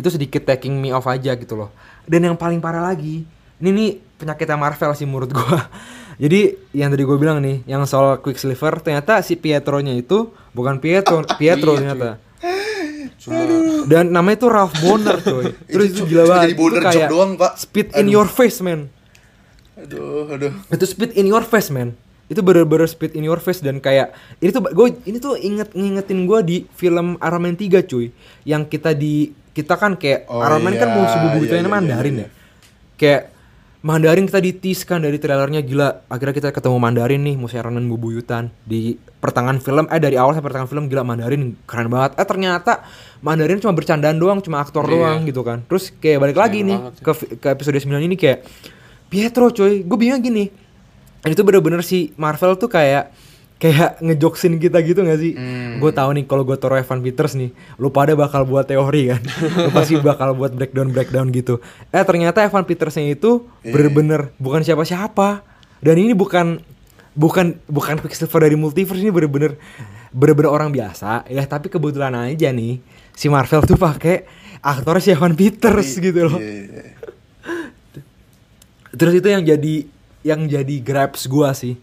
itu 0.00 0.08
sedikit 0.08 0.48
taking 0.48 0.80
me 0.80 0.92
off 0.96 1.04
aja 1.08 1.36
gitu 1.36 1.60
loh. 1.60 1.72
Dan 2.08 2.24
yang 2.24 2.36
paling 2.40 2.64
parah 2.64 2.80
lagi 2.80 3.28
ini 3.60 3.68
nih 3.72 3.90
penyakitnya 4.20 4.56
Marvel 4.56 4.92
sih 4.96 5.08
menurut 5.08 5.32
gua 5.32 5.60
jadi 6.16 6.56
yang 6.72 6.88
tadi 6.88 7.02
gue 7.04 7.16
bilang 7.20 7.44
nih 7.44 7.60
yang 7.68 7.84
soal 7.84 8.16
Quicksilver 8.24 8.80
ternyata 8.80 9.20
si 9.20 9.36
Pietro-nya 9.36 9.92
itu 9.92 10.32
bukan 10.56 10.80
Pietro 10.80 11.20
Pietro 11.36 11.76
Iya, 11.76 11.78
ternyata. 11.84 12.08
Cuma 13.20 13.42
dan 13.86 14.12
namanya 14.12 14.36
tuh 14.44 14.50
Ralph 14.52 14.76
Bonner 14.82 15.18
coy. 15.22 15.50
Terus 15.72 15.86
itu, 15.94 16.02
gila 16.06 16.24
banget. 16.26 16.44
Jadi 16.52 16.54
Bonner 16.58 16.82
itu 16.82 16.94
joke 16.94 17.10
doang, 17.10 17.30
Pak. 17.38 17.52
spit 17.58 17.88
in 17.96 18.06
Aduh. 18.06 18.14
your 18.20 18.28
face 18.28 18.58
man. 18.60 18.80
Aduh, 19.76 20.24
aduh. 20.32 20.52
itu 20.72 20.84
spit 20.88 21.12
in 21.14 21.28
your 21.28 21.44
face 21.44 21.68
man. 21.68 21.92
Itu 22.26 22.40
bener-bener 22.42 22.88
spit 22.88 23.12
in 23.14 23.22
your 23.22 23.38
face 23.38 23.60
dan 23.60 23.78
kayak 23.78 24.16
ini 24.40 24.50
tuh 24.50 24.64
gue 24.66 24.86
ini 25.04 25.18
tuh 25.20 25.36
inget 25.38 25.70
ngingetin 25.76 26.26
gue 26.26 26.38
di 26.42 26.56
film 26.74 27.20
Iron 27.20 27.42
Man 27.44 27.54
3 27.54 27.84
cuy. 27.86 28.10
Yang 28.42 28.62
kita 28.72 28.96
di 28.96 29.30
kita 29.52 29.76
kan 29.76 29.94
kayak 29.94 30.26
Oh, 30.26 30.40
Iron 30.42 30.64
Man 30.64 30.74
kan 30.74 30.88
iya, 30.90 30.96
musuh 30.96 31.18
bebuyutannya 31.28 31.60
iya, 31.60 31.68
iya, 31.68 31.74
Mandarin 31.76 32.14
iya, 32.16 32.24
ya. 32.24 32.28
kayak 32.96 33.22
Mandarin 33.86 34.26
kita 34.26 34.42
ditiskan 34.42 34.98
dari 34.98 35.14
trailernya 35.14 35.62
gila. 35.62 36.10
Akhirnya 36.10 36.34
kita 36.34 36.50
ketemu 36.50 36.74
Mandarin 36.82 37.22
nih 37.22 37.38
Man 37.38 37.86
bebuyutan 37.86 38.50
di 38.66 38.98
pertengahan 39.22 39.62
film 39.62 39.86
eh 39.86 40.02
dari 40.02 40.18
awal 40.18 40.34
sampai 40.34 40.50
pertengahan 40.50 40.66
film 40.66 40.84
gila 40.90 41.06
Mandarin 41.06 41.54
keren 41.70 41.86
banget. 41.86 42.18
Eh 42.18 42.26
ternyata 42.26 42.82
Mandarin 43.22 43.62
cuma 43.62 43.78
bercandaan 43.78 44.18
doang 44.18 44.42
cuma 44.42 44.58
aktor 44.58 44.90
Iya. 44.90 44.90
doang 44.90 45.18
gitu 45.30 45.46
kan. 45.46 45.62
Terus 45.70 45.94
kayak 46.02 46.18
balik 46.18 46.34
lagi 46.34 46.66
nih 46.66 46.78
banget 46.82 46.98
ke, 46.98 47.12
ke 47.38 47.46
episode 47.54 47.78
9 47.78 48.02
ini 48.02 48.18
kayak 48.18 48.42
Pietro 49.06 49.54
coy. 49.54 49.86
Gue 49.86 49.98
bingung 50.02 50.18
gini. 50.18 50.50
Itu 51.22 51.46
bener-bener 51.46 51.86
si 51.86 52.10
Marvel 52.18 52.58
tuh 52.58 52.66
kayak 52.66 53.14
kayak 53.56 54.04
ngejoksin 54.04 54.60
kita 54.60 54.84
gitu 54.84 55.00
gak 55.00 55.16
sih? 55.16 55.32
Hmm. 55.32 55.80
Gue 55.80 55.88
tahu 55.90 56.12
nih 56.12 56.24
kalau 56.28 56.44
gue 56.44 56.56
taruh 56.56 56.76
Evan 56.76 57.00
Peters 57.00 57.32
nih, 57.34 57.50
lu 57.76 57.88
pada 57.88 58.12
bakal 58.12 58.44
buat 58.44 58.68
teori 58.68 59.16
kan, 59.16 59.22
lu 59.64 59.70
pasti 59.72 59.96
bakal 59.96 60.36
buat 60.36 60.52
breakdown 60.52 60.92
breakdown 60.92 61.32
gitu. 61.32 61.60
Eh 61.88 62.04
ternyata 62.04 62.44
Evan 62.44 62.64
Petersnya 62.64 63.08
itu 63.08 63.48
Iya. 63.64 63.72
bener-bener 63.72 64.20
bukan 64.36 64.60
siapa-siapa, 64.60 65.40
dan 65.80 65.96
ini 65.96 66.12
bukan 66.12 66.60
bukan 67.16 67.56
bukan 67.64 67.96
Quicksilver 67.96 68.44
dari 68.44 68.60
multiverse 68.60 69.00
ini 69.00 69.08
bener-bener 69.08 69.56
bener-bener 70.12 70.52
orang 70.52 70.68
biasa 70.68 71.24
ya 71.28 71.44
tapi 71.44 71.68
kebetulan 71.68 72.12
aja 72.12 72.52
nih 72.52 72.80
si 73.12 73.28
Marvel 73.28 73.64
tuh 73.64 73.76
pakai 73.76 74.28
aktornya 74.60 75.00
si 75.00 75.10
Evan 75.12 75.32
Peters 75.32 75.96
gitu 75.96 76.28
loh. 76.28 76.36
Iya, 76.36 76.52
iya, 76.52 76.64
iya. 76.68 76.92
Terus 78.92 79.12
itu 79.16 79.28
yang 79.28 79.44
jadi 79.44 79.74
yang 80.24 80.40
jadi 80.44 80.74
grabs 80.80 81.24
gua 81.24 81.52
sih. 81.52 81.76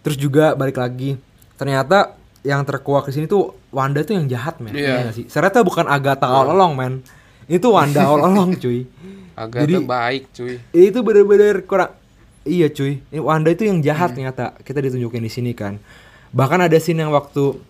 Terus 0.00 0.16
juga 0.16 0.52
balik 0.52 0.76
lagi 0.76 1.18
ternyata 1.54 2.14
yang 2.40 2.62
terkuak 2.62 3.04
di 3.04 3.12
sini 3.12 3.26
tuh 3.26 3.50
Wanda 3.68 4.00
tuh 4.00 4.14
yang 4.14 4.26
jahat 4.26 4.56
men. 4.58 4.72
Iya. 4.72 4.80
Iya 4.80 4.98
nggak 5.04 5.14
sih? 5.14 5.24
Ternyata 5.26 5.60
bukan 5.60 5.84
Agatha 5.84 6.24
all 6.24 6.48
along 6.48 6.72
men. 6.72 6.94
Itu 7.44 7.70
Wanda 7.70 8.06
all 8.08 8.22
along 8.22 8.56
cuy. 8.56 8.86
agak 9.34 9.64
Jadi- 9.64 9.84
baik 9.84 10.22
cuy. 10.32 10.54
Itu 10.70 10.98
bener-bener 11.00 11.62
kurang 11.62 11.92
Iya 12.42 12.68
cuy. 12.68 13.04
Ini 13.04 13.20
Wanda 13.20 13.50
itu 13.50 13.62
yang 13.62 13.78
Hmm. 13.78 13.84
jahat 13.84 14.10
ternyata. 14.12 14.56
Kita 14.58 14.80
ditunjukin 14.80 15.20
di 15.20 15.28
sini 15.28 15.52
kan. 15.52 15.76
Bahkan 16.30 16.60
ada 16.62 16.76
scene 16.76 17.00
yang 17.00 17.10
waktu 17.10 17.60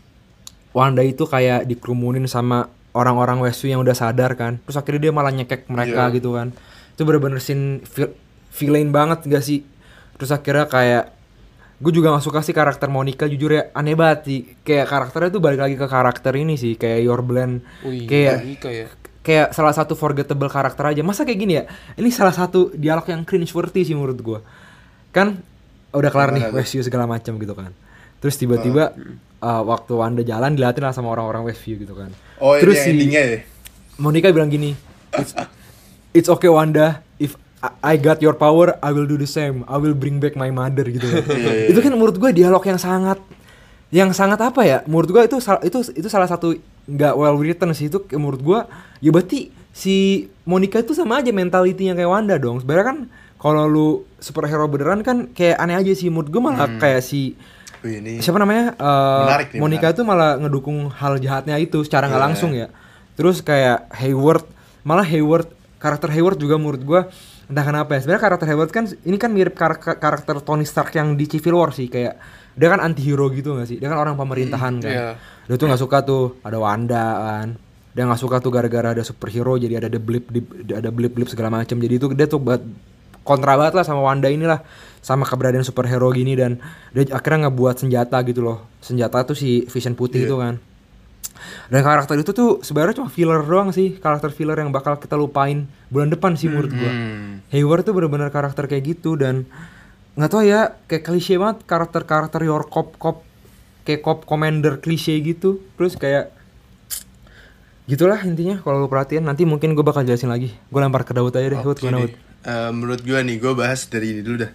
Wanda 0.70 1.02
itu 1.02 1.24
kayak 1.24 1.64
dikerumunin 1.64 2.24
sama 2.24 2.68
orang-orang 2.92 3.40
Westview 3.40 3.72
yang 3.72 3.82
udah 3.82 3.92
sadar 3.92 4.32
kan. 4.32 4.62
Terus 4.62 4.76
akhirnya 4.76 5.00
dia 5.00 5.12
malah 5.12 5.30
nyekek 5.30 5.66
mereka 5.66 6.06
Iya. 6.06 6.14
gitu 6.14 6.30
kan. 6.32 6.54
Itu 6.92 7.02
bener-bener 7.02 7.38
scene 7.38 7.82
vil- 7.88 8.14
villain 8.52 8.88
banget 8.88 9.24
gak 9.24 9.40
sih? 9.40 9.66
Terus 10.14 10.30
akhirnya 10.30 10.66
kayak 10.66 11.04
gue 11.78 11.92
juga 11.94 12.10
gak 12.10 12.26
suka 12.26 12.42
sih 12.42 12.50
karakter 12.50 12.90
Monica 12.90 13.24
jujur 13.30 13.54
ya 13.54 13.70
aneh 13.72 13.94
banget 13.94 14.20
sih. 14.26 14.40
Kayak 14.66 14.86
karakternya 14.90 15.30
tuh 15.30 15.42
balik 15.42 15.60
lagi 15.62 15.76
ke 15.78 15.86
karakter 15.86 16.32
ini 16.34 16.58
sih 16.58 16.74
kayak 16.74 17.00
Your 17.06 17.22
Blend. 17.22 17.62
Wih, 17.86 18.06
kayak 18.10 18.42
Monica 18.42 18.68
ya. 18.70 18.86
kayak 19.22 19.54
salah 19.54 19.74
satu 19.74 19.94
forgettable 19.94 20.50
karakter 20.50 20.94
aja. 20.94 21.02
Masa 21.06 21.22
kayak 21.22 21.38
gini 21.38 21.54
ya? 21.58 21.64
Ini 21.94 22.08
salah 22.10 22.34
satu 22.34 22.74
dialog 22.74 23.06
yang 23.06 23.22
cringe 23.22 23.50
worthy 23.54 23.86
sih 23.86 23.94
menurut 23.94 24.18
gua. 24.20 24.40
Kan 25.14 25.40
udah 25.94 26.10
kelar 26.10 26.34
nih? 26.34 26.50
Westview 26.50 26.82
segala 26.82 27.06
macam 27.06 27.38
gitu 27.38 27.54
kan. 27.54 27.70
Terus 28.18 28.34
tiba-tiba 28.34 28.98
uh, 29.38 29.62
waktu 29.62 29.92
Wanda 29.94 30.22
jalan 30.26 30.58
diliatin 30.58 30.82
lah 30.82 30.92
sama 30.92 31.14
orang-orang 31.14 31.46
Westview 31.46 31.78
gitu 31.78 31.94
kan. 31.94 32.10
Oh, 32.42 32.58
terus 32.58 32.82
si 32.82 32.94
ya? 32.94 33.42
Monica 33.98 34.30
bilang 34.30 34.50
gini 34.50 34.88
it's, 35.16 35.32
it's 36.14 36.28
okay 36.28 36.50
Wanda. 36.50 37.02
If 37.18 37.34
I- 37.60 37.98
got 37.98 38.18
your 38.18 38.34
power 38.34 38.78
I 38.78 38.90
will 38.90 39.04
do 39.04 39.14
the 39.14 39.26
same. 39.26 39.66
I 39.66 39.76
will 39.76 39.92
bring 39.92 40.18
back 40.18 40.34
my 40.34 40.48
mother 40.48 40.86
gitu. 40.86 41.02
Iya, 41.10 41.26
iya, 41.26 41.64
itu 41.68 41.78
kan 41.78 41.90
menurut 41.90 42.14
gua 42.14 42.30
dialog 42.30 42.62
yang 42.62 42.78
sangat 42.78 43.18
yang 43.90 44.10
sangat 44.12 44.38
apa 44.38 44.62
ya? 44.62 44.78
Menurut 44.84 45.10
gua 45.10 45.22
itu 45.24 45.34
itu 45.64 45.78
itu 45.92 46.08
salah 46.08 46.26
satu 46.26 46.54
nggak 46.86 47.14
well 47.14 47.34
written 47.34 47.72
sih. 47.72 47.90
Itu 47.90 48.06
menurut 48.14 48.40
gua 48.40 48.58
ya 48.98 49.10
berarti 49.10 49.50
si 49.70 49.96
Monica 50.42 50.78
itu 50.78 50.94
sama 50.94 51.18
aja 51.18 51.30
mentalitinya 51.30 51.92
kayak 51.92 52.06
Wanda 52.06 52.36
dong. 52.36 52.62
Sebenarnya 52.62 52.86
kan 52.86 52.98
kalau 53.38 53.64
lu 53.64 53.88
superhero 54.18 54.66
beneran 54.66 55.02
kan 55.02 55.26
kayak 55.28 55.58
aneh 55.58 55.74
aja 55.74 55.92
sih. 55.92 56.08
Menurut 56.08 56.30
gua 56.30 56.42
malah 56.48 56.68
kayak 56.78 57.02
si 57.02 57.34
ini 57.80 58.18
siapa 58.18 58.38
namanya? 58.38 58.74
Eh, 58.74 59.20
Menarik 59.24 59.48
nih, 59.50 59.58
Monica 59.58 59.82
menarik. 59.86 59.98
tuh 59.98 60.04
malah 60.04 60.30
ngedukung 60.36 60.90
hal 60.90 61.18
jahatnya 61.18 61.58
itu 61.58 61.82
secara 61.82 62.06
nggak 62.06 62.18
Iya. 62.18 62.26
langsung 62.30 62.50
ya. 62.52 62.70
Terus 63.14 63.38
kayak 63.38 63.90
Hayward 63.98 64.46
malah 64.82 65.02
Hayward 65.02 65.50
karakter 65.78 66.10
Hayward 66.10 66.38
juga 66.38 66.54
menurut 66.54 66.82
gua 66.82 67.00
entah 67.48 67.64
kenapa 67.64 67.90
ya 67.92 68.00
sebenarnya 68.00 68.22
karakter 68.22 68.46
Hayward 68.46 68.70
kan 68.70 68.84
ini 69.02 69.16
kan 69.16 69.30
mirip 69.30 69.52
kar- 69.52 69.80
karakter 69.80 70.38
Tony 70.38 70.62
Stark 70.62 70.92
yang 70.92 71.14
di 71.14 71.24
Civil 71.24 71.54
War 71.54 71.72
sih 71.72 71.88
kayak 71.88 72.20
dia 72.52 72.68
kan 72.68 72.78
anti 72.78 73.00
hero 73.00 73.30
gitu 73.30 73.54
gak 73.54 73.64
sih? 73.64 73.78
Dia 73.78 73.86
kan 73.86 73.98
orang 73.98 74.14
pemerintahan 74.14 74.74
kan. 74.78 74.90
Iya. 74.90 75.08
dia 75.44 75.56
tuh 75.56 75.64
nggak 75.64 75.78
suka 75.78 75.98
tuh 76.02 76.36
ada 76.42 76.58
Wanda 76.58 77.06
kan. 77.18 77.48
Dia 77.90 78.04
nggak 78.04 78.18
suka 78.18 78.36
tuh 78.38 78.50
gara-gara 78.50 78.92
ada 78.92 79.00
superhero 79.00 79.54
jadi 79.54 79.78
ada 79.78 79.88
the 79.88 79.96
blip 79.96 80.28
dip- 80.28 80.52
ada 80.68 80.90
blip 80.90 81.12
blip 81.12 81.26
segala 81.26 81.48
macam 81.50 81.74
jadi 81.74 81.94
itu 81.96 82.06
dia 82.12 82.26
tuh 82.26 82.38
buat 82.38 82.60
kontra 83.22 83.54
banget 83.54 83.74
lah 83.74 83.84
sama 83.84 84.02
Wanda 84.02 84.28
inilah 84.28 84.60
sama 84.98 85.22
keberadaan 85.22 85.62
superhero 85.62 86.10
gini 86.10 86.34
dan 86.34 86.58
dia 86.90 87.08
akhirnya 87.08 87.46
ngebuat 87.46 87.78
senjata 87.78 88.18
gitu 88.22 88.42
loh. 88.42 88.66
Senjata 88.78 89.22
tuh 89.22 89.32
si 89.32 89.64
Vision 89.64 89.94
putih 89.94 90.22
Iya. 90.22 90.28
itu 90.28 90.36
kan 90.36 90.54
dan 91.68 91.80
karakter 91.84 92.16
itu 92.18 92.30
tuh 92.32 92.64
sebenarnya 92.64 93.02
cuma 93.02 93.08
filler 93.12 93.40
doang 93.44 93.70
sih. 93.70 93.98
Karakter 93.98 94.32
filler 94.32 94.56
yang 94.58 94.72
bakal 94.72 94.96
kita 94.96 95.14
lupain 95.14 95.68
bulan 95.92 96.08
depan 96.08 96.34
sih 96.34 96.48
menurut 96.48 96.72
gua. 96.72 96.90
Hmm. 96.90 97.44
Hayward 97.52 97.84
tuh 97.84 97.94
bener-bener 97.94 98.32
karakter 98.32 98.64
kayak 98.66 98.98
gitu 98.98 99.18
dan 99.18 99.44
nggak 100.18 100.30
tahu 100.34 100.42
ya 100.46 100.74
kayak 100.90 101.04
klise 101.06 101.38
banget 101.38 101.62
karakter-karakter 101.68 102.42
your 102.42 102.66
cop 102.66 102.98
cop 102.98 103.22
kayak 103.86 104.02
cop 104.02 104.24
commander 104.24 104.80
klise 104.82 105.14
gitu. 105.20 105.62
Terus 105.78 105.94
kayak 105.94 106.34
gitulah 107.88 108.20
intinya 108.24 108.60
kalau 108.60 108.84
lu 108.84 108.88
perhatiin. 108.88 109.24
Nanti 109.24 109.48
mungkin 109.48 109.72
gue 109.72 109.84
bakal 109.86 110.04
jelasin 110.04 110.28
lagi. 110.28 110.52
Gue 110.68 110.80
lempar 110.82 111.08
ke 111.08 111.16
Daud 111.16 111.32
aja 111.32 111.48
deh. 111.52 111.60
Daud 111.60 111.78
deh. 111.80 111.92
Daud? 111.92 112.12
Eh, 112.48 112.70
menurut 112.70 113.02
gua 113.02 113.18
nih, 113.20 113.36
gue 113.42 113.52
bahas 113.52 113.90
dari 113.90 114.14
ini 114.14 114.22
dulu 114.22 114.46
dah. 114.46 114.52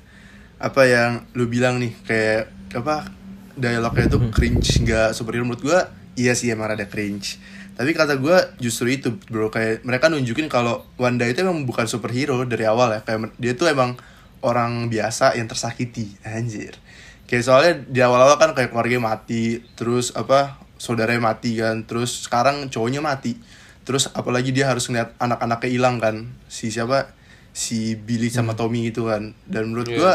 Apa 0.64 0.88
yang 0.88 1.12
lu 1.36 1.46
bilang 1.52 1.78
nih, 1.78 1.92
kayak 2.08 2.48
apa 2.74 3.12
dialognya 3.54 4.10
itu 4.10 4.18
cringe 4.34 4.82
nggak 4.82 5.14
superhero 5.14 5.46
menurut 5.46 5.62
gua 5.62 5.80
iya 6.16 6.34
sih 6.38 6.50
emang 6.54 6.74
ada 6.74 6.86
cringe. 6.90 7.38
Tapi 7.74 7.90
kata 7.98 8.22
gua 8.22 8.54
justru 8.62 8.94
itu 8.94 9.18
bro 9.30 9.50
kayak 9.50 9.82
mereka 9.82 10.06
nunjukin 10.10 10.46
kalau 10.46 10.86
Wanda 11.02 11.26
itu 11.26 11.42
emang 11.42 11.66
bukan 11.66 11.90
superhero 11.90 12.46
dari 12.46 12.70
awal 12.70 12.94
ya 12.94 13.02
kayak 13.02 13.34
dia 13.42 13.58
tuh 13.58 13.66
emang 13.74 13.98
orang 14.46 14.92
biasa 14.94 15.34
yang 15.40 15.50
tersakiti 15.50 16.14
anjir. 16.22 16.78
Kayak 17.26 17.44
soalnya 17.50 17.74
di 17.90 18.00
awal-awal 18.04 18.38
kan 18.38 18.54
kayak 18.54 18.70
keluarga 18.76 19.00
mati, 19.02 19.64
terus 19.74 20.14
apa 20.14 20.60
saudaranya 20.78 21.34
mati 21.34 21.58
kan, 21.58 21.88
terus 21.88 22.30
sekarang 22.30 22.70
cowoknya 22.70 23.02
mati. 23.02 23.40
Terus 23.88 24.12
apalagi 24.14 24.54
dia 24.54 24.70
harus 24.70 24.86
ngeliat 24.92 25.16
anak-anaknya 25.18 25.70
hilang 25.72 25.98
kan. 25.98 26.30
Si 26.46 26.70
siapa? 26.70 27.16
Si 27.56 27.98
Billy 27.98 28.30
sama 28.30 28.54
Tommy 28.54 28.92
gitu 28.92 29.10
kan. 29.10 29.34
Dan 29.50 29.74
menurut 29.74 29.90
Iya. 29.90 29.98
gua 29.98 30.14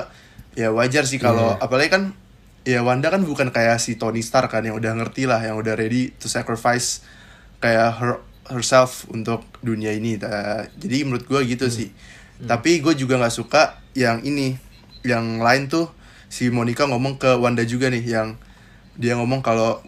ya 0.54 0.68
wajar 0.70 1.06
sih 1.06 1.18
kalau 1.18 1.54
apalagi 1.58 1.90
kan 1.90 2.02
ya 2.68 2.84
Wanda 2.84 3.08
kan 3.08 3.24
bukan 3.24 3.48
kayak 3.48 3.80
si 3.80 3.96
Tony 3.96 4.20
Stark 4.20 4.52
kan 4.52 4.60
yang 4.60 4.76
udah 4.76 4.92
ngerti 4.92 5.24
lah, 5.24 5.40
yang 5.40 5.56
udah 5.56 5.72
ready 5.72 6.12
to 6.20 6.28
sacrifice 6.28 7.00
kayak 7.64 7.96
her 7.96 8.20
herself 8.52 9.08
untuk 9.08 9.40
dunia 9.64 9.96
ini. 9.96 10.20
Ta- 10.20 10.68
Jadi 10.76 11.08
menurut 11.08 11.24
gua 11.24 11.40
gitu 11.40 11.64
sih. 11.72 11.88
Tapi 12.38 12.78
gue 12.84 12.94
juga 12.94 13.18
nggak 13.18 13.34
suka 13.34 13.80
yang 13.98 14.20
ini, 14.22 14.54
yang 15.02 15.40
lain 15.40 15.66
tuh 15.66 15.90
si 16.28 16.52
Monica 16.52 16.84
ngomong 16.84 17.16
ke 17.16 17.34
Wanda 17.40 17.64
juga 17.64 17.88
nih 17.88 18.04
yang 18.04 18.36
dia 18.94 19.16
ngomong 19.18 19.42
kalau 19.42 19.80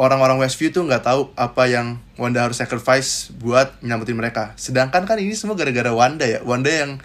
orang-orang 0.00 0.40
Westview 0.40 0.72
tuh 0.72 0.82
nggak 0.88 1.04
tahu 1.04 1.30
apa 1.38 1.68
yang 1.70 2.00
Wanda 2.18 2.42
harus 2.42 2.58
sacrifice 2.58 3.30
buat 3.38 3.76
nyelamatin 3.84 4.16
mereka. 4.18 4.56
Sedangkan 4.58 5.04
kan 5.04 5.20
ini 5.20 5.36
semua 5.38 5.54
gara-gara 5.54 5.92
Wanda 5.94 6.26
ya. 6.26 6.40
Wanda 6.42 6.72
yang 6.72 6.98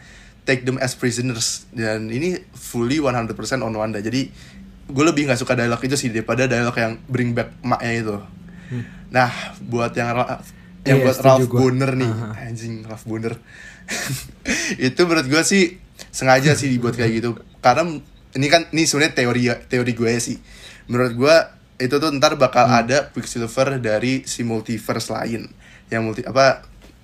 take 0.48 0.64
them 0.64 0.80
as 0.80 0.96
prisoners 0.96 1.68
dan 1.76 2.08
ini 2.08 2.40
fully 2.56 2.98
100% 3.04 3.36
on 3.62 3.76
Wanda. 3.76 4.00
Jadi 4.00 4.32
gue 4.88 5.04
lebih 5.04 5.28
nggak 5.28 5.38
suka 5.38 5.54
dialog 5.54 5.80
itu 5.80 5.94
sih 5.94 6.10
daripada 6.10 6.46
dialog 6.46 6.72
yang 6.74 6.96
bring 7.06 7.32
back 7.32 7.60
maknya 7.62 7.92
itu. 7.94 8.16
Nah 9.08 9.30
buat 9.62 9.92
yang 9.92 10.12
Ra- 10.14 10.40
yang 10.84 11.00
Iya, 11.00 11.06
buat 11.06 11.18
Ralph 11.20 11.48
gua. 11.48 11.60
Boner 11.62 11.92
nih. 11.94 12.12
Anjing 12.42 12.74
Ralph 12.82 13.04
Boner. 13.04 13.36
Itu 14.80 15.04
menurut 15.04 15.28
gue 15.28 15.44
sih 15.44 15.80
sengaja 16.10 16.54
sih 16.54 16.68
dibuat 16.70 16.96
kayak 16.96 17.12
gitu. 17.14 17.36
Karena 17.60 17.84
ini 18.34 18.48
kan 18.48 18.68
ini 18.70 18.84
sebenarnya 18.84 19.14
teori 19.14 19.42
teori 19.68 19.92
gue 19.94 20.12
sih. 20.18 20.38
Menurut 20.88 21.14
gue 21.14 21.36
itu 21.78 21.94
tuh 21.94 22.10
ntar 22.12 22.36
bakal 22.36 22.66
Hmm. 22.66 22.80
ada 22.82 22.98
Quicksilver 23.08 23.78
dari 23.78 24.24
si 24.24 24.42
multiverse 24.42 25.10
lain. 25.10 25.46
Yang 25.88 26.02
multi 26.02 26.22
apa 26.24 26.64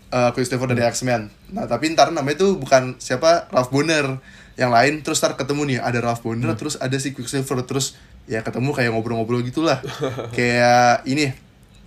eh, 0.09 0.29
Quicksilver 0.31 0.67
dari 0.69 0.83
X-Men. 0.85 1.27
Nah 1.51 1.65
tapi 1.65 1.91
ntar 1.91 2.09
namanya 2.09 2.39
tuh 2.39 2.55
bukan 2.55 2.95
siapa? 2.97 3.47
Ralph 3.49 3.69
Boner 3.69 4.19
yang 4.55 4.69
lain 4.69 5.01
terus 5.01 5.17
ntar 5.17 5.33
ketemu 5.33 5.61
nih 5.65 5.77
ada 5.79 5.97
Ralph 5.99 6.21
Boner 6.21 6.45
Hmm. 6.47 6.55
terus 6.55 6.75
ada 6.75 6.93
si 6.95 7.09
Quicksilver 7.09 7.61
terus 7.63 7.97
ya 8.23 8.39
ketemu 8.39 8.69
kayak 8.69 8.91
ngobrol-ngobrol 8.91 9.41
gitulah 9.41 9.81
kayak 10.35 11.03
ini 11.05 11.33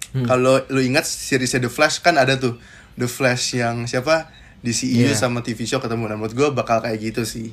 Hmm. 0.07 0.25
kalau 0.25 0.57
lu 0.69 0.81
ingat 0.81 1.05
seriesnya 1.05 1.61
The 1.61 1.69
Flash 1.69 2.01
kan 2.01 2.17
ada 2.17 2.35
tuh 2.35 2.57
The 2.95 3.05
Flash 3.05 3.53
yang 3.55 3.85
siapa 3.85 4.33
di 4.59 4.73
CEU 4.73 5.07
Iya. 5.07 5.15
sama 5.15 5.41
TV 5.41 5.63
show 5.63 5.77
ketemu. 5.77 6.09
Nah, 6.09 6.17
menurut 6.17 6.33
gue 6.33 6.49
bakal 6.51 6.81
kayak 6.81 6.97
gitu 7.05 7.23
sih. 7.23 7.53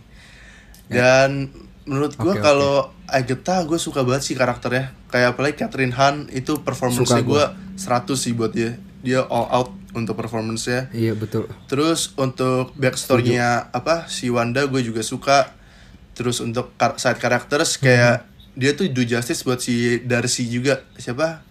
Dan 0.87 1.51
menurut 1.83 2.15
gue 2.15 2.31
oke. 2.31 2.39
kalau 2.39 2.87
Agatha 3.05 3.61
gue 3.63 3.75
suka 3.75 4.01
banget 4.01 4.23
sih 4.23 4.35
karakternya. 4.35 4.95
Kayak 5.09 5.35
apalagi 5.35 5.55
Catherine 5.57 5.91
Han 5.91 6.31
itu 6.31 6.63
performance-nya 6.63 7.19
Suka 7.19 7.27
gue 7.27 7.43
gua. 7.43 8.01
100 8.07 8.15
sih 8.15 8.31
buat 8.31 8.55
dia. 8.55 8.79
Dia 9.03 9.27
all 9.27 9.47
out 9.51 9.69
untuk 9.93 10.13
performance-nya. 10.15 10.89
Iya 10.89 11.13
betul. 11.13 11.45
Terus 11.65 12.11
untuk 12.15 12.73
backstory-nya 12.73 13.69
apa 13.69 14.05
si 14.07 14.27
Wanda 14.27 14.63
gue 14.63 14.81
juga 14.81 15.01
suka. 15.01 15.53
Terus 16.13 16.37
untuk 16.39 16.73
kar- 16.75 16.95
side 16.95 17.17
characters 17.17 17.77
kayak 17.77 18.21
Hmm. 18.21 18.29
dia 18.53 18.71
tuh 18.71 18.85
do 18.87 19.01
justice 19.01 19.41
buat 19.41 19.57
si 19.57 19.75
Darcy 19.99 20.45
juga 20.45 20.85
siapa 20.93 21.41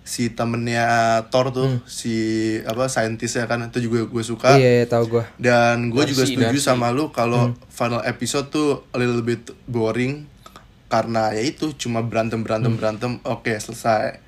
si 0.00 0.30
temennya 0.30 0.86
Thor 1.28 1.50
tuh 1.50 1.82
si 1.84 2.14
apa 2.60 2.86
scientist 2.86 3.34
ya 3.34 3.46
kan 3.46 3.62
itu 3.64 3.78
juga 3.80 4.02
gue 4.04 4.22
suka 4.24 4.54
Iya, 4.54 4.70
iya 4.76 4.86
tahu 4.88 5.04
gua. 5.08 5.24
dan 5.36 5.88
gue 5.88 6.02
juga 6.04 6.22
setuju 6.22 6.54
Darcy. 6.54 6.62
sama 6.64 6.90
lu 6.90 7.10
kalau 7.10 7.50
Hmm. 7.50 7.58
final 7.68 8.02
episode 8.04 8.46
tuh 8.48 8.86
a 8.88 8.96
little 8.96 9.20
bit 9.20 9.42
boring 9.64 10.26
karena 10.86 11.30
ya 11.30 11.42
itu 11.44 11.70
cuma 11.72 11.98
berantem 12.00 12.38
Hmm. 12.38 12.44
berantem 12.44 12.72
berantem 12.72 13.12
oke 13.24 13.50
selesai 13.52 14.18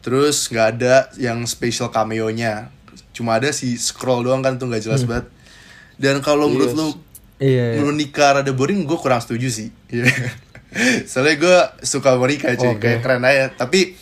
terus 0.00 0.46
nggak 0.46 0.68
ada 0.72 0.94
yang 1.16 1.42
special 1.44 1.86
cameo-nya 1.88 2.70
cuma 3.12 3.36
ada 3.36 3.48
si 3.50 3.76
scroll 3.76 4.22
doang 4.22 4.40
kan 4.40 4.56
tuh 4.56 4.66
nggak 4.66 4.80
Hmm. 4.80 4.88
jelas 4.88 5.02
banget 5.04 5.26
dan 5.96 6.18
kalau 6.18 6.48
menurut 6.48 6.68
Yes. 6.68 6.78
lu 6.78 6.88
Iya. 7.38 7.66
iya. 7.74 7.80
Monica 7.80 8.26
rada 8.32 8.50
boring 8.50 8.82
gue 8.82 8.96
kurang 8.96 9.18
setuju 9.18 9.48
sih 9.48 9.68
Iya. 9.88 10.06
soalnya 11.04 11.34
gue 11.36 11.58
suka 11.82 12.14
Monica 12.14 12.48
cuy 12.50 12.70
Oke. 12.70 12.80
kayak 12.80 13.00
keren 13.00 13.22
aja 13.22 13.50
tapi 13.50 13.92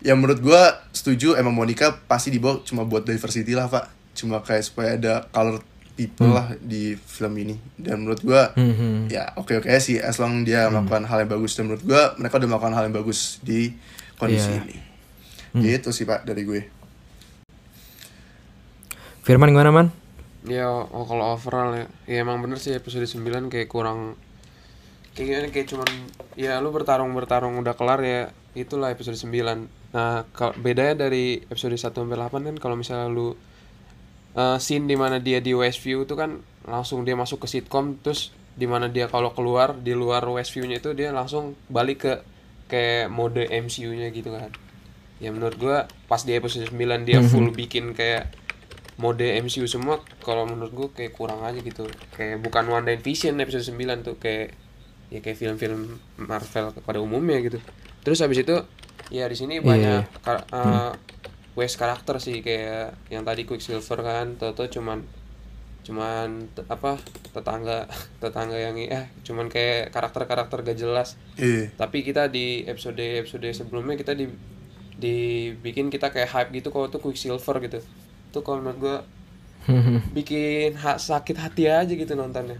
yang 0.00 0.16
menurut 0.16 0.38
gue 0.38 0.62
setuju 0.90 1.34
emang 1.34 1.50
Monica 1.52 1.96
pasti 2.00 2.28
dibawa 2.28 2.60
cuma 2.60 2.82
buat 2.82 3.02
diversity 3.02 3.52
lah 3.52 3.66
pak 3.66 3.88
cuma 4.12 4.38
kayak 4.38 4.62
supaya 4.62 4.94
ada 4.94 5.26
color 5.26 5.58
people 5.92 6.28
lah 6.28 6.50
di 6.56 6.94
film 6.94 7.34
ini 7.36 7.54
dan 7.74 7.98
menurut 7.98 8.20
gue 8.20 8.42
Hmm. 8.54 9.06
ya 9.08 9.32
oke 9.34 9.56
oke 9.56 9.70
sih 9.78 9.96
as 9.96 10.18
long 10.18 10.42
dia 10.42 10.66
melakukan 10.68 11.02
hal 11.04 11.18
yang 11.20 11.30
bagus 11.32 11.54
dan 11.54 11.66
menurut 11.66 11.82
gue 11.82 12.02
mereka 12.16 12.36
udah 12.36 12.48
melakukan 12.48 12.74
hal 12.74 12.84
yang 12.84 12.94
bagus 12.94 13.20
di 13.40 13.74
kondisi 14.14 14.50
Iya. 14.50 14.62
ini 14.62 14.76
gitu 15.56 15.88
sih 15.88 16.02
pak 16.02 16.22
dari 16.22 16.42
gue 16.42 16.60
Firman 19.24 19.56
gimana 19.56 19.72
man? 19.72 19.88
Ya 20.44 20.68
oh, 20.68 21.08
kalau 21.08 21.32
overall 21.32 21.72
ya, 21.72 21.88
ya 22.04 22.20
emang 22.20 22.44
bener 22.44 22.60
sih 22.60 22.76
episode 22.76 23.08
9 23.08 23.48
kayak 23.48 23.72
kurang 23.72 24.20
kayak 25.16 25.26
gimana 25.32 25.46
kayak 25.48 25.68
cuman 25.72 25.88
ya 26.36 26.60
lu 26.60 26.68
bertarung 26.68 27.16
bertarung 27.16 27.56
udah 27.56 27.72
kelar 27.72 28.04
ya 28.04 28.36
itulah 28.52 28.92
episode 28.92 29.16
9 29.16 29.32
nah 29.96 30.28
bedanya 30.60 31.08
dari 31.08 31.40
episode 31.48 31.72
1 31.72 31.96
sampai 31.96 32.20
8 32.20 32.36
kan 32.52 32.56
kalau 32.60 32.76
misalnya 32.76 33.08
lu 33.08 33.32
eh, 34.36 34.58
scene 34.60 34.84
di 34.84 34.96
mana 35.00 35.16
dia 35.16 35.40
di 35.40 35.56
Westview 35.56 36.04
itu 36.04 36.12
kan 36.20 36.44
langsung 36.68 37.08
dia 37.08 37.16
masuk 37.16 37.40
ke 37.40 37.48
sitcom 37.48 37.96
terus 38.04 38.36
di 38.52 38.68
mana 38.68 38.92
dia 38.92 39.08
kalau 39.08 39.32
keluar 39.32 39.72
di 39.72 39.96
luar 39.96 40.20
Westview-nya 40.28 40.84
itu 40.84 40.92
dia 40.92 41.16
langsung 41.16 41.56
balik 41.72 42.04
ke 42.04 42.12
kayak 42.68 43.08
mode 43.08 43.48
MCU-nya 43.48 44.12
gitu 44.12 44.36
kan. 44.36 44.52
Ya 45.16 45.32
menurut 45.32 45.56
gua 45.56 45.88
pas 46.12 46.22
di 46.22 46.36
episode 46.36 46.68
9 46.68 47.08
dia 47.08 47.24
full 47.24 47.48
bikin 47.56 47.96
kayak 47.96 48.43
mode 48.94 49.26
MCU 49.40 49.66
semua 49.66 49.98
kalau 50.20 50.46
menurut 50.46 50.70
gua 50.70 50.88
kayak 50.90 51.12
kurang 51.12 51.42
aja 51.42 51.58
gitu. 51.58 51.84
Kayak 52.12 52.40
bukan 52.40 52.64
One 52.68 52.84
Day 52.84 52.96
Vision 52.96 53.38
episode 53.38 53.66
9 53.66 53.74
tuh 54.02 54.16
kayak 54.16 54.54
ya 55.10 55.18
kayak 55.18 55.36
film-film 55.36 55.98
Marvel 56.16 56.70
pada 56.80 56.98
umumnya 56.98 57.38
gitu. 57.40 57.58
Terus 58.02 58.18
habis 58.20 58.40
itu 58.40 58.56
ya 59.08 59.26
di 59.26 59.36
sini 59.36 59.58
Iya, 59.58 59.64
banyak 59.64 60.02
iya. 60.06 60.22
kar- 60.22 60.46
eh, 60.46 60.90
West 61.54 61.76
karakter 61.76 62.18
sih 62.18 62.40
kayak 62.40 62.98
yang 63.08 63.22
tadi 63.22 63.46
Quicksilver 63.46 64.00
kan 64.00 64.34
Toto 64.34 64.66
cuman 64.66 65.02
cuman 65.84 66.48
apa 66.66 66.96
tetangga 67.30 67.84
tetangga 68.22 68.56
yang 68.56 68.74
eh 68.80 69.12
cuman 69.22 69.46
kayak 69.46 69.90
karakter-karakter 69.90 70.62
gak 70.62 70.78
jelas. 70.78 71.14
Iya. 71.36 71.70
Tapi 71.74 72.02
kita 72.02 72.26
di 72.26 72.64
episode 72.64 72.98
episode 72.98 73.44
sebelumnya 73.50 73.94
kita 73.94 74.14
di 74.14 74.26
dibikin 74.94 75.90
kita 75.90 76.14
kayak 76.14 76.30
hype 76.30 76.50
gitu 76.54 76.70
kalau 76.70 76.86
tuh 76.86 77.02
Quicksilver 77.02 77.58
gitu 77.60 77.82
tuh 78.34 78.42
kalau 78.42 78.58
menurut 78.60 78.78
gua 78.82 78.96
bikin 80.16 80.76
ha- 80.76 81.00
sakit 81.00 81.36
hati 81.38 81.64
aja 81.70 81.92
gitu 81.92 82.12
nontonnya. 82.14 82.58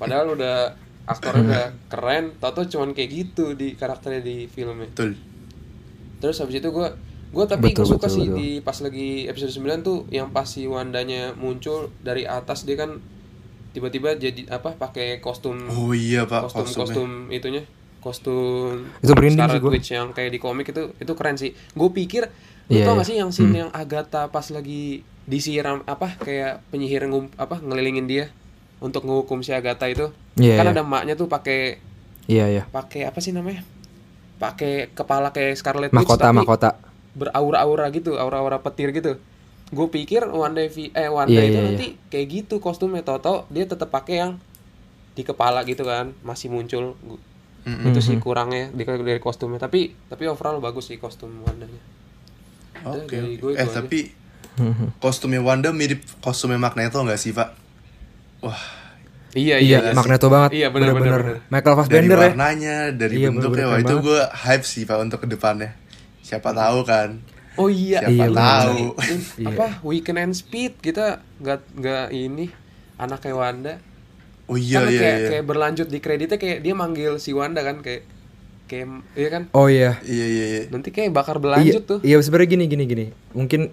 Padahal 0.00 0.32
udah 0.38 0.72
aktornya 1.04 1.42
udah 1.42 1.64
keren 1.90 2.24
tau 2.38 2.62
cuman 2.62 2.94
kayak 2.94 3.10
gitu 3.10 3.58
di 3.58 3.74
karakternya 3.74 4.22
di 4.22 4.46
filmnya. 4.46 4.88
Betul. 4.94 5.18
Terus 6.20 6.36
habis 6.40 6.60
itu 6.60 6.68
gua 6.70 6.94
gua 7.30 7.44
tapi 7.46 7.72
Betul, 7.72 7.84
gua 7.86 7.90
suka 7.98 8.06
betul, 8.06 8.16
sih 8.16 8.26
betul. 8.26 8.38
di 8.38 8.48
pas 8.62 8.78
lagi 8.80 9.08
episode 9.26 9.52
9 9.54 9.82
tuh 9.82 9.98
yang 10.10 10.28
pas 10.30 10.46
si 10.46 10.66
Wandanya 10.66 11.34
muncul 11.34 11.90
dari 12.02 12.26
atas 12.26 12.66
dia 12.66 12.74
kan 12.78 12.98
tiba-tiba 13.70 14.18
jadi 14.18 14.50
apa 14.50 14.74
pakai 14.74 15.22
kostum 15.22 15.54
oh 15.70 15.94
iya 15.94 16.26
pak 16.26 16.50
kostum 16.50 16.66
kostumnya. 16.66 16.78
kostum 16.90 17.10
itunya 17.30 17.62
kostum 18.00 18.88
Itu 18.98 19.12
merinding 19.12 19.38
Scarlet 19.38 19.52
sih 19.52 19.60
gua. 19.60 19.70
Witch 19.70 19.90
yang 19.90 20.08
kayak 20.10 20.30
di 20.30 20.38
komik 20.38 20.66
itu 20.66 20.92
itu 20.94 21.12
keren 21.12 21.36
sih 21.36 21.52
gue 21.52 21.90
pikir 21.90 22.28
Iya, 22.66 22.86
tau 22.86 22.94
iya. 22.94 22.98
gak 22.98 23.06
sih 23.06 23.16
yang 23.16 23.30
scene 23.30 23.48
Hmm. 23.48 23.60
yang 23.60 23.70
Agatha 23.72 24.26
pas 24.26 24.46
lagi 24.46 25.02
disiram 25.24 25.82
apa 25.84 26.14
kayak 26.16 26.62
penyihir 26.68 27.02
ngum, 27.04 27.26
apa 27.34 27.58
ngelilingin 27.58 28.06
dia 28.06 28.26
untuk 28.78 29.02
ngehukum 29.02 29.40
si 29.40 29.50
Agatha 29.50 29.84
itu 29.84 30.08
Iya, 30.34 30.54
kan 30.54 30.64
iya. 30.64 30.72
ada 30.72 30.82
maknya 30.82 31.14
tuh 31.14 31.26
pakai 31.26 31.82
Iya 32.24 32.46
iya. 32.48 32.62
pakai 32.66 33.04
apa 33.04 33.18
sih 33.18 33.30
namanya 33.30 33.66
pakai 34.36 34.88
kepala 34.88 35.28
kayak 35.28 35.54
Scarlet 35.54 35.90
Witch 35.90 35.98
Mahkota 35.98 36.24
tapi 36.24 36.38
mahkota. 36.38 36.70
beraura-aura 37.12 37.90
gitu 37.90 38.14
aura-aura 38.14 38.58
petir 38.60 38.88
gitu 38.90 39.18
gue 39.68 39.86
pikir 39.88 40.24
Wanda 40.24 40.62
Vi- 40.64 40.90
eh 40.92 41.06
Wanda 41.06 41.30
Iya, 41.32 41.42
itu 41.44 41.52
iya, 41.52 41.66
nanti 41.68 41.86
kayak 42.06 42.26
gitu 42.28 42.54
kostumnya 42.56 43.02
tau 43.02 43.18
dia 43.46 43.62
tetap 43.64 43.86
pakai 43.88 44.14
yang 44.20 44.32
di 45.12 45.22
kepala 45.22 45.62
gitu 45.62 45.82
kan 45.82 46.14
masih 46.20 46.48
muncul 46.48 46.94
Mm-mm. 47.60 47.88
itu 47.88 48.00
sih 48.00 48.16
kurangnya 48.16 48.68
di 48.70 48.82
dari 48.82 49.18
kostumnya. 49.18 49.58
Tapi 49.58 49.92
tapi 50.06 50.24
overall 50.24 50.58
bagus 50.58 50.88
sih 50.88 50.96
kostum 50.96 51.42
Wandanya. 51.42 51.80
Oke 52.82 53.12
dari 53.12 53.36
gue 53.36 53.52
eh 53.52 53.58
itu 53.58 53.68
aja. 53.68 53.76
tapi 53.76 53.98
kostumnya 55.04 55.40
Wanda 55.40 55.70
mirip 55.70 56.00
kostumnya 56.18 56.56
Magneto 56.56 56.96
nggak 56.98 57.16
sih 57.16 57.30
pak? 57.30 57.52
Wah. 58.40 58.60
Iya 59.30 59.62
Iya, 59.62 59.78
iya, 59.80 59.92
Magneto 59.92 60.26
banget. 60.26 60.50
iya 60.52 60.68
benar 60.68 60.90
benar 60.90 61.22
Bener-bener. 61.22 61.46
Michael 61.48 61.70
dari 61.70 61.78
Fassbender 61.78 62.18
ya. 62.18 62.22
warnanya 62.26 62.76
dari 62.90 63.14
Iya, 63.16 63.28
bentuknya. 63.30 63.64
wah 63.68 63.78
itu 63.78 63.94
gue 64.00 64.20
hype 64.26 64.64
sih 64.64 64.82
pak 64.82 64.98
untuk 64.98 65.22
ke 65.22 65.28
depannya 65.28 65.70
siapa 66.20 66.50
tahu 66.50 66.82
kan? 66.82 67.22
Oh 67.54 67.68
iya. 67.68 68.00
Siapa 68.00 68.10
Iya, 68.10 68.26
tahu. 68.32 68.82
Iya. 69.38 69.46
apa? 69.50 69.66
Weekend 69.82 70.18
and 70.18 70.32
Speed. 70.32 70.80
Kita 70.80 71.20
nggak 71.38 71.60
nggak 71.74 72.06
ini 72.10 72.50
anaknya 72.96 73.32
Wanda 73.32 73.74
oh 74.50 74.58
iya 74.58 74.82
kan 74.82 74.90
iya 74.90 74.98
kayak, 74.98 75.16
iya 75.16 75.28
kayak 75.30 75.44
berlanjut 75.46 75.86
di 75.86 75.98
kreditnya 75.98 76.36
kayak 76.36 76.58
dia 76.60 76.74
manggil 76.74 77.12
si 77.16 77.30
Wanda 77.30 77.62
kan 77.62 77.78
kayak 77.80 78.02
kayak 78.66 78.86
iya 79.14 79.28
kan 79.28 79.42
Oh 79.50 79.66
iya. 79.66 79.98
iya 80.02 80.26
iya 80.26 80.44
iya 80.46 80.62
nanti 80.68 80.90
kayak 80.90 81.10
bakar 81.10 81.38
Iya, 81.38 81.42
berlanjut 81.42 81.82
tuh 81.86 81.98
iya 82.02 82.18
sebenarnya 82.18 82.50
gini 82.50 82.64
gini 82.66 82.84
gini. 82.84 83.06
Mungkin 83.30 83.70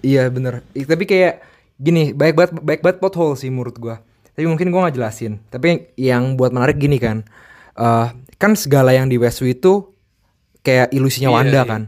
iya 0.00 0.28
bener. 0.28 0.64
I- 0.72 0.84
Tapi 0.84 1.04
kayak 1.04 1.40
gini, 1.76 2.12
baik 2.12 2.34
banget 2.34 2.52
baik 2.58 2.80
banget 2.80 2.98
pothole 2.98 3.34
sih 3.34 3.48
menurut 3.48 3.76
gua. 3.76 4.00
Tapi 4.32 4.44
mungkin 4.44 4.68
gua 4.68 4.86
nggak 4.86 4.96
jelasin. 4.96 5.40
Tapi 5.48 5.96
yang 5.96 6.36
buat 6.36 6.52
menarik 6.52 6.76
gini 6.76 6.96
kan. 6.96 7.24
eh 7.72 8.06
kan 8.36 8.52
segala 8.52 8.90
yang 8.90 9.06
di 9.06 9.16
Westway 9.16 9.54
itu 9.54 9.90
kayak 10.60 10.90
ilusinya 10.90 11.30
Iya, 11.30 11.36
Wanda 11.36 11.60
iya. 11.62 11.64
kan. 11.64 11.82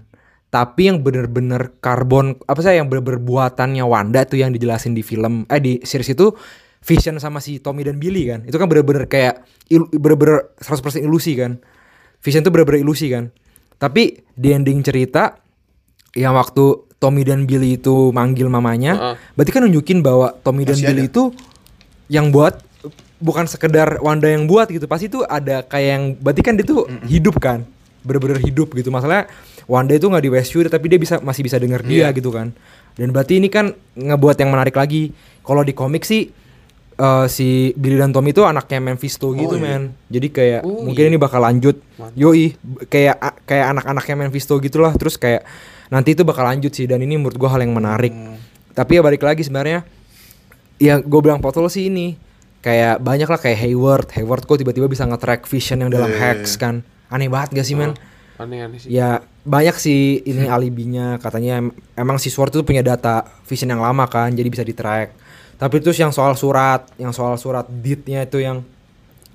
Tapi 0.49 0.83
yang 0.89 0.99
bener-bener 0.99 1.79
karbon 1.79 2.35
apa 2.43 2.59
sih 2.59 2.75
yang 2.75 2.91
bener-bener 2.91 3.21
buatannya 3.21 3.85
Wanda 3.85 4.25
tuh 4.25 4.39
yang 4.39 4.51
dijelasin 4.51 4.95
di 4.95 5.03
film 5.03 5.47
eh 5.47 5.61
di 5.61 5.79
series 5.83 6.11
itu 6.11 6.35
Vision 6.81 7.17
sama 7.17 7.39
si 7.39 7.59
Tommy 7.59 7.83
dan 7.83 7.97
Billy 7.97 8.25
kan. 8.25 8.41
Itu 8.43 8.57
kan 8.57 8.65
bener-bener 8.65 9.05
kayak 9.05 9.45
bener-bener 9.91 10.57
100% 10.57 10.81
ilusi 10.99 11.35
kan. 11.35 11.61
Vision 12.19 12.41
tuh 12.41 12.51
bener-bener 12.51 12.81
ilusi 12.81 13.09
kan. 13.09 13.29
Tapi 13.77 14.25
di 14.31 14.49
ending 14.51 14.81
cerita 14.81 15.37
yang 16.13 16.33
waktu 16.33 16.65
Tommy 16.97 17.23
dan 17.23 17.45
Billy 17.45 17.77
itu 17.77 18.11
manggil 18.11 18.45
mamanya, 18.47 18.93
Heeh. 18.93 19.15
berarti 19.33 19.51
kan 19.51 19.63
nunjukin 19.63 20.01
bahwa 20.01 20.37
Tommy 20.37 20.65
dan 20.65 20.77
Masih 20.77 20.87
Billy 20.87 21.03
ada. 21.03 21.09
itu 21.09 21.23
yang 22.09 22.29
buat 22.29 22.61
bukan 23.17 23.45
sekedar 23.45 24.01
Wanda 24.01 24.27
yang 24.27 24.45
buat 24.45 24.69
gitu 24.69 24.85
pasti 24.85 25.07
tuh 25.07 25.23
ada 25.23 25.61
kayak 25.63 25.89
yang 25.91 26.05
berarti 26.15 26.41
kan 26.41 26.57
dia 26.57 26.65
tuh 26.65 26.89
hidup 27.05 27.37
kan 27.37 27.65
bener-bener 28.01 28.41
hidup 28.41 28.73
gitu 28.73 28.89
masalahnya 28.89 29.29
Wanda 29.65 29.93
itu 29.93 30.09
nggak 30.09 30.25
di 30.25 30.31
Westview 30.31 30.65
tapi 30.67 30.89
dia 30.89 30.97
bisa 30.97 31.21
masih 31.21 31.41
bisa 31.41 31.57
denger 31.57 31.85
dia 31.85 32.09
Iya. 32.09 32.09
gitu 32.11 32.33
kan 32.33 32.57
dan 32.97 33.09
berarti 33.11 33.37
ini 33.37 33.47
kan 33.47 33.71
ngebuat 33.93 34.37
yang 34.37 34.51
menarik 34.51 34.73
lagi 34.73 35.13
kalau 35.41 35.61
di 35.61 35.71
komik 35.71 36.03
sih 36.03 36.33
eh, 37.01 37.27
si 37.27 37.49
Billy 37.73 37.97
dan 37.97 38.13
Tom 38.13 38.23
itu 38.23 38.45
anaknya 38.45 38.79
Mephisto 38.79 39.33
gitu 39.33 39.57
iya. 39.57 39.81
men. 39.81 39.83
Jadi 40.07 40.29
kayak 40.29 40.61
Oh, 40.63 40.85
mungkin 40.85 41.05
iya. 41.05 41.11
ini 41.11 41.17
bakal 41.17 41.41
lanjut. 41.41 41.81
Mantap. 41.97 42.13
yoi 42.15 42.53
kayak 42.87 43.17
kayak 43.45 43.67
anak-anaknya 43.73 44.15
Mephisto 44.21 44.55
gitulah. 44.57 44.93
Terus 44.93 45.17
kayak 45.17 45.49
nanti 45.89 46.13
itu 46.13 46.23
bakal 46.23 46.45
lanjut 46.45 46.71
sih. 46.71 46.85
Dan 46.85 47.01
ini 47.01 47.17
menurut 47.17 47.35
gua 47.35 47.51
hal 47.51 47.61
yang 47.61 47.73
menarik. 47.73 48.13
Hmm. 48.13 48.37
tapi 48.71 48.97
ya 48.97 49.03
balik 49.03 49.21
lagi 49.21 49.43
sebenarnya 49.43 49.83
ya 50.79 50.97
gue 50.97 51.21
bilang 51.21 51.43
potol 51.43 51.67
sih 51.67 51.91
ini 51.91 52.15
kayak 52.61 53.01
banyak 53.01 53.27
lah 53.27 53.37
kayak 53.37 53.59
Hayward. 53.61 54.09
Hayward 54.15 54.47
kok 54.47 54.57
tiba-tiba 54.57 54.87
bisa 54.87 55.05
nge-track 55.05 55.45
vision 55.45 55.81
yang 55.81 55.91
dalam 55.91 56.09
Iya, 56.09 56.17
iya, 56.17 56.25
Hex 56.39 56.55
iya. 56.55 56.61
kan. 56.61 56.75
Aneh 57.09 57.27
banget 57.27 57.59
gak 57.59 57.67
sih 57.67 57.75
men? 57.75 57.93
Oh, 57.93 57.97
aneh-aneh 58.41 58.79
sih. 58.79 58.89
Ya 58.89 59.21
banyak 59.43 59.75
sih 59.75 60.23
ini 60.23 60.47
alibinya. 60.47 61.19
Katanya 61.19 61.61
em- 61.61 61.75
emang 61.95 62.17
si 62.17 62.29
Sword 62.29 62.53
itu 62.53 62.63
punya 62.63 62.81
data 62.81 63.27
vision 63.45 63.69
yang 63.69 63.81
lama 63.81 64.07
kan 64.07 64.31
jadi 64.31 64.47
bisa 64.47 64.63
di-track 64.63 65.13
tapi 65.61 65.77
terus 65.85 66.01
yang 66.01 66.09
soal 66.09 66.33
surat 66.35 66.89
yang 66.97 67.13
soal 67.13 67.37
surat 67.37 67.69
deednya 67.69 68.25
itu 68.25 68.41
yang 68.41 68.65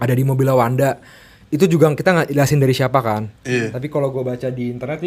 ada 0.02 0.12
di 0.12 0.26
mobil 0.26 0.50
Wanda 0.50 0.98
itu 1.54 1.70
juga 1.70 1.94
kita 1.94 2.10
nggak 2.12 2.28
jelasin 2.34 2.60
dari 2.60 2.74
siapa 2.74 3.00
kan. 3.00 3.30
Iya. 3.46 3.70
tapi 3.72 3.88
kalau 3.88 4.10
gue 4.10 4.26
baca 4.26 4.50
di 4.50 4.74
internet 4.74 5.00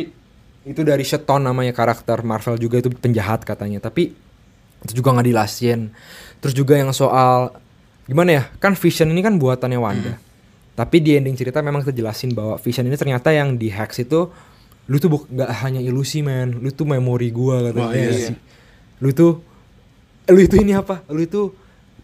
itu 0.64 0.80
dari 0.84 1.02
Sheton 1.02 1.44
namanya 1.44 1.74
karakter 1.74 2.22
Marvel 2.22 2.56
juga 2.56 2.78
itu 2.78 2.88
penjahat 2.92 3.42
katanya. 3.42 3.82
Tapi 3.82 4.14
itu 4.86 4.92
juga 4.94 5.12
nggak 5.16 5.26
dijelasin. 5.26 5.90
Terus 6.38 6.54
juga 6.54 6.78
yang 6.78 6.94
soal 6.94 7.50
gimana 8.06 8.30
ya 8.32 8.42
kan 8.62 8.78
Vision 8.78 9.10
ini 9.12 9.20
kan 9.20 9.36
buatannya 9.36 9.76
Wanda. 9.80 10.14
Tapi 10.78 11.02
di 11.02 11.18
ending 11.18 11.34
cerita 11.34 11.58
memang 11.58 11.82
kita 11.82 11.92
jelasin 11.98 12.32
bahwa 12.32 12.54
Vision 12.62 12.86
ini 12.86 12.94
ternyata 12.94 13.34
yang 13.34 13.58
di 13.58 13.68
Hex 13.68 13.98
itu 13.98 14.30
lu 14.88 14.96
tuh 14.96 15.26
nggak 15.28 15.50
hanya 15.66 15.82
ilusi 15.82 16.22
men. 16.22 16.62
Lu 16.62 16.70
tuh 16.70 16.86
memori 16.86 17.28
gua 17.34 17.68
katanya 17.68 17.90
Wah, 17.90 17.98
iya 17.98 18.08
Ya 18.08 18.30
sih? 18.32 18.36
lu 19.02 19.10
tuh 19.12 19.42
lu 20.28 20.40
itu 20.44 20.56
ini 20.60 20.76
apa? 20.76 21.04
Lu 21.08 21.20
itu 21.22 21.52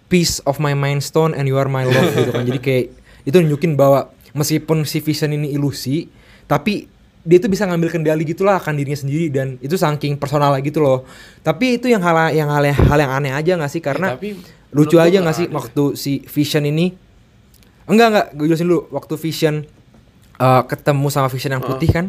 piece 0.09 0.41
of 0.45 0.61
my 0.61 0.77
mind 0.77 1.01
stone 1.01 1.33
and 1.33 1.49
you 1.49 1.57
are 1.57 1.69
my 1.69 1.85
love 1.85 2.13
gitu 2.17 2.31
kan. 2.33 2.45
Jadi 2.45 2.61
kayak 2.61 2.85
itu 3.25 3.37
nunjukin 3.41 3.77
bahwa 3.77 4.13
meskipun 4.37 4.85
si 4.85 5.01
Vision 5.01 5.33
ini 5.33 5.55
ilusi 5.55 6.11
tapi 6.45 6.91
dia 7.25 7.41
tuh 7.41 7.49
bisa 7.49 7.65
ngambil 7.65 7.89
kendali 7.89 8.29
gitulah 8.29 8.61
akan 8.61 8.77
dirinya 8.77 9.01
sendiri 9.01 9.33
dan 9.33 9.57
itu 9.65 9.81
saking 9.81 10.21
personal 10.21 10.53
gitu 10.61 10.85
loh. 10.85 11.09
Tapi 11.41 11.81
itu 11.81 11.89
yang 11.89 12.05
hal 12.05 12.33
yang 12.37 12.53
hal 12.53 12.65
hal 12.69 12.99
yang 13.01 13.13
aneh 13.13 13.33
aja 13.33 13.57
nggak 13.57 13.73
sih? 13.73 13.81
Karena 13.81 14.13
tapi 14.13 14.37
lucu 14.77 15.01
aja 15.01 15.25
nggak 15.25 15.37
sih 15.37 15.47
waktu 15.49 15.85
si 15.97 16.21
Vision 16.29 16.69
ini? 16.69 16.93
Enggak 17.89 18.09
enggak. 18.13 18.27
Gue 18.37 18.47
jelasin 18.53 18.69
dulu. 18.69 18.93
Waktu 18.93 19.15
Vision 19.17 19.55
eh, 20.37 20.63
ketemu 20.69 21.07
sama 21.09 21.33
Vision 21.33 21.57
yang 21.57 21.65
putih 21.65 21.89
kan 21.89 22.07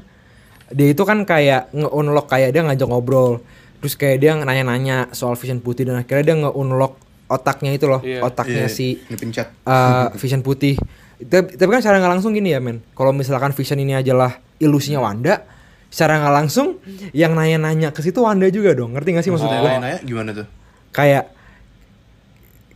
dia 0.74 0.88
itu 0.90 1.04
kan 1.06 1.22
kayak 1.28 1.70
nge-unlock 1.76 2.26
kayak 2.26 2.50
dia 2.56 2.66
ngajak 2.66 2.88
ngobrol 2.90 3.44
terus 3.78 3.94
kayak 3.94 4.18
dia 4.18 4.32
nanya-nanya 4.34 5.10
soal 5.12 5.34
Vision 5.34 5.58
putih 5.58 5.84
dan 5.84 5.98
akhirnya 5.98 6.24
dia 6.24 6.36
nge-unlock 6.40 6.94
otaknya 7.26 7.72
itu 7.72 7.86
loh 7.86 8.00
Iya. 8.00 8.22
otaknya 8.22 8.66
Iya, 8.66 8.70
si 8.70 9.02
ngepencet. 9.04 9.48
eh, 9.62 10.08
Vision 10.16 10.42
putih 10.42 10.78
tapi, 11.22 11.54
tapi 11.54 11.70
kan 11.70 11.80
secara 11.80 11.98
nggak 11.98 12.14
langsung 12.14 12.32
gini 12.32 12.50
ya 12.50 12.60
men 12.60 12.84
kalau 12.92 13.10
misalkan 13.10 13.52
Vision 13.52 13.78
ini 13.78 13.94
adalah 13.94 14.36
ilusinya 14.58 15.00
Wanda 15.00 15.42
secara 15.88 16.18
nggak 16.18 16.36
langsung 16.36 16.68
yang 17.12 17.32
nanya-nanya 17.32 17.90
ke 17.90 18.00
situ 18.00 18.20
Wanda 18.20 18.46
juga 18.48 18.72
dong 18.72 18.92
ngerti 18.92 19.10
gak 19.12 19.24
sih 19.24 19.32
maksud 19.32 19.46
Maksudnya 19.46 19.64
gue 19.66 19.82
nanya 19.82 20.00
gimana 20.02 20.30
tuh? 20.34 20.48
kayak 20.92 21.32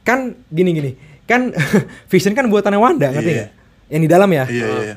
kan 0.02 0.20
gini 0.48 0.72
gini 0.72 0.92
kan 1.24 1.54
Vision 2.12 2.34
kan 2.34 2.48
buatannya 2.48 2.80
Wanda 2.80 3.08
ngerti 3.10 3.30
Iya. 3.30 3.38
nggak 3.38 3.50
yang 3.90 4.02
di 4.02 4.10
dalam 4.10 4.30
ya 4.30 4.46
Iya, 4.46 4.66
iya, 4.66 4.82
iya. 4.84 4.96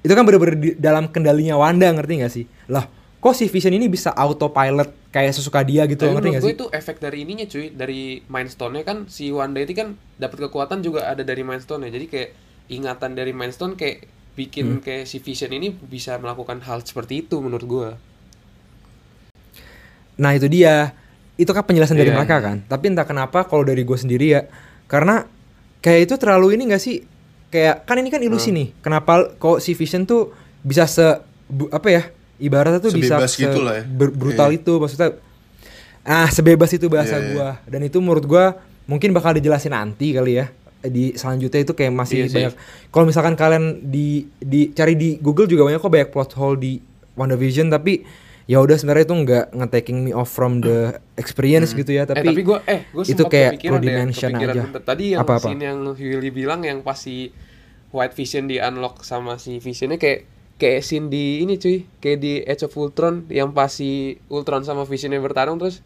itu 0.00 0.12
kan 0.14 0.22
bener-bener 0.22 0.54
di 0.54 0.68
dalam 0.74 1.08
kendalinya 1.08 1.56
Wanda 1.56 1.90
ngerti 1.90 2.12
gak 2.18 2.32
sih 2.32 2.44
lah 2.66 2.86
kok 3.20 3.34
si 3.34 3.46
Vision 3.46 3.72
ini 3.72 3.86
bisa 3.86 4.10
autopilot 4.10 4.88
kayak 5.10 5.30
sesuka 5.30 5.60
dia 5.60 5.84
gitu 5.84 6.00
Tapi 6.00 6.10
ngerti 6.10 6.20
menurut 6.22 6.34
gak 6.34 6.40
gue 6.40 6.48
sih 6.48 6.56
itu 6.56 6.66
efek 6.72 6.96
dari 6.98 7.18
ininya 7.20 7.44
cuy, 7.44 7.66
dari 7.70 8.00
Mind 8.24 8.48
Stone-nya 8.48 8.82
kan 8.82 9.04
si 9.06 9.28
Wanda 9.28 9.60
itu 9.60 9.72
kan 9.72 9.88
dapat 10.16 10.40
kekuatan 10.42 10.80
juga 10.80 11.04
ada 11.04 11.20
dari 11.20 11.42
Mind 11.42 11.60
Stone-nya. 11.60 11.90
Jadi 11.90 12.06
kayak 12.06 12.30
ingatan 12.68 13.12
dari 13.12 13.30
Mind 13.30 13.52
Stone 13.52 13.74
kayak 13.74 14.08
bikin 14.32 14.78
Hmm. 14.78 14.80
kayak 14.80 15.04
si 15.04 15.18
Vision 15.18 15.50
ini 15.50 15.68
bisa 15.68 16.16
melakukan 16.16 16.62
hal 16.62 16.80
seperti 16.80 17.20
itu 17.20 17.36
menurut 17.38 17.66
gua. 17.66 17.88
nah 20.14 20.30
itu 20.30 20.46
dia 20.46 20.92
itu 21.34 21.48
kan 21.48 21.64
penjelasan 21.64 21.96
dari 21.96 22.12
Iya. 22.12 22.16
mereka 22.18 22.36
kan 22.38 22.60
tapi 22.62 22.92
entah 22.92 23.08
kenapa 23.08 23.44
kalau 23.44 23.64
dari 23.64 23.80
gue 23.80 23.96
sendiri 23.96 24.26
ya 24.30 24.42
karena 24.84 25.24
kayak 25.80 26.00
itu 26.04 26.14
terlalu 26.14 26.54
ini 26.54 26.68
gak 26.68 26.76
sih 26.78 27.00
kayak 27.48 27.88
kan 27.88 27.96
ini 27.96 28.12
kan 28.12 28.20
ilusi 28.20 28.52
Hmm. 28.52 28.58
nih 28.60 28.68
kenapa 28.78 29.32
kok 29.34 29.58
si 29.58 29.72
Vision 29.72 30.04
tuh 30.04 30.28
bisa 30.60 30.84
se 30.84 31.24
bu- 31.48 31.72
apa 31.72 31.88
ya 31.88 32.02
ibaratnya 32.40 32.80
tuh 32.80 32.90
bisa 32.90 33.16
Sebebas 33.16 33.32
gitu 33.36 33.58
lah 33.60 33.74
ya. 33.78 33.84
brutal 34.10 34.48
Iya. 34.48 34.58
itu 34.58 34.72
maksudnya 34.76 35.08
ah 36.02 36.26
sebebas 36.26 36.72
itu 36.72 36.88
bahasa 36.88 37.14
Iya, 37.14 37.22
iya. 37.22 37.30
gua 37.30 37.48
dan 37.64 37.80
itu 37.82 38.00
menurut 38.00 38.24
gua 38.24 38.56
mungkin 38.84 39.12
bakal 39.12 39.30
dijelasin 39.32 39.70
nanti 39.70 40.10
kali 40.10 40.40
ya 40.40 40.48
di 40.80 41.12
selanjutnya 41.12 41.60
itu 41.60 41.76
kayak 41.76 41.92
masih 41.92 42.24
sih. 42.24 42.32
banyak 42.32 42.56
kalau 42.88 43.04
misalkan 43.04 43.36
kalian 43.36 43.84
di 43.84 44.24
di 44.36 44.72
cari 44.72 44.96
di 44.96 45.20
Google 45.20 45.44
juga 45.44 45.68
banyak 45.68 45.78
kok 45.78 45.92
banyak 45.92 46.08
plot 46.08 46.32
hole 46.34 46.56
di 46.56 46.80
WandaVision 47.12 47.68
tapi 47.68 48.00
ya 48.44 48.58
udah 48.58 48.74
sebenarnya 48.74 49.04
itu 49.04 49.14
nggak 49.14 49.44
nge-taking 49.52 49.98
me 50.00 50.10
off 50.10 50.26
from 50.26 50.58
the 50.58 50.90
experience 51.14 51.70
gitu 51.70 51.92
ya 51.92 52.02
tapi, 52.02 52.18
eh 52.18 52.26
tapi 52.26 52.40
gua 52.42 52.58
eh 52.64 52.88
gua 52.90 53.04
itu 53.04 53.22
kayak 53.22 53.60
kepikiran 53.60 53.72
perlu 53.76 53.86
deh, 53.86 53.94
aja. 54.48 54.62
bentar. 54.64 54.82
Tadi 54.82 55.04
yang 55.12 55.20
Apa-apa? 55.20 55.46
scene 55.46 55.62
yang 55.62 55.78
Willy 55.86 56.30
bilang 56.32 56.60
yang 56.64 56.80
pas 56.80 56.96
si 56.96 57.28
White 57.92 58.16
Vision 58.16 58.48
di 58.48 58.56
unlock 58.56 59.04
sama 59.04 59.36
si 59.36 59.60
Visionnya 59.60 60.00
kayak 60.00 60.39
kayak 60.60 60.80
scene 60.80 61.08
di 61.08 61.40
ini 61.40 61.56
cuy, 61.56 61.88
kayak 61.96 62.18
di 62.18 62.32
Age 62.42 62.62
of 62.62 62.74
Ultron 62.74 63.24
yang 63.26 63.50
pas 63.50 63.70
si 63.70 63.90
Ultron 64.26 64.60
sama 64.60 64.84
Visionnya 64.84 65.16
bertarung 65.18 65.56
terus 65.56 65.80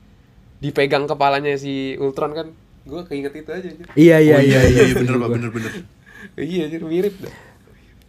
dipegang 0.58 1.06
kepalanya 1.06 1.54
si 1.54 1.94
Ultron 1.96 2.32
kan. 2.32 2.46
Gua 2.82 3.00
keinget 3.02 3.32
itu 3.32 3.48
aja 3.48 3.64
anjir. 3.64 3.86
iya 3.94 4.18
iya 4.18 4.36
Oh, 4.36 4.42
iya 4.42 4.60
iya, 4.62 4.82
itu 4.86 4.98
bener 4.98 5.14
juga. 5.14 5.22
pak, 5.22 5.30
bener 5.32 5.50
bener. 5.50 5.72
Iya 6.50 6.60
anjir 6.64 6.82
mirip 6.82 7.14
dah. 7.18 7.32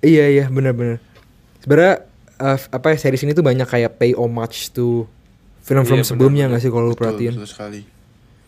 iya 0.01 0.26
iya 0.28 0.45
benar-benar 0.47 0.97
sebenarnya 1.57 1.95
eh, 2.36 2.59
apa 2.70 2.88
ya 2.89 2.97
series 2.97 3.22
ini 3.22 3.32
tuh 3.32 3.41
banyak 3.41 3.66
kayak 3.66 3.95
pay 3.95 4.11
homage 4.11 4.70
to 4.70 5.03
film-film 5.61 5.99
Iya, 5.99 6.07
sebelumnya 6.07 6.45
nggak 6.47 6.59
sih 6.59 6.70
kalau 6.70 6.88
lu 6.88 6.95
perhatiin 6.95 7.36
betul 7.36 7.45
sekali. 7.45 7.82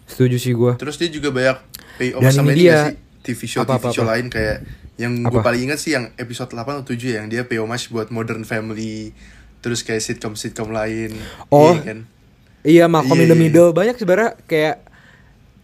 setuju 0.05 0.37
sih 0.37 0.51
gua 0.51 0.75
Terus 0.75 0.95
dia 0.95 1.09
juga 1.09 1.29
banyak 1.29 1.57
pay 1.95 2.13
Dan 2.13 2.31
sama 2.31 2.51
ini 2.51 2.59
dia- 2.61 2.89
sih? 2.89 2.95
TV 3.25 3.39
show 3.45 3.61
Apa, 3.61 3.75
TV 3.75 3.81
apa, 3.81 3.89
show 3.91 4.03
apa? 4.03 4.11
lain 4.13 4.25
kayak 4.27 4.57
yang 4.97 5.21
gue 5.21 5.41
paling 5.41 5.69
ingat 5.69 5.77
sih 5.77 5.93
yang 5.93 6.09
episode 6.17 6.49
8 6.49 6.81
atau 6.81 6.89
7 6.89 6.97
ya, 6.97 7.21
yang 7.21 7.29
dia 7.29 7.45
homage 7.57 7.87
buat 7.87 8.09
Modern 8.09 8.41
Family 8.41 9.13
terus 9.57 9.81
kayak 9.81 10.01
sitcom 10.01 10.33
sitcom 10.33 10.69
lain 10.69 11.13
Oh. 11.49 11.73
Iya 11.73 11.81
kan 11.83 11.99
Iya, 12.67 12.85
Malcolm 12.89 13.15
in 13.15 13.25
Iya, 13.25 13.31
the 13.31 13.37
iya. 13.37 13.43
Middle 13.47 13.71
banyak 13.71 13.95
sebenarnya 13.95 14.31
kayak 14.43 14.75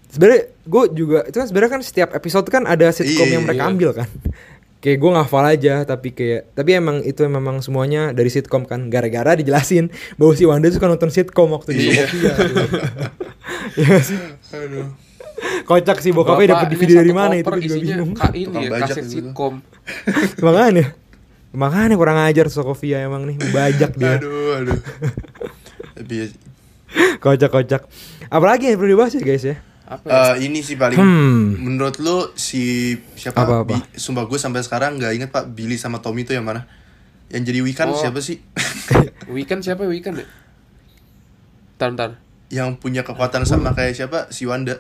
sebenarnya 0.07 0.41
gue 0.63 0.84
juga 0.93 1.19
itu 1.25 1.36
kan 1.36 1.47
sebenarnya 1.49 1.71
kan 1.73 1.81
setiap 1.84 2.09
episode 2.13 2.47
kan 2.47 2.63
ada 2.63 2.88
sitcom 2.89 3.27
Iya, 3.27 3.34
yang 3.36 3.43
mereka 3.43 3.63
iya. 3.65 3.69
ambil 3.69 3.89
kan. 3.91 4.09
Kayak 4.84 4.99
gue 4.99 5.11
ngafal 5.15 5.45
aja 5.47 5.73
tapi 5.88 6.11
kayak 6.11 6.51
tapi 6.53 6.75
emang 6.75 6.99
itu 7.01 7.23
memang 7.23 7.63
semuanya 7.63 8.11
dari 8.11 8.27
sitcom 8.27 8.67
kan 8.67 8.91
gara-gara 8.91 9.31
dijelasin 9.31 9.88
bahwa 10.19 10.36
si 10.36 10.43
Wanda 10.43 10.67
suka 10.67 10.91
nonton 10.91 11.07
sitcom 11.07 11.55
waktu 11.55 11.71
di 11.71 11.84
Iya. 11.88 12.03
Iya 13.79 13.95
sih. 14.03 14.19
aduh 14.51 14.91
Kocak 15.63 15.99
sih 15.99 16.11
bokapnya 16.11 16.55
dapat 16.55 16.67
DVD 16.71 16.99
dari 16.99 17.11
mana 17.11 17.33
itu 17.33 17.47
juga 17.59 17.77
bingung. 17.77 18.11
Kak 18.13 18.31
ini 18.31 18.57
ya 18.63 18.69
kaset 18.79 19.03
gitu. 19.03 19.31
sitkom. 19.31 19.59
Makanya 20.45 20.95
Makanya 21.51 21.95
kurang 21.95 22.17
ajar 22.17 22.47
Sofia 22.47 22.99
emang 22.99 23.23
nih 23.23 23.37
bajak 23.49 23.93
dia. 23.93 24.17
aduh 24.17 24.57
aduh 24.57 24.79
ya, 26.03 26.25
Kocak-kocak. 27.17 27.85
Apalagi 28.27 28.67
yang 28.67 28.77
perlu 28.77 28.93
dibahas 28.93 29.13
ya 29.13 29.21
guys 29.21 29.43
ya? 29.43 29.57
Apa 29.83 30.05
ya? 30.05 30.13
eh, 30.33 30.47
ini 30.47 30.59
sih 30.59 30.73
paling 30.73 30.95
Hmm. 30.95 31.59
menurut 31.59 31.99
lu 31.99 32.31
si 32.33 32.95
siapa 33.13 33.43
Apa, 33.43 33.53
apa? 33.61 33.75
Bi- 33.75 33.87
sumpah 33.93 34.23
gue 34.23 34.37
sampai 34.37 34.61
sekarang 34.61 34.95
nggak 34.95 35.11
inget 35.13 35.29
pak 35.29 35.45
Billy 35.47 35.75
sama 35.75 35.99
Tommy 35.99 36.23
itu 36.23 36.31
yang 36.31 36.41
mana 36.41 36.65
yang 37.27 37.43
jadi 37.43 37.59
Wikan 37.59 37.91
Oh. 37.91 37.93
siapa 37.93 38.17
sih 38.17 38.39
Weekend 39.29 39.61
siapa 39.61 39.83
Weekend 39.83 40.19
ya? 40.19 40.27
Ntar 41.75 41.89
ntar. 41.91 42.11
yang 42.47 42.77
punya 42.77 43.01
kekuatan 43.01 43.43
sama 43.43 43.73
kayak 43.73 43.93
siapa 43.93 44.29
si 44.29 44.45
Wanda 44.45 44.77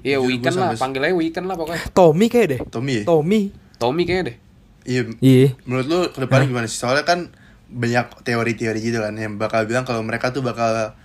Iya 0.00 0.18
Weekend 0.18 0.54
lah, 0.54 0.72
sampai- 0.72 0.80
panggil 0.80 1.02
aja 1.02 1.14
Weekend 1.14 1.46
lah 1.46 1.56
pokoknya. 1.56 1.82
Tommy 1.90 2.26
kayak 2.26 2.46
deh. 2.48 2.60
Tommy 2.66 2.92
ya 2.94 3.02
Tommy. 3.04 3.40
Tommy 3.76 4.02
kayaknya 4.02 4.24
deh. 4.26 4.36
iya 4.84 5.02
Iya. 5.18 5.48
menurut 5.62 5.86
lu 5.86 5.98
ke 6.06 6.18
depannya 6.18 6.46
gimana 6.46 6.64
sih 6.64 6.76
soalnya 6.76 7.04
kan 7.04 7.28
banyak 7.68 8.08
teori-teori 8.22 8.80
gitu 8.80 8.98
kan 8.98 9.12
yang 9.12 9.36
bakal 9.36 9.62
bilang 9.62 9.84
kalau 9.84 10.00
mereka 10.00 10.28
tuh 10.28 10.40
bakal 10.40 10.96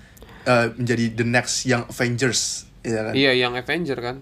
eh, 0.41 0.68
menjadi 0.74 1.06
the 1.14 1.26
next 1.26 1.64
young 1.64 1.84
Avengers 1.86 2.64
ya 2.80 3.00
kan 3.02 3.14
Iya 3.14 3.32
yang 3.34 3.54
Avenger 3.54 3.96
kan. 3.98 4.16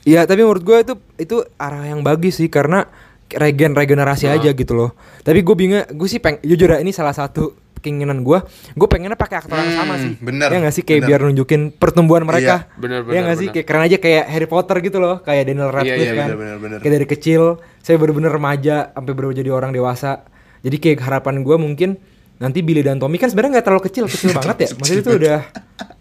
Iya, 0.00 0.24
tapi 0.24 0.40
menurut 0.40 0.62
gue 0.62 0.78
itu 0.80 0.94
itu 1.18 1.36
arah 1.56 1.84
yang 1.84 2.00
bagus 2.00 2.36
sih 2.36 2.48
karena 2.48 2.88
regen 3.30 3.72
regenerasi 3.72 4.26
Nah. 4.26 4.34
aja 4.34 4.50
gitu 4.50 4.72
loh. 4.72 4.90
Tapi 5.20 5.38
gue 5.40 5.54
bingung, 5.54 5.84
gue 5.84 6.08
sih 6.08 6.18
peng 6.18 6.40
jujur 6.40 6.66
ya 6.68 6.78
ini 6.78 6.90
salah 6.90 7.12
satu 7.12 7.52
keinginan 7.80 8.20
gue 8.20 8.38
gue 8.70 8.86
pengennya 8.86 9.14
pakai 9.14 9.36
aktor 9.38 9.56
yang 9.56 9.72
sama 9.72 9.92
Hmm, 9.92 10.02
sih 10.02 10.12
bener, 10.18 10.46
ya 10.46 10.58
nggak 10.58 10.72
sih 10.72 10.82
kayak 10.82 11.00
bener. 11.00 11.08
biar 11.10 11.20
nunjukin 11.26 11.60
pertumbuhan 11.72 12.22
mereka 12.22 12.70
Bener, 12.74 13.00
ya 13.00 13.04
bener, 13.04 13.20
nggak 13.22 13.36
sih 13.36 13.46
bener. 13.46 13.54
kayak 13.56 13.66
keren 13.66 13.82
aja 13.82 13.96
kayak 13.96 14.24
Harry 14.26 14.46
Potter 14.46 14.76
gitu 14.78 14.98
loh 14.98 15.16
kayak 15.18 15.42
Daniel 15.44 15.68
Radcliffe 15.68 15.96
iya, 16.02 16.14
kan 16.14 16.28
bener, 16.28 16.36
bener, 16.36 16.56
bener. 16.58 16.78
kayak 16.78 16.92
dari 16.94 17.06
kecil 17.06 17.42
saya 17.78 17.96
bener-bener 17.96 18.30
remaja 18.30 18.76
sampai 18.90 19.12
baru 19.12 19.32
jadi 19.32 19.48
orang 19.48 19.70
dewasa 19.70 20.22
jadi 20.60 20.76
kayak 20.76 20.98
harapan 21.00 21.40
gue 21.40 21.56
mungkin 21.56 21.90
nanti 22.36 22.60
Billy 22.60 22.80
dan 22.80 22.96
Tommy 22.96 23.16
kan 23.16 23.28
sebenarnya 23.28 23.52
nggak 23.54 23.66
terlalu 23.66 23.82
kecil 23.84 24.04
kecil 24.06 24.30
banget 24.38 24.56
ya 24.58 24.68
maksudnya 24.72 25.02
itu 25.02 25.12
udah 25.14 25.38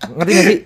ngerti 0.10 0.32
nggak 0.32 0.46
sih 0.46 0.60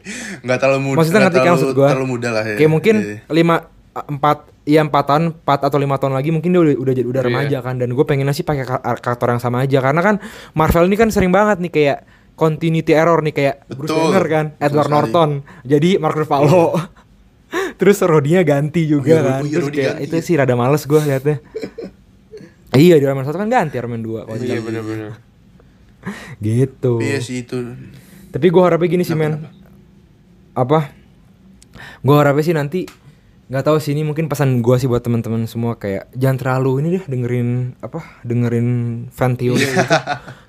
nggak 0.44 0.58
terlalu 0.60 0.80
muda 0.84 0.98
Maksudnya 0.98 1.14
nggak 1.16 1.26
ngerti 1.28 1.40
kan 1.40 1.44
terlalu, 1.44 1.58
maksud 1.60 1.74
gua? 1.76 1.88
terlalu 1.90 2.08
muda 2.08 2.30
lah 2.30 2.44
ya 2.44 2.56
kayak 2.56 2.72
mungkin 2.72 2.96
Iya. 2.96 3.18
lima 3.32 3.56
empat 3.94 4.50
ya 4.64 4.82
empat 4.82 5.04
tahun 5.06 5.24
empat 5.32 5.60
atau 5.64 5.78
lima 5.78 5.96
tahun 5.96 6.14
lagi 6.14 6.30
mungkin 6.30 6.50
dia 6.50 6.62
udah 6.64 6.76
udah 6.76 6.94
jadi 6.94 7.08
udah 7.08 7.22
Iya. 7.22 7.30
remaja 7.30 7.58
kan. 7.62 7.76
Dan 7.78 7.92
gue 7.92 8.02
pengen 8.04 8.26
sih 8.32 8.42
pakai 8.42 8.64
ka- 8.64 8.82
karakter 8.98 9.28
yang 9.30 9.40
sama 9.40 9.62
aja. 9.62 9.78
Karena 9.80 10.02
kan 10.02 10.16
Marvel 10.52 10.86
ini 10.86 10.96
kan 10.96 11.08
sering 11.08 11.30
banget 11.30 11.58
nih 11.60 11.70
kayak 11.70 11.98
continuity 12.34 12.92
error 12.92 13.20
nih 13.20 13.32
kayak 13.32 13.56
Bruce 13.70 13.90
Betul. 13.90 14.10
Banner 14.10 14.26
kan 14.26 14.46
Betul 14.50 14.64
Edward 14.64 14.88
sekali. 14.88 14.98
Norton. 14.98 15.30
Jadi 15.64 15.90
Mark 15.98 16.16
Ruffalo. 16.16 16.66
Terus 17.80 18.02
Rodinya 18.02 18.42
ganti 18.42 18.82
juga 18.84 19.14
Oh 19.14 19.14
iya, 19.14 19.22
kan. 19.24 19.40
Iya, 19.40 19.52
terus 19.52 19.64
Rhodey 19.64 19.78
kayak 19.78 19.94
ganti. 19.96 20.06
itu 20.10 20.16
sih 20.20 20.34
rada 20.34 20.56
males 20.56 20.84
gue 20.84 21.00
liatnya. 21.00 21.38
Iya 22.74 22.98
di 22.98 23.06
Iron 23.06 23.14
Man 23.14 23.22
1 23.24 23.38
kan 23.38 23.46
ganti 23.48 23.78
Iron 23.78 23.94
Man 23.94 24.02
2 24.02 24.26
iya 24.42 24.58
bener-bener. 24.58 25.14
Gitu. 26.42 26.94
Iya 26.98 27.22
sih 27.22 27.46
itu. 27.46 27.62
Tapi 28.28 28.50
gue 28.50 28.58
harapnya 28.60 28.90
gini 28.90 29.06
sih 29.06 29.14
men. 29.14 29.46
apa? 30.52 30.90
Gue 32.02 32.16
harapnya 32.16 32.42
sih 32.42 32.52
nanti 32.52 32.90
nggak 33.44 33.64
tahu 33.68 33.78
sih 33.78 33.92
ini 33.92 34.08
mungkin 34.08 34.32
pesan 34.32 34.64
gue 34.64 34.76
sih 34.80 34.88
buat 34.88 35.04
teman-teman 35.04 35.44
semua 35.46 35.76
kayak 35.76 36.08
jangan 36.16 36.38
terlalu 36.40 36.72
ini 36.80 36.88
deh 36.98 37.04
dengerin 37.06 37.50
apa 37.84 38.00
dengerin 38.24 38.68
fan 39.12 39.36
theory 39.36 39.68
gitu. 39.68 39.78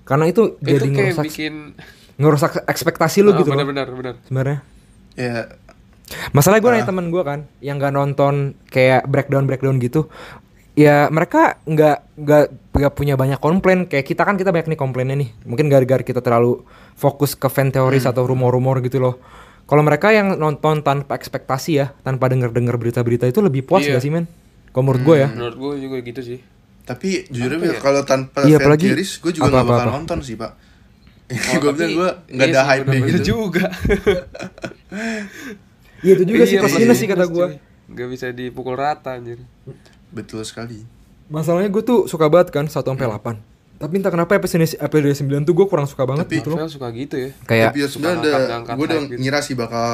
karena 0.08 0.24
itu 0.30 0.42
itu 0.62 0.68
jadi 0.78 0.86
kayak 0.86 0.94
ngerusak 0.94 1.24
bikin 1.26 1.54
ngerusak 2.14 2.52
ekspektasi 2.70 3.26
lu 3.26 3.34
Ah, 3.34 3.42
gitu 3.42 3.50
loh. 3.50 3.58
bener-bener 3.58 3.88
bener 3.90 4.14
sebenarnya. 4.24 4.58
Ya 5.18 5.36
masalah 6.30 6.62
gue 6.62 6.70
nanya 6.70 6.86
temen 6.86 7.10
gue 7.10 7.22
kan 7.26 7.50
yang 7.58 7.82
nggak 7.82 7.92
nonton 7.92 8.54
kayak 8.70 9.08
breakdown 9.10 9.48
breakdown 9.50 9.80
gitu 9.80 10.06
ya 10.74 11.06
mereka 11.10 11.58
nggak 11.66 11.98
nggak 12.18 12.44
nggak 12.74 12.92
punya 12.94 13.14
banyak 13.14 13.38
komplain. 13.38 13.86
Kayak 13.86 14.06
kita 14.10 14.22
kan 14.26 14.34
kita 14.34 14.50
banyak 14.50 14.74
nih 14.74 14.78
komplainnya 14.78 15.16
nih. 15.18 15.30
Mungkin 15.46 15.70
gara-gara 15.70 16.02
kita 16.02 16.18
terlalu 16.18 16.66
fokus 16.98 17.34
ke 17.34 17.46
fan 17.46 17.70
teoris 17.70 18.06
atau 18.06 18.26
rumor-rumor 18.26 18.82
gitu 18.82 18.98
loh 19.02 19.18
kalau 19.64 19.80
mereka 19.80 20.08
yang 20.08 20.34
nonton 20.34 20.80
tanpa 20.80 21.14
ekspektasi 21.14 21.70
ya 21.74 21.86
tanpa 22.00 22.26
denger-denger 22.26 22.74
berita-berita 22.74 23.24
itu 23.24 23.40
lebih 23.40 23.62
puas 23.62 23.80
Iya. 23.82 23.96
gak 23.96 24.02
sih 24.02 24.10
men? 24.10 24.28
Kalau 24.68 24.84
menurut 24.84 25.02
gue 25.02 25.16
ya. 25.18 25.28
Menurut 25.28 25.56
gue 25.56 25.72
juga 25.80 25.96
gitu 26.00 26.20
sih. 26.20 26.38
Tapi 26.82 27.24
jujur 27.26 27.48
Apa 27.50 27.64
aja 27.64 27.70
ya? 27.70 27.80
kalau 27.80 28.02
tanpa 28.02 28.38
Iya, 28.42 28.56
fan 28.56 28.66
apalagi- 28.66 28.88
theories 28.90 29.12
gue 29.16 29.32
juga 29.32 29.42
apa, 29.42 29.50
nggak 29.50 29.62
apa, 29.62 29.72
bakal 29.72 29.86
apa. 29.86 29.96
nonton 29.96 30.18
sih 30.20 30.36
pak. 30.36 30.52
Oh, 31.48 31.56
gue 31.58 31.72
bilang 31.72 31.92
gue 31.94 32.10
nggak 32.30 32.46
iya 32.46 32.52
ada 32.52 32.60
sih, 32.60 32.68
hype 32.70 32.86
gitu. 33.08 33.20
juga. 33.26 33.64
Iya 36.00 36.12
itu 36.14 36.24
juga 36.26 36.44
sih 36.44 36.54
Iya, 36.54 36.60
plus 36.60 36.68
plus 36.68 36.82
minus 36.82 36.98
sih 36.98 37.08
kata 37.08 37.24
gue 37.24 37.46
nggak 37.86 38.08
bisa 38.10 38.26
dipukul 38.30 38.74
rata 38.74 39.16
anjir. 39.16 39.40
Betul 40.10 40.44
sekali. 40.44 40.84
Masalahnya 41.26 41.68
gue 41.68 41.80
tuh 41.80 42.04
suka 42.04 42.28
banget 42.28 42.48
kan 42.50 42.64
1 42.64 42.76
sampai 42.76 43.08
8 43.08 43.40
tapi 43.84 43.94
entah 43.96 44.08
kenapa 44.08 44.32
episode 44.34 44.64
episode 44.74 45.12
9 45.20 45.44
tuh 45.44 45.54
gue 45.54 45.66
kurang 45.66 45.84
suka 45.84 46.02
banget 46.02 46.24
Tapi- 46.24 46.38
gitu 46.38 46.48
loh 46.50 46.64
suka 46.66 46.88
gitu 46.90 47.14
ya 47.14 47.30
kayak 47.44 47.68
tapi 47.68 47.78
ya 47.78 47.86
sebenarnya 47.86 48.16
suka 48.16 48.24
ada 48.24 48.28
ngangkat-ngangkat 48.30 48.74
gue 48.74 48.84
udah 48.84 48.98
gitu. 49.02 49.20
ngira 49.20 49.38
sih 49.40 49.54
bakal 49.54 49.88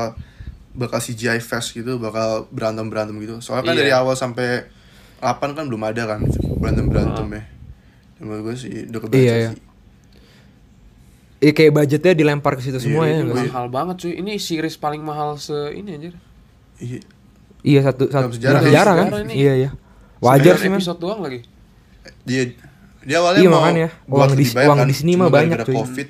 bakal 0.73 0.99
CGI 0.99 1.39
fest 1.39 1.69
gitu 1.73 1.93
bakal 1.97 2.29
berantem 2.49 2.87
berantem 2.87 3.19
gitu 3.19 3.35
soalnya 3.41 3.65
kan 3.65 3.75
Iya. 3.75 3.81
dari 3.81 3.93
awal 3.93 4.15
sampai 4.15 4.71
8 5.19 5.27
kan 5.53 5.65
belum 5.65 5.83
ada 5.83 6.03
kan 6.09 6.21
berantem 6.57 6.87
berantem 6.87 7.27
ya 7.29 7.43
Dan 8.15 8.23
menurut 8.23 8.43
gue 8.43 8.55
sih 8.57 8.73
udah 8.87 9.01
kebaca 9.01 9.19
Iya, 9.19 9.35
iya. 9.37 9.51
sih 9.51 9.61
Iya 11.41 11.53
kayak 11.53 11.73
budgetnya 11.75 12.13
dilempar 12.15 12.53
ke 12.55 12.63
situ 12.63 12.77
semua 12.79 13.05
Iya, 13.05 13.25
ya 13.25 13.25
iya, 13.25 13.49
mahal 13.49 13.67
banget 13.69 13.97
cuy 13.99 14.13
ini 14.15 14.37
series 14.37 14.77
paling 14.77 15.01
mahal 15.01 15.35
se 15.37 15.57
ini 15.73 15.91
anjir 15.91 16.15
Iya. 16.77 17.01
Iya 17.61 17.81
satu 17.83 18.07
satu 18.07 18.29
Dalam 18.29 18.33
sejarah 18.33 18.53
dalam 18.55 18.63
ya, 18.63 18.69
sejarah 18.71 18.95
kan? 18.95 19.07
sejarah 19.07 19.23
ini. 19.23 19.35
Iya 19.35 19.53
iya. 19.59 19.71
Wajar 20.19 20.37
Sembilan 20.37 20.57
sih 20.59 20.69
man. 20.69 20.79
episode 20.79 21.01
doang 21.01 21.21
lagi 21.21 21.41
dia 22.23 22.43
dia 23.03 23.17
awalnya 23.17 23.41
Iya, 23.41 23.49
mau 23.49 23.61
makanya. 23.61 23.89
buat 24.05 24.19
Uang 24.23 24.31
di- 24.35 24.45
banyak 24.47 24.69
uang 24.69 24.79
kan, 24.79 24.87
di 24.87 24.95
sini 24.95 25.13
mah 25.15 25.29
banyak, 25.29 25.59
cuy. 25.63 25.75
covid 25.75 26.09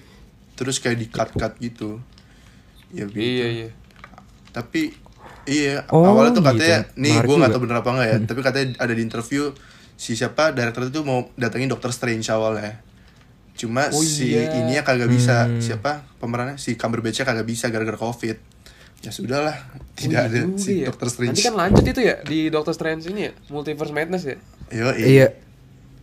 terus 0.53 0.77
kayak 0.77 0.97
di 0.97 1.07
cut 1.07 1.31
cut 1.33 1.53
gitu 1.57 2.03
ya 2.91 3.07
gitu. 3.07 3.17
iya 3.17 3.47
iya 3.49 3.69
tapi 4.51 4.93
iya 5.45 5.87
Oh, 5.89 6.03
awalnya 6.05 6.33
tuh 6.33 6.43
gitu. 6.43 6.51
katanya 6.59 6.79
nih 6.95 7.15
Menarik 7.15 7.25
gue 7.25 7.37
nggak 7.37 7.51
tahu 7.51 7.61
bener 7.63 7.77
apa 7.77 7.89
enggak 7.91 8.09
ya 8.09 8.17
tapi 8.25 8.41
katanya 8.41 8.67
ada 8.77 8.93
di 8.93 9.01
interview 9.01 9.43
si 9.95 10.13
siapa 10.13 10.51
director 10.51 10.83
itu 10.85 11.01
mau 11.01 11.31
datengin 11.35 11.67
Doctor 11.67 11.91
Strange 11.91 12.27
awalnya 12.27 12.83
cuma 13.53 13.87
Oh, 13.87 14.01
si 14.01 14.33
iya. 14.35 14.51
ini 14.55 14.73
ya 14.73 14.83
kagak 14.83 15.07
bisa 15.07 15.47
Hmm. 15.47 15.61
siapa 15.61 16.03
pemerannya 16.17 16.57
si 16.57 16.75
Cumberbatch 16.75 17.21
kagak 17.21 17.45
bisa 17.45 17.69
gara-gara 17.69 17.97
covid 17.97 18.37
ya 18.99 19.09
sudahlah 19.09 19.55
tidak 19.95 20.19
Oh, 20.19 20.29
ada 20.29 20.39
iya 20.43 20.59
si 20.59 20.73
ya. 20.79 20.87
Doctor 20.87 21.09
Strange 21.09 21.31
nanti 21.31 21.43
kan 21.43 21.55
lanjut 21.55 21.85
itu 21.87 22.01
ya 22.03 22.17
di 22.21 22.49
Doctor 22.49 22.73
Strange 22.73 23.07
ini 23.07 23.21
ya 23.23 23.33
Multiverse 23.47 23.93
Madness 23.93 24.25
ya 24.25 24.37
Yo, 24.71 24.89
Iya. 24.93 25.29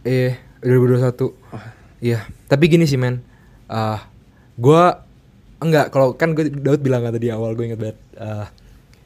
Iya, 0.02 0.32
2021. 0.60 1.34
Wah. 1.47 1.66
Iya, 1.97 2.20
tapi 2.45 2.68
gini 2.68 2.84
sih 2.84 2.95
men. 2.95 3.22
Ah, 3.66 4.05
gua 4.55 5.03
enggak 5.58 5.89
kalau 5.89 6.14
kan 6.14 6.32
gue 6.32 6.47
Daud 6.47 6.80
bilang 6.80 7.01
kan 7.01 7.12
tadi 7.12 7.28
awal 7.28 7.51
gue 7.51 7.66
inget 7.66 7.80
banget. 7.80 7.97
Ah, 8.14 8.47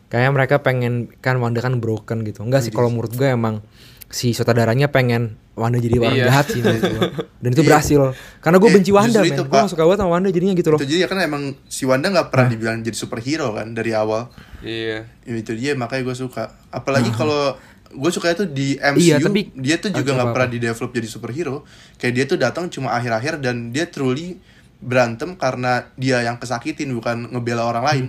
kayak 0.07 0.29
mereka 0.29 0.55
pengen 0.59 0.93
kan 1.17 1.37
Wanda 1.37 1.59
kan 1.59 1.77
broken 1.77 2.21
gitu. 2.21 2.41
Enggak 2.41 2.61
sih 2.61 2.69
kalau 2.69 2.87
menurut 2.87 3.11
gue 3.11 3.25
emang 3.25 3.63
si 4.07 4.31
sutradaranya 4.31 4.87
pengen 4.87 5.39
Wanda 5.51 5.77
jadi 5.77 5.99
orang 5.99 6.15
Iya. 6.17 6.25
jahat 6.27 6.45
sih. 6.47 6.59
Dan 7.41 7.49
itu 7.49 7.61
Iya. 7.61 7.69
berhasil. 7.69 8.01
Karena 8.37 8.57
gue 8.57 8.69
Eh, 8.69 8.75
benci 8.75 8.91
Wanda 8.91 9.19
men. 9.21 9.39
Gue 9.41 9.63
suka 9.65 9.83
banget 9.83 9.99
sama 9.99 10.11
Wanda 10.11 10.29
jadinya 10.29 10.51
gitu 10.53 10.69
loh. 10.69 10.79
itu 10.79 10.87
jadi 10.89 11.07
kan 11.07 11.19
emang 11.21 11.43
si 11.65 11.83
Wanda 11.83 12.07
nggak 12.07 12.27
pernah 12.27 12.47
dibilang 12.49 12.77
jadi 12.81 12.97
superhero 12.97 13.51
kan 13.51 13.71
dari 13.71 13.91
awal 13.91 14.27
iya 14.59 15.07
Ya, 15.21 15.33
itu 15.33 15.53
dia 15.53 15.73
makanya 15.73 16.03
gue 16.03 16.17
suka 16.17 16.43
apalagi 16.69 17.07
kalau 17.11 17.55
gue 17.91 18.09
suka 18.09 18.27
itu 18.29 18.43
di 18.45 18.75
MCU 18.75 19.01
Iya, 19.01 19.17
tapi- 19.19 19.51
dia 19.53 19.75
tuh 19.75 19.91
juga 19.91 20.11
nggak 20.13 20.29
pernah 20.31 20.47
di 20.47 20.57
develop 20.57 20.91
jadi 20.91 21.07
superhero 21.07 21.55
kayak 21.95 22.13
dia 22.13 22.25
tuh 22.25 22.35
datang 22.35 22.67
cuma 22.67 22.91
akhir-akhir 22.91 23.39
dan 23.39 23.69
dia 23.69 23.85
truly 23.85 24.39
berantem 24.77 25.35
karena 25.35 25.91
dia 25.93 26.19
yang 26.21 26.35
kesakitin 26.35 26.89
bukan 26.91 27.29
ngebela 27.29 27.63
orang 27.63 27.83
lain 27.83 28.05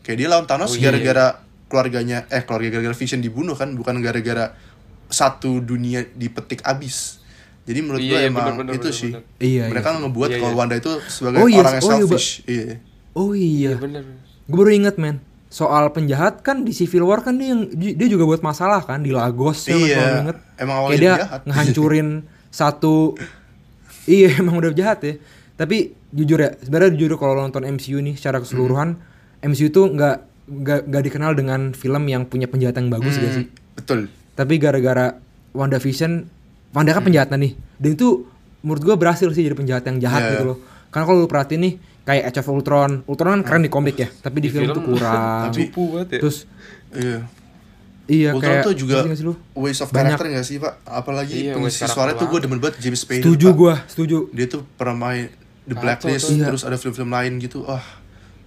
kayak 0.00 0.16
dia 0.16 0.28
lawan 0.28 0.44
Thanos 0.44 0.70
Oh, 0.70 0.74
iya. 0.74 0.88
gara-gara 0.88 1.26
keluarganya 1.66 2.24
eh 2.28 2.42
keluarga 2.42 2.68
gara-gara 2.72 2.94
Vision 2.94 3.18
dibunuh 3.18 3.52
kan 3.52 3.72
bukan 3.72 3.98
gara-gara 3.98 4.54
satu 5.06 5.58
dunia 5.58 6.06
dipetik 6.08 6.62
abis 6.62 7.20
jadi 7.62 7.80
menurut 7.80 7.98
Iya, 7.98 8.08
gue 8.08 8.18
iya, 8.18 8.28
emang 8.28 8.44
bener-bener, 8.54 8.72
itu 8.74 8.88
bener-bener. 8.88 9.20
sih 9.20 9.42
Iya, 9.42 9.64
mereka 9.68 9.88
iya. 9.90 9.98
ngebuat 10.00 10.28
Iya, 10.28 10.38
kalau 10.38 10.50
iya. 10.50 10.58
Wanda 10.58 10.74
itu 10.76 10.92
sebagai 11.06 11.38
Oh, 11.38 11.46
iya, 11.46 11.58
orang 11.58 11.72
yang 11.72 11.82
oh, 11.82 11.88
iya, 11.88 11.98
selfish 11.98 12.28
iya 12.46 12.64
Oh 13.12 13.30
iya. 13.32 13.70
iya 13.70 13.72
bener 13.76 14.02
Gue 14.44 14.56
baru 14.58 14.72
inget 14.72 14.96
men 14.96 15.16
soal 15.54 15.86
penjahat 15.88 16.42
kan 16.42 16.66
di 16.66 16.72
Civil 16.72 17.06
War 17.06 17.22
kan 17.22 17.38
dia 17.38 17.54
yang 17.54 17.70
dia 17.70 18.08
juga 18.08 18.26
buat 18.26 18.42
masalah 18.42 18.82
kan 18.82 18.98
di 18.98 19.10
Lagos 19.10 19.62
ya 19.64 19.76
Iya, 19.76 19.94
kalau 19.94 20.18
inget. 20.20 20.36
emang 20.56 20.76
awalnya 20.76 20.98
dia 20.98 21.14
jahat. 21.16 21.40
ngehancurin 21.44 22.08
satu 22.52 23.14
iya 24.04 24.34
emang 24.40 24.58
udah 24.58 24.72
jahat 24.72 24.98
ya. 25.00 25.14
Tapi 25.54 25.76
jujur 26.10 26.36
ya, 26.36 26.50
sebenarnya 26.56 26.90
jujur 26.92 27.14
kalau 27.14 27.38
nonton 27.38 27.62
MCU 27.64 27.98
nih 28.00 28.14
secara 28.14 28.42
keseluruhan, 28.42 28.98
MCU 29.40 29.70
tuh 29.70 29.86
nggak 29.88 30.16
nggak 30.84 31.02
dikenal 31.04 31.32
dengan 31.32 31.70
film 31.72 32.02
yang 32.04 32.22
punya 32.24 32.44
penjahat 32.44 32.74
yang 32.74 32.90
bagus 32.90 33.16
gak 33.16 33.32
sih? 33.32 33.46
betul 33.72 34.10
Tapi 34.34 34.54
gara-gara 34.56 35.14
WandaVision, 35.54 36.26
Wanda 36.70 36.90
kan 36.90 37.00
penjahatnya 37.00 37.38
nih. 37.38 37.52
Dan 37.76 37.94
itu 37.94 38.26
menurut 38.60 38.82
gua 38.82 38.96
berhasil 38.96 39.30
sih 39.30 39.40
jadi 39.40 39.54
penjahat 39.54 39.86
yang 39.86 40.02
jahat 40.02 40.20
Iya. 40.20 40.30
gitu 40.32 40.44
loh. 40.44 40.58
Karena 40.90 41.04
kalau 41.04 41.18
lu 41.20 41.28
perhatiin 41.28 41.62
nih 41.62 41.74
kayak 42.04 42.22
Age 42.26 42.38
of 42.38 42.48
Ultron, 42.50 42.90
Ultron 43.04 43.32
kan 43.34 43.40
keren 43.42 43.62
di 43.62 43.68
komik 43.68 43.96
ya, 43.96 44.08
tapi 44.14 44.38
di, 44.38 44.46
Di 44.46 44.52
film, 44.52 44.68
film 44.68 44.76
tuh 44.76 44.84
kurang. 44.86 45.48
Tapi- 45.48 45.68
cupu 45.68 45.82
banget 45.90 46.08
ya 46.10 46.20
Terus 46.20 46.36
iya 46.92 47.18
iya 48.06 48.30
Ultron 48.30 48.52
kayak 48.52 48.62
tuh 48.62 48.74
juga 48.74 48.94
sih 49.08 49.24
lu? 49.24 49.34
waste 49.54 49.80
of 49.80 49.88
Banyak. 49.88 50.14
character 50.14 50.26
gak 50.30 50.44
sih 50.44 50.56
pak? 50.58 50.74
Apalagi 50.84 51.36
Iya, 51.42 51.52
pengisi 51.54 51.80
suara 51.80 52.12
karakter 52.12 52.20
tuh 52.20 52.26
gue 52.28 52.40
demen 52.42 52.58
banget 52.58 52.76
James 52.78 53.00
Spader 53.00 53.24
Setuju 53.24 53.46
gua, 53.52 53.74
setuju. 53.86 54.18
Dia 54.30 54.46
tuh 54.46 54.68
pernah 54.70 54.96
main 55.02 55.32
The 55.62 55.72
Kacau 55.72 55.80
Blacklist 55.80 56.24
tuh. 56.26 56.34
Iya. 56.34 56.44
terus 56.46 56.62
ada 56.62 56.76
film-film 56.76 57.08
lain 57.08 57.32
gitu. 57.38 57.64
Ah, 57.64 57.80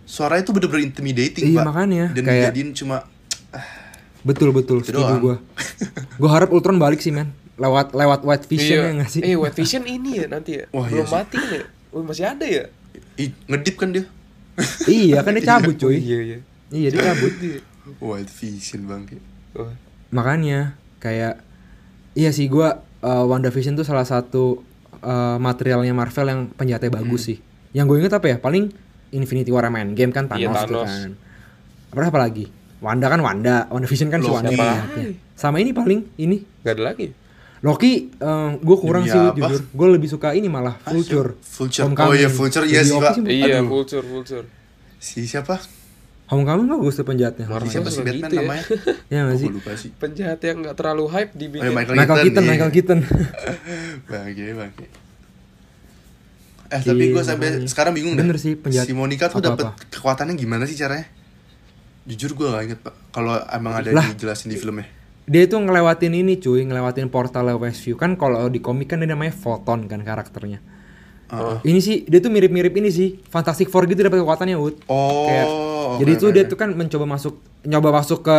suaranya 0.03 0.43
tuh 0.43 0.53
bener-bener 0.53 0.85
intimidating 0.85 1.49
Iya, 1.49 1.57
pak. 1.57 1.65
makanya, 1.65 2.05
Dan 2.11 2.23
kayak- 2.23 2.53
dijadiin 2.53 2.69
cuma 2.73 2.97
Betul 4.19 4.51
betul, 4.51 4.79
Itu 4.79 4.91
setuju 4.91 5.13
gua. 5.17 5.35
gua 6.15 6.29
harap 6.31 6.51
Ultron 6.51 6.75
balik 6.75 6.99
sih, 6.99 7.09
men. 7.09 7.31
Lewat 7.55 7.89
lewat 7.91 8.21
White 8.21 8.45
Vision 8.45 8.77
ya 8.77 8.91
nggak 8.93 9.09
sih? 9.09 9.21
Eh, 9.23 9.33
White 9.33 9.55
Vision 9.55 9.81
ini 9.81 10.19
ya 10.19 10.25
nanti 10.27 10.61
ya. 10.61 10.69
Wah, 10.69 10.85
iya 10.85 11.01
Belum 11.01 11.07
sih. 11.07 11.15
mati 11.15 11.35
kan 11.35 11.49
ya? 11.49 11.63
Oh, 11.89 12.03
masih 12.03 12.25
ada 12.27 12.45
ya? 12.45 12.63
Ih, 13.17 13.29
ngedip 13.45 13.75
kan 13.75 13.89
dia. 13.91 14.05
iya, 14.89 15.21
kan 15.21 15.33
dia 15.33 15.43
cabut 15.43 15.75
cuy. 15.75 15.97
Iya, 15.97 16.19
iya. 16.23 16.37
Iya, 16.69 16.87
dia 16.89 17.01
cabut. 17.03 17.31
White 17.99 18.31
Vision 18.31 18.85
bang. 18.85 19.03
Oh. 19.53 19.71
Makanya 20.09 20.75
kayak 20.97 21.39
iya 22.13 22.31
sih 22.31 22.47
gua 22.47 22.81
uh, 23.01 23.23
WandaVision 23.25 23.75
tuh 23.75 23.85
salah 23.85 24.03
satu 24.03 24.63
uh, 24.99 25.37
materialnya 25.37 25.93
Marvel 25.93 26.27
yang 26.27 26.41
penjahatnya 26.51 26.89
bagus 26.89 27.21
Hmm. 27.23 27.29
sih. 27.33 27.37
Yang 27.71 27.85
gue 27.85 27.97
inget 28.01 28.13
apa 28.13 28.27
ya? 28.27 28.37
Paling 28.39 28.71
Infinity 29.11 29.51
War 29.51 29.67
main 29.69 29.93
game 29.93 30.09
kan 30.09 30.25
Thanos, 30.25 30.41
Iya, 30.41 30.49
Thanos. 30.51 30.89
kan. 30.89 31.09
Apa 31.93 32.09
apa 32.09 32.19
lagi? 32.19 32.45
Wanda 32.77 33.07
kan 33.07 33.21
Wanda, 33.21 33.65
WandaVision 33.69 34.09
kan 34.09 34.19
si 34.19 34.29
Wanda. 34.29 34.83
Sama 35.33 35.57
ini 35.57 35.71
paling 35.71 36.05
ini 36.17 36.41
Gak 36.61 36.77
ada 36.77 36.93
lagi. 36.93 37.13
Loki 37.59 38.13
gue 38.57 38.77
kurang 38.77 39.03
Demi 39.03 39.13
sih 39.13 39.23
jujur. 39.35 39.61
Gue 39.71 39.87
lebih 39.89 40.05
suka 40.07 40.31
ini 40.31 40.45
malah 40.45 40.77
Vulture. 40.83 41.33
Vulture. 41.39 41.83
Homecoming. 41.85 42.09
Oh 42.09 42.13
iya, 42.13 42.29
Vulture, 42.29 42.65
iya 42.65 42.81
sih, 42.81 42.93
Pak. 42.93 43.17
Iya, 43.19 43.59
vulture, 43.61 44.03
vulture. 44.03 44.45
Si 44.97 45.23
siapa? 45.23 45.57
Homecoming 46.27 46.67
bagus 46.67 46.93
tuh 46.93 47.03
penjahatnya. 47.03 47.47
Marvel 47.47 47.71
siapa 47.71 47.87
sih 47.87 48.03
Batman 48.03 48.19
gitu 48.21 48.35
ya. 48.35 48.41
namanya? 48.43 48.63
Ya 49.13 49.19
nggak 49.23 49.31
Gue 49.31 49.41
sih? 49.41 49.49
lupa 49.49 49.71
sih. 49.73 49.89
Penjahat 49.91 50.39
yang 50.39 50.57
nggak 50.59 50.75
terlalu 50.75 51.05
hype 51.07 51.31
Oh, 51.31 51.39
dibikin. 51.39 51.63
iya, 51.63 51.71
Michael, 51.71 51.95
Michael 51.95 52.17
Keaton, 52.19 52.43
iya. 52.43 52.49
Michael 52.51 52.71
Keaton. 52.71 52.99
Bangke, 54.11 54.45
bangke. 54.53 54.85
Eh 56.67 56.81
tapi 56.83 57.03
gue 57.07 57.15
Iya, 57.15 57.23
sampai 57.23 57.47
sekarang 57.63 57.95
bingung 57.95 58.13
Bener 58.13 58.35
dah. 58.35 58.43
sih, 58.43 58.53
penjahat 58.53 58.85
Si 58.85 58.93
Monica 58.93 59.31
tuh 59.31 59.39
dapat 59.39 59.71
kekuatannya 59.87 60.35
gimana 60.35 60.67
sih 60.67 60.75
caranya? 60.75 61.07
Jujur 62.03 62.35
gue 62.35 62.43
gak 62.45 62.63
inget 62.65 62.79
pak. 62.81 62.91
Kalau 63.09 63.39
emang 63.47 63.73
ada 63.73 63.87
dijelasin 63.87 64.51
di 64.51 64.59
filmnya. 64.59 64.83
Dia 65.27 65.43
itu 65.43 65.59
ngelewatin 65.59 66.13
ini 66.15 66.39
cuy, 66.39 66.63
ngelewatin 66.63 67.11
portal 67.11 67.51
Westview. 67.59 67.99
Kan 67.99 68.15
kalau 68.15 68.47
di 68.47 68.63
komik 68.63 68.87
kan 68.87 69.03
dia 69.03 69.11
namanya 69.11 69.35
Photon 69.35 69.83
kan 69.91 69.99
karakternya. 69.99 70.63
Heeh. 71.27 71.57
Ini 71.67 71.79
sih 71.83 71.95
dia 72.07 72.23
tuh 72.23 72.31
mirip-mirip 72.31 72.71
ini 72.79 72.87
sih. 72.87 73.19
Fantastic 73.27 73.67
Four 73.67 73.83
gitu 73.91 73.99
dapat 73.99 74.23
kekuatannya, 74.23 74.55
Wood. 74.55 74.87
Oh. 74.87 75.27
Kayak- 75.27 75.51
oke, 75.51 75.95
jadi 75.99 76.11
tuh 76.15 76.27
oke, 76.31 76.35
dia 76.39 76.43
tuh 76.47 76.55
kan 76.55 76.69
mencoba 76.71 77.03
masuk 77.03 77.43
nyoba 77.67 77.89
masuk 77.91 78.19
ke 78.23 78.37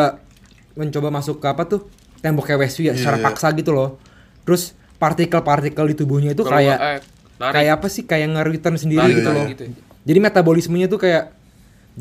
mencoba 0.80 1.08
masuk 1.12 1.36
ke 1.44 1.46
apa 1.52 1.62
tuh? 1.68 1.80
Temboknya 2.24 2.56
Westview 2.56 2.88
ya, 2.88 2.96
Iya, 2.96 3.04
secara 3.04 3.16
iya. 3.20 3.24
paksa 3.28 3.52
gitu 3.52 3.70
loh. 3.76 4.00
Terus 4.48 4.72
partikel-partikel 4.96 5.84
di 5.92 5.94
tubuhnya 5.94 6.32
itu 6.32 6.40
Kalau 6.42 6.56
kayak 6.56 6.78
eh, 6.80 6.98
kayak 7.38 7.72
apa 7.78 7.86
sih? 7.92 8.08
Kayak 8.08 8.32
nge-return 8.32 8.76
sendiri 8.80 9.12
gitu 9.12 9.28
iya, 9.28 9.36
loh. 9.36 9.46
gitu. 9.52 9.64
Jadi 10.08 10.18
metabolismenya 10.24 10.88
tuh 10.88 11.04
kayak 11.04 11.36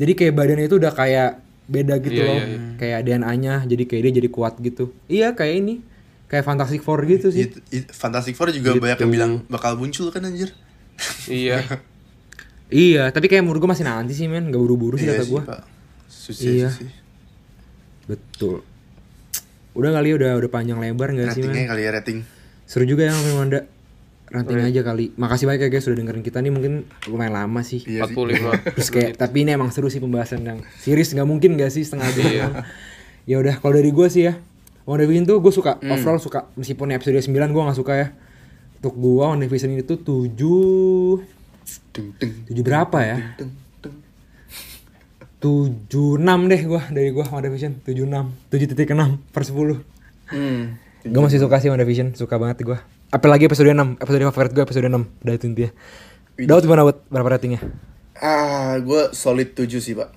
jadi 0.00 0.12
kayak 0.16 0.32
badannya 0.32 0.64
itu 0.64 0.80
udah 0.80 0.92
kayak 0.96 1.30
beda 1.68 2.00
gitu 2.00 2.16
Iya, 2.16 2.24
loh. 2.24 2.34
iya, 2.34 2.46
iya. 2.46 2.58
Kayak 2.74 3.00
DNA-nya 3.04 3.54
jadi 3.64 3.82
kayak 3.84 4.02
dia 4.02 4.12
jadi 4.18 4.28
kuat 4.28 4.54
gitu. 4.58 4.84
Iya, 5.04 5.32
kayak 5.32 5.54
ini. 5.58 5.74
Kayak 6.24 6.44
Fantastic 6.44 6.80
Four 6.80 7.04
gitu 7.04 7.28
sih. 7.28 7.46
It- 7.46 7.60
it- 7.70 7.88
Fantastic 7.90 8.32
Four 8.32 8.48
juga 8.50 8.72
Gitu. 8.72 8.80
banyak 8.80 8.98
yang 8.98 9.12
bilang 9.12 9.32
bakal 9.46 9.76
muncul 9.76 10.08
kan 10.08 10.24
anjir. 10.24 10.52
Iya. 11.26 11.60
Iya, 12.68 13.08
tapi 13.08 13.32
kayak 13.32 13.40
menurut 13.40 13.64
gue 13.64 13.70
masih 13.70 13.80
nanti 13.80 14.12
sih 14.12 14.28
men, 14.28 14.52
gak 14.52 14.60
buru-buru 14.60 15.00
sih 15.00 15.08
Iya 15.08 15.16
kata 15.16 15.24
gue. 15.24 15.42
Susah 16.04 16.44
Iya. 16.44 16.68
sih. 16.68 16.84
Betul. 18.04 18.60
Udah 19.72 19.90
kali 19.90 20.12
udah 20.12 20.36
udah 20.36 20.50
panjang 20.50 20.76
lebar 20.76 21.12
gak 21.12 21.32
sih 21.32 21.44
Ratingnya 21.44 21.64
kali 21.64 21.80
ya 21.80 21.90
rating. 21.92 22.18
Seru 22.64 22.84
juga 22.84 23.08
ya 23.08 23.16
Film 23.16 23.40
Wanda. 23.40 23.64
Ranting 24.28 24.60
aja 24.60 24.80
kali. 24.82 25.10
Makasih 25.14 25.44
banyak 25.44 25.60
ya 25.62 25.70
guys 25.70 25.82
sudah 25.82 25.96
dengerin 25.96 26.20
kita 26.20 26.38
nih 26.38 26.48
mungkin 26.48 26.72
lumayan 27.04 27.32
lama 27.34 27.60
sih. 27.60 27.80
Iya 27.82 28.04
sih. 28.04 28.14
45. 28.14 28.60
Terus 28.76 28.88
kayak 28.88 29.10
tapi 29.16 29.42
ini 29.42 29.52
emang 29.52 29.68
seru 29.68 29.86
sih 29.86 29.98
pembahasan 29.98 30.42
yang 30.42 30.60
series 30.76 31.10
nggak 31.10 31.24
mungkin 31.24 31.54
gak 31.54 31.70
sih 31.70 31.82
setengah 31.82 32.08
jam. 32.12 32.24
Iya. 32.26 32.46
ya 33.24 33.36
udah 33.36 33.56
kalau 33.56 33.74
dari 33.74 33.88
gue 33.88 34.08
sih 34.08 34.24
ya. 34.24 34.36
WandaVision 34.84 35.24
tuh 35.24 35.36
gue 35.38 35.50
suka 35.50 35.76
Hmm. 35.78 35.92
overall 35.92 36.16
suka 36.16 36.48
meskipun 36.54 36.88
episode 36.90 37.16
9 37.18 37.28
gue 37.28 37.62
nggak 37.62 37.76
suka 37.76 37.92
ya. 37.94 38.08
Untuk 38.78 38.94
gue 38.94 39.20
WandaVision 39.22 39.70
ini 39.70 39.82
tuh 39.82 40.00
7 40.00 41.24
Deng, 41.92 42.16
deng, 42.16 42.32
7 42.48 42.62
berapa 42.62 42.98
ya? 42.98 43.16
deng, 43.36 43.52
deng. 43.80 43.96
76 45.38 46.18
deh 46.48 46.60
gua 46.64 46.82
dari 46.88 47.10
gua 47.10 47.28
WandaVision 47.28 47.84
76 47.84 48.50
7.6 48.50 49.20
per 49.28 49.42
10 49.44 49.84
Hmm. 50.28 50.76
Gue 51.00 51.22
masih 51.22 51.40
suka 51.40 51.56
sih 51.56 51.68
WandaVision, 51.68 52.12
suka 52.12 52.36
banget 52.36 52.60
gua 52.62 52.84
Apalagi 53.08 53.48
episode 53.48 53.72
6, 53.72 53.96
episode 53.98 54.20
favorit 54.28 54.52
gue 54.52 54.62
episode 54.62 54.84
6 54.84 55.24
Udah 55.24 55.32
itu 55.32 55.44
intinya 55.48 55.72
Daud 56.38 56.62
gimana 56.62 56.84
buat 56.84 57.02
berapa 57.08 57.34
ratingnya? 57.34 57.58
Ah, 58.14 58.78
gue 58.78 59.10
solid 59.10 59.56
7 59.56 59.64
sih 59.80 59.96
pak 59.96 60.12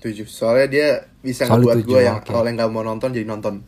7 0.00 0.24
Soalnya 0.24 0.66
dia 0.66 0.88
bisa 1.20 1.44
Solid 1.44 1.60
ngebuat 1.60 1.76
tujuh, 1.84 1.88
gue 1.92 2.00
yang 2.00 2.18
oke. 2.18 2.26
kalau 2.26 2.48
yang 2.48 2.56
gak 2.56 2.72
mau 2.72 2.80
nonton 2.80 3.12
jadi 3.12 3.28
nonton 3.28 3.60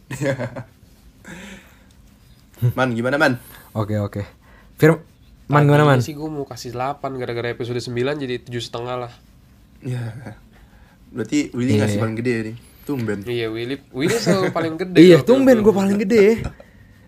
Man 2.78 2.94
gimana 2.94 3.18
man? 3.18 3.42
Oke 3.74 3.98
oke 3.98 4.22
Firm, 4.78 5.02
Man 5.46 5.66
gimana 5.66 5.84
man? 5.84 5.98
Sih 6.00 6.14
gue 6.14 6.24
mau 6.24 6.46
kasih 6.46 6.72
8 6.72 7.02
gara-gara 7.20 7.52
episode 7.52 7.76
9 7.76 7.92
jadi 8.16 8.40
7 8.40 8.48
setengah 8.58 8.96
lah. 8.96 9.12
Ya 9.82 10.38
Berarti 11.12 11.52
Willy 11.52 11.76
Iya, 11.76 11.84
ngasih 11.84 11.98
iya. 11.98 12.00
paling 12.00 12.16
gede 12.16 12.32
nih 12.48 12.56
Tumben 12.82 13.18
Iya, 13.28 13.46
Willy 13.52 13.76
Willy 13.92 14.16
selalu 14.16 14.48
paling 14.50 14.74
gede. 14.80 14.98
Iya 15.04 15.20
tumben 15.20 15.60
gue 15.60 15.74
paling 15.74 15.98
gede 16.00 16.24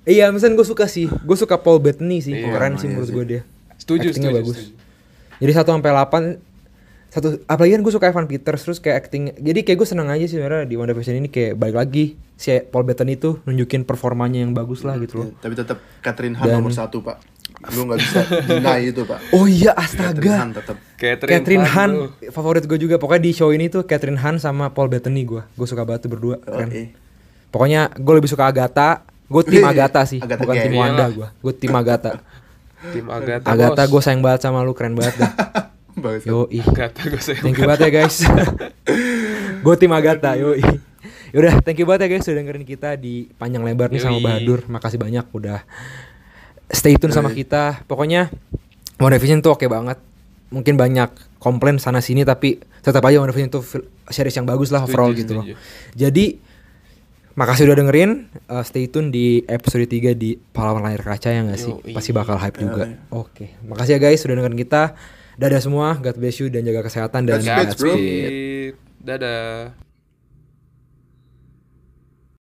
Iya 0.04 0.28
misalnya 0.28 0.56
gue 0.56 0.68
suka 0.68 0.84
sih 0.84 1.08
Gue 1.08 1.34
suka 1.34 1.56
Paul 1.56 1.80
Bettany 1.80 2.20
sih 2.20 2.32
Iya, 2.32 2.52
Keren 2.52 2.76
sih 2.76 2.86
iya 2.86 2.94
menurut 2.94 3.10
gue 3.10 3.24
dia 3.26 3.40
Setuju, 3.74 4.12
Actingnya 4.12 4.30
setuju, 4.30 4.40
bagus 4.40 4.56
setuju. 4.58 4.72
Jadi 5.34 5.52
1 5.52 5.64
sampai 5.66 5.90
8 5.90 6.54
satu 7.14 7.38
apalagi 7.46 7.78
kan 7.78 7.82
gue 7.86 7.94
suka 7.94 8.10
Evan 8.10 8.26
Peters 8.26 8.58
terus 8.60 8.82
kayak 8.82 9.06
acting 9.06 9.30
jadi 9.38 9.62
kayak 9.62 9.78
gue 9.78 9.86
seneng 9.86 10.10
aja 10.10 10.26
sih 10.26 10.34
sebenarnya 10.34 10.66
di 10.66 10.74
WandaVision 10.74 11.14
ini 11.14 11.30
kayak 11.30 11.54
balik 11.54 11.78
lagi 11.78 12.04
si 12.34 12.50
Paul 12.66 12.82
Bettany 12.82 13.14
itu 13.14 13.38
nunjukin 13.46 13.86
performanya 13.86 14.42
yang 14.42 14.50
bagus 14.50 14.82
lah 14.82 14.98
gitu 14.98 15.22
loh 15.22 15.28
Ya, 15.30 15.38
Tapi 15.38 15.54
tetap 15.54 15.78
Catherine 16.02 16.34
Han 16.34 16.42
Dan- 16.42 16.58
nomor 16.58 16.74
satu 16.74 17.06
pak 17.06 17.22
Lu 17.70 17.86
gak 17.86 18.02
bisa 18.02 18.18
deny 18.50 18.90
itu 18.90 19.06
pak 19.06 19.22
Oh 19.30 19.46
iya 19.46 19.70
Catherine 19.72 20.10
astaga. 20.10 20.34
Han 20.36 20.50
tetap 20.52 20.76
Catherine, 20.98 21.30
Catherine 21.30 21.64
Han, 21.64 21.90
bro. 21.92 22.32
favorit 22.34 22.64
gue 22.64 22.78
juga. 22.78 22.98
Pokoknya 22.98 23.22
di 23.22 23.30
show 23.30 23.50
ini 23.50 23.68
tuh 23.68 23.84
Catherine 23.84 24.18
Han 24.18 24.36
sama 24.36 24.68
Paul 24.68 24.90
Bettany 24.90 25.22
gue. 25.22 25.42
Gue 25.54 25.66
suka 25.66 25.82
banget 25.82 26.08
tuh 26.08 26.10
berdua. 26.10 26.40
Keren. 26.40 26.66
Oke. 26.66 26.82
Pokoknya 27.48 27.94
gue 27.94 28.14
lebih 28.14 28.26
suka 28.26 28.48
Agatha. 28.48 29.06
Gue 29.24 29.42
tim 29.42 29.64
Wih, 29.64 29.72
Agatha 29.72 30.02
sih, 30.04 30.20
Agatha 30.20 30.44
bukan 30.44 30.54
tim 30.60 30.72
gang. 30.72 30.80
Wanda 30.80 31.04
gue. 31.08 31.28
Gue 31.40 31.52
tim 31.56 31.72
Agatha. 31.72 32.10
Tim 32.92 33.06
Agatha, 33.08 33.48
Agatha 33.48 33.82
gue 33.88 34.00
sayang 34.04 34.20
banget 34.20 34.40
sama 34.44 34.60
lu, 34.60 34.76
keren 34.76 34.92
banget 34.92 35.16
dah. 35.16 35.32
Bagus 36.04 36.26
Yo 36.26 36.44
ih. 36.52 36.60
Agatha 36.60 37.02
gue 37.08 37.20
sayang. 37.22 37.42
Thank 37.42 37.56
you 37.56 37.64
banget 37.64 37.80
ya 37.88 37.90
guys. 37.90 38.16
gue 39.64 39.74
tim 39.80 39.92
Agatha, 39.96 40.36
yo 40.36 40.52
ih. 40.52 40.66
Yaudah, 41.34 41.58
thank 41.66 41.80
you 41.80 41.86
banget 41.88 42.06
ya 42.06 42.08
guys 42.14 42.22
sudah 42.22 42.38
dengerin 42.38 42.62
kita 42.62 42.94
di 42.94 43.26
panjang 43.34 43.64
lebar 43.66 43.90
nih 43.90 43.98
sama. 43.98 44.22
Bahadur. 44.22 44.62
Makasih 44.70 45.02
banyak 45.02 45.26
udah 45.34 45.66
stay 46.70 46.94
tune 46.94 47.10
sama 47.10 47.34
kita. 47.34 47.82
Pokoknya 47.90 48.30
WandaVision 49.00 49.42
tuh 49.42 49.58
oke 49.58 49.66
banget. 49.66 49.98
Mungkin 50.54 50.78
banyak 50.78 51.10
komplain 51.42 51.82
sana 51.82 51.98
sini 51.98 52.22
tapi 52.22 52.62
tetap 52.78 53.02
aja 53.02 53.18
WandaVision 53.18 53.50
tuh 53.50 53.64
fil- 53.66 53.88
series 54.06 54.36
yang 54.36 54.46
bagus 54.46 54.70
lah 54.70 54.86
overall 54.86 55.10
Setuju, 55.10 55.20
gitu 55.26 55.32
loh. 55.34 55.44
Jadi 55.96 56.38
makasih 57.34 57.70
udah 57.70 57.76
dengerin. 57.82 58.30
Uh, 58.46 58.64
stay 58.66 58.86
tune 58.90 59.10
di 59.10 59.42
episode 59.46 59.86
3 59.86 60.14
di 60.14 60.38
Pahlawan 60.38 60.82
Layar 60.82 61.02
Kaca 61.02 61.30
ya 61.30 61.42
gak 61.46 61.60
sih? 61.60 61.74
Pasti 61.94 62.10
bakal 62.10 62.38
hype 62.38 62.58
juga. 62.58 62.90
Oke, 63.10 63.58
makasih 63.66 63.98
ya 63.98 64.00
guys 64.02 64.22
sudah 64.22 64.38
dengerin 64.38 64.58
kita. 64.58 64.94
Dadah 65.34 65.58
semua, 65.58 65.98
God 65.98 66.16
bless 66.18 66.38
you 66.38 66.46
dan 66.46 66.62
jaga 66.62 66.86
kesehatan 66.86 67.26
dan. 67.26 67.42
Godspeed. 67.42 68.78
Dadah. 69.02 69.74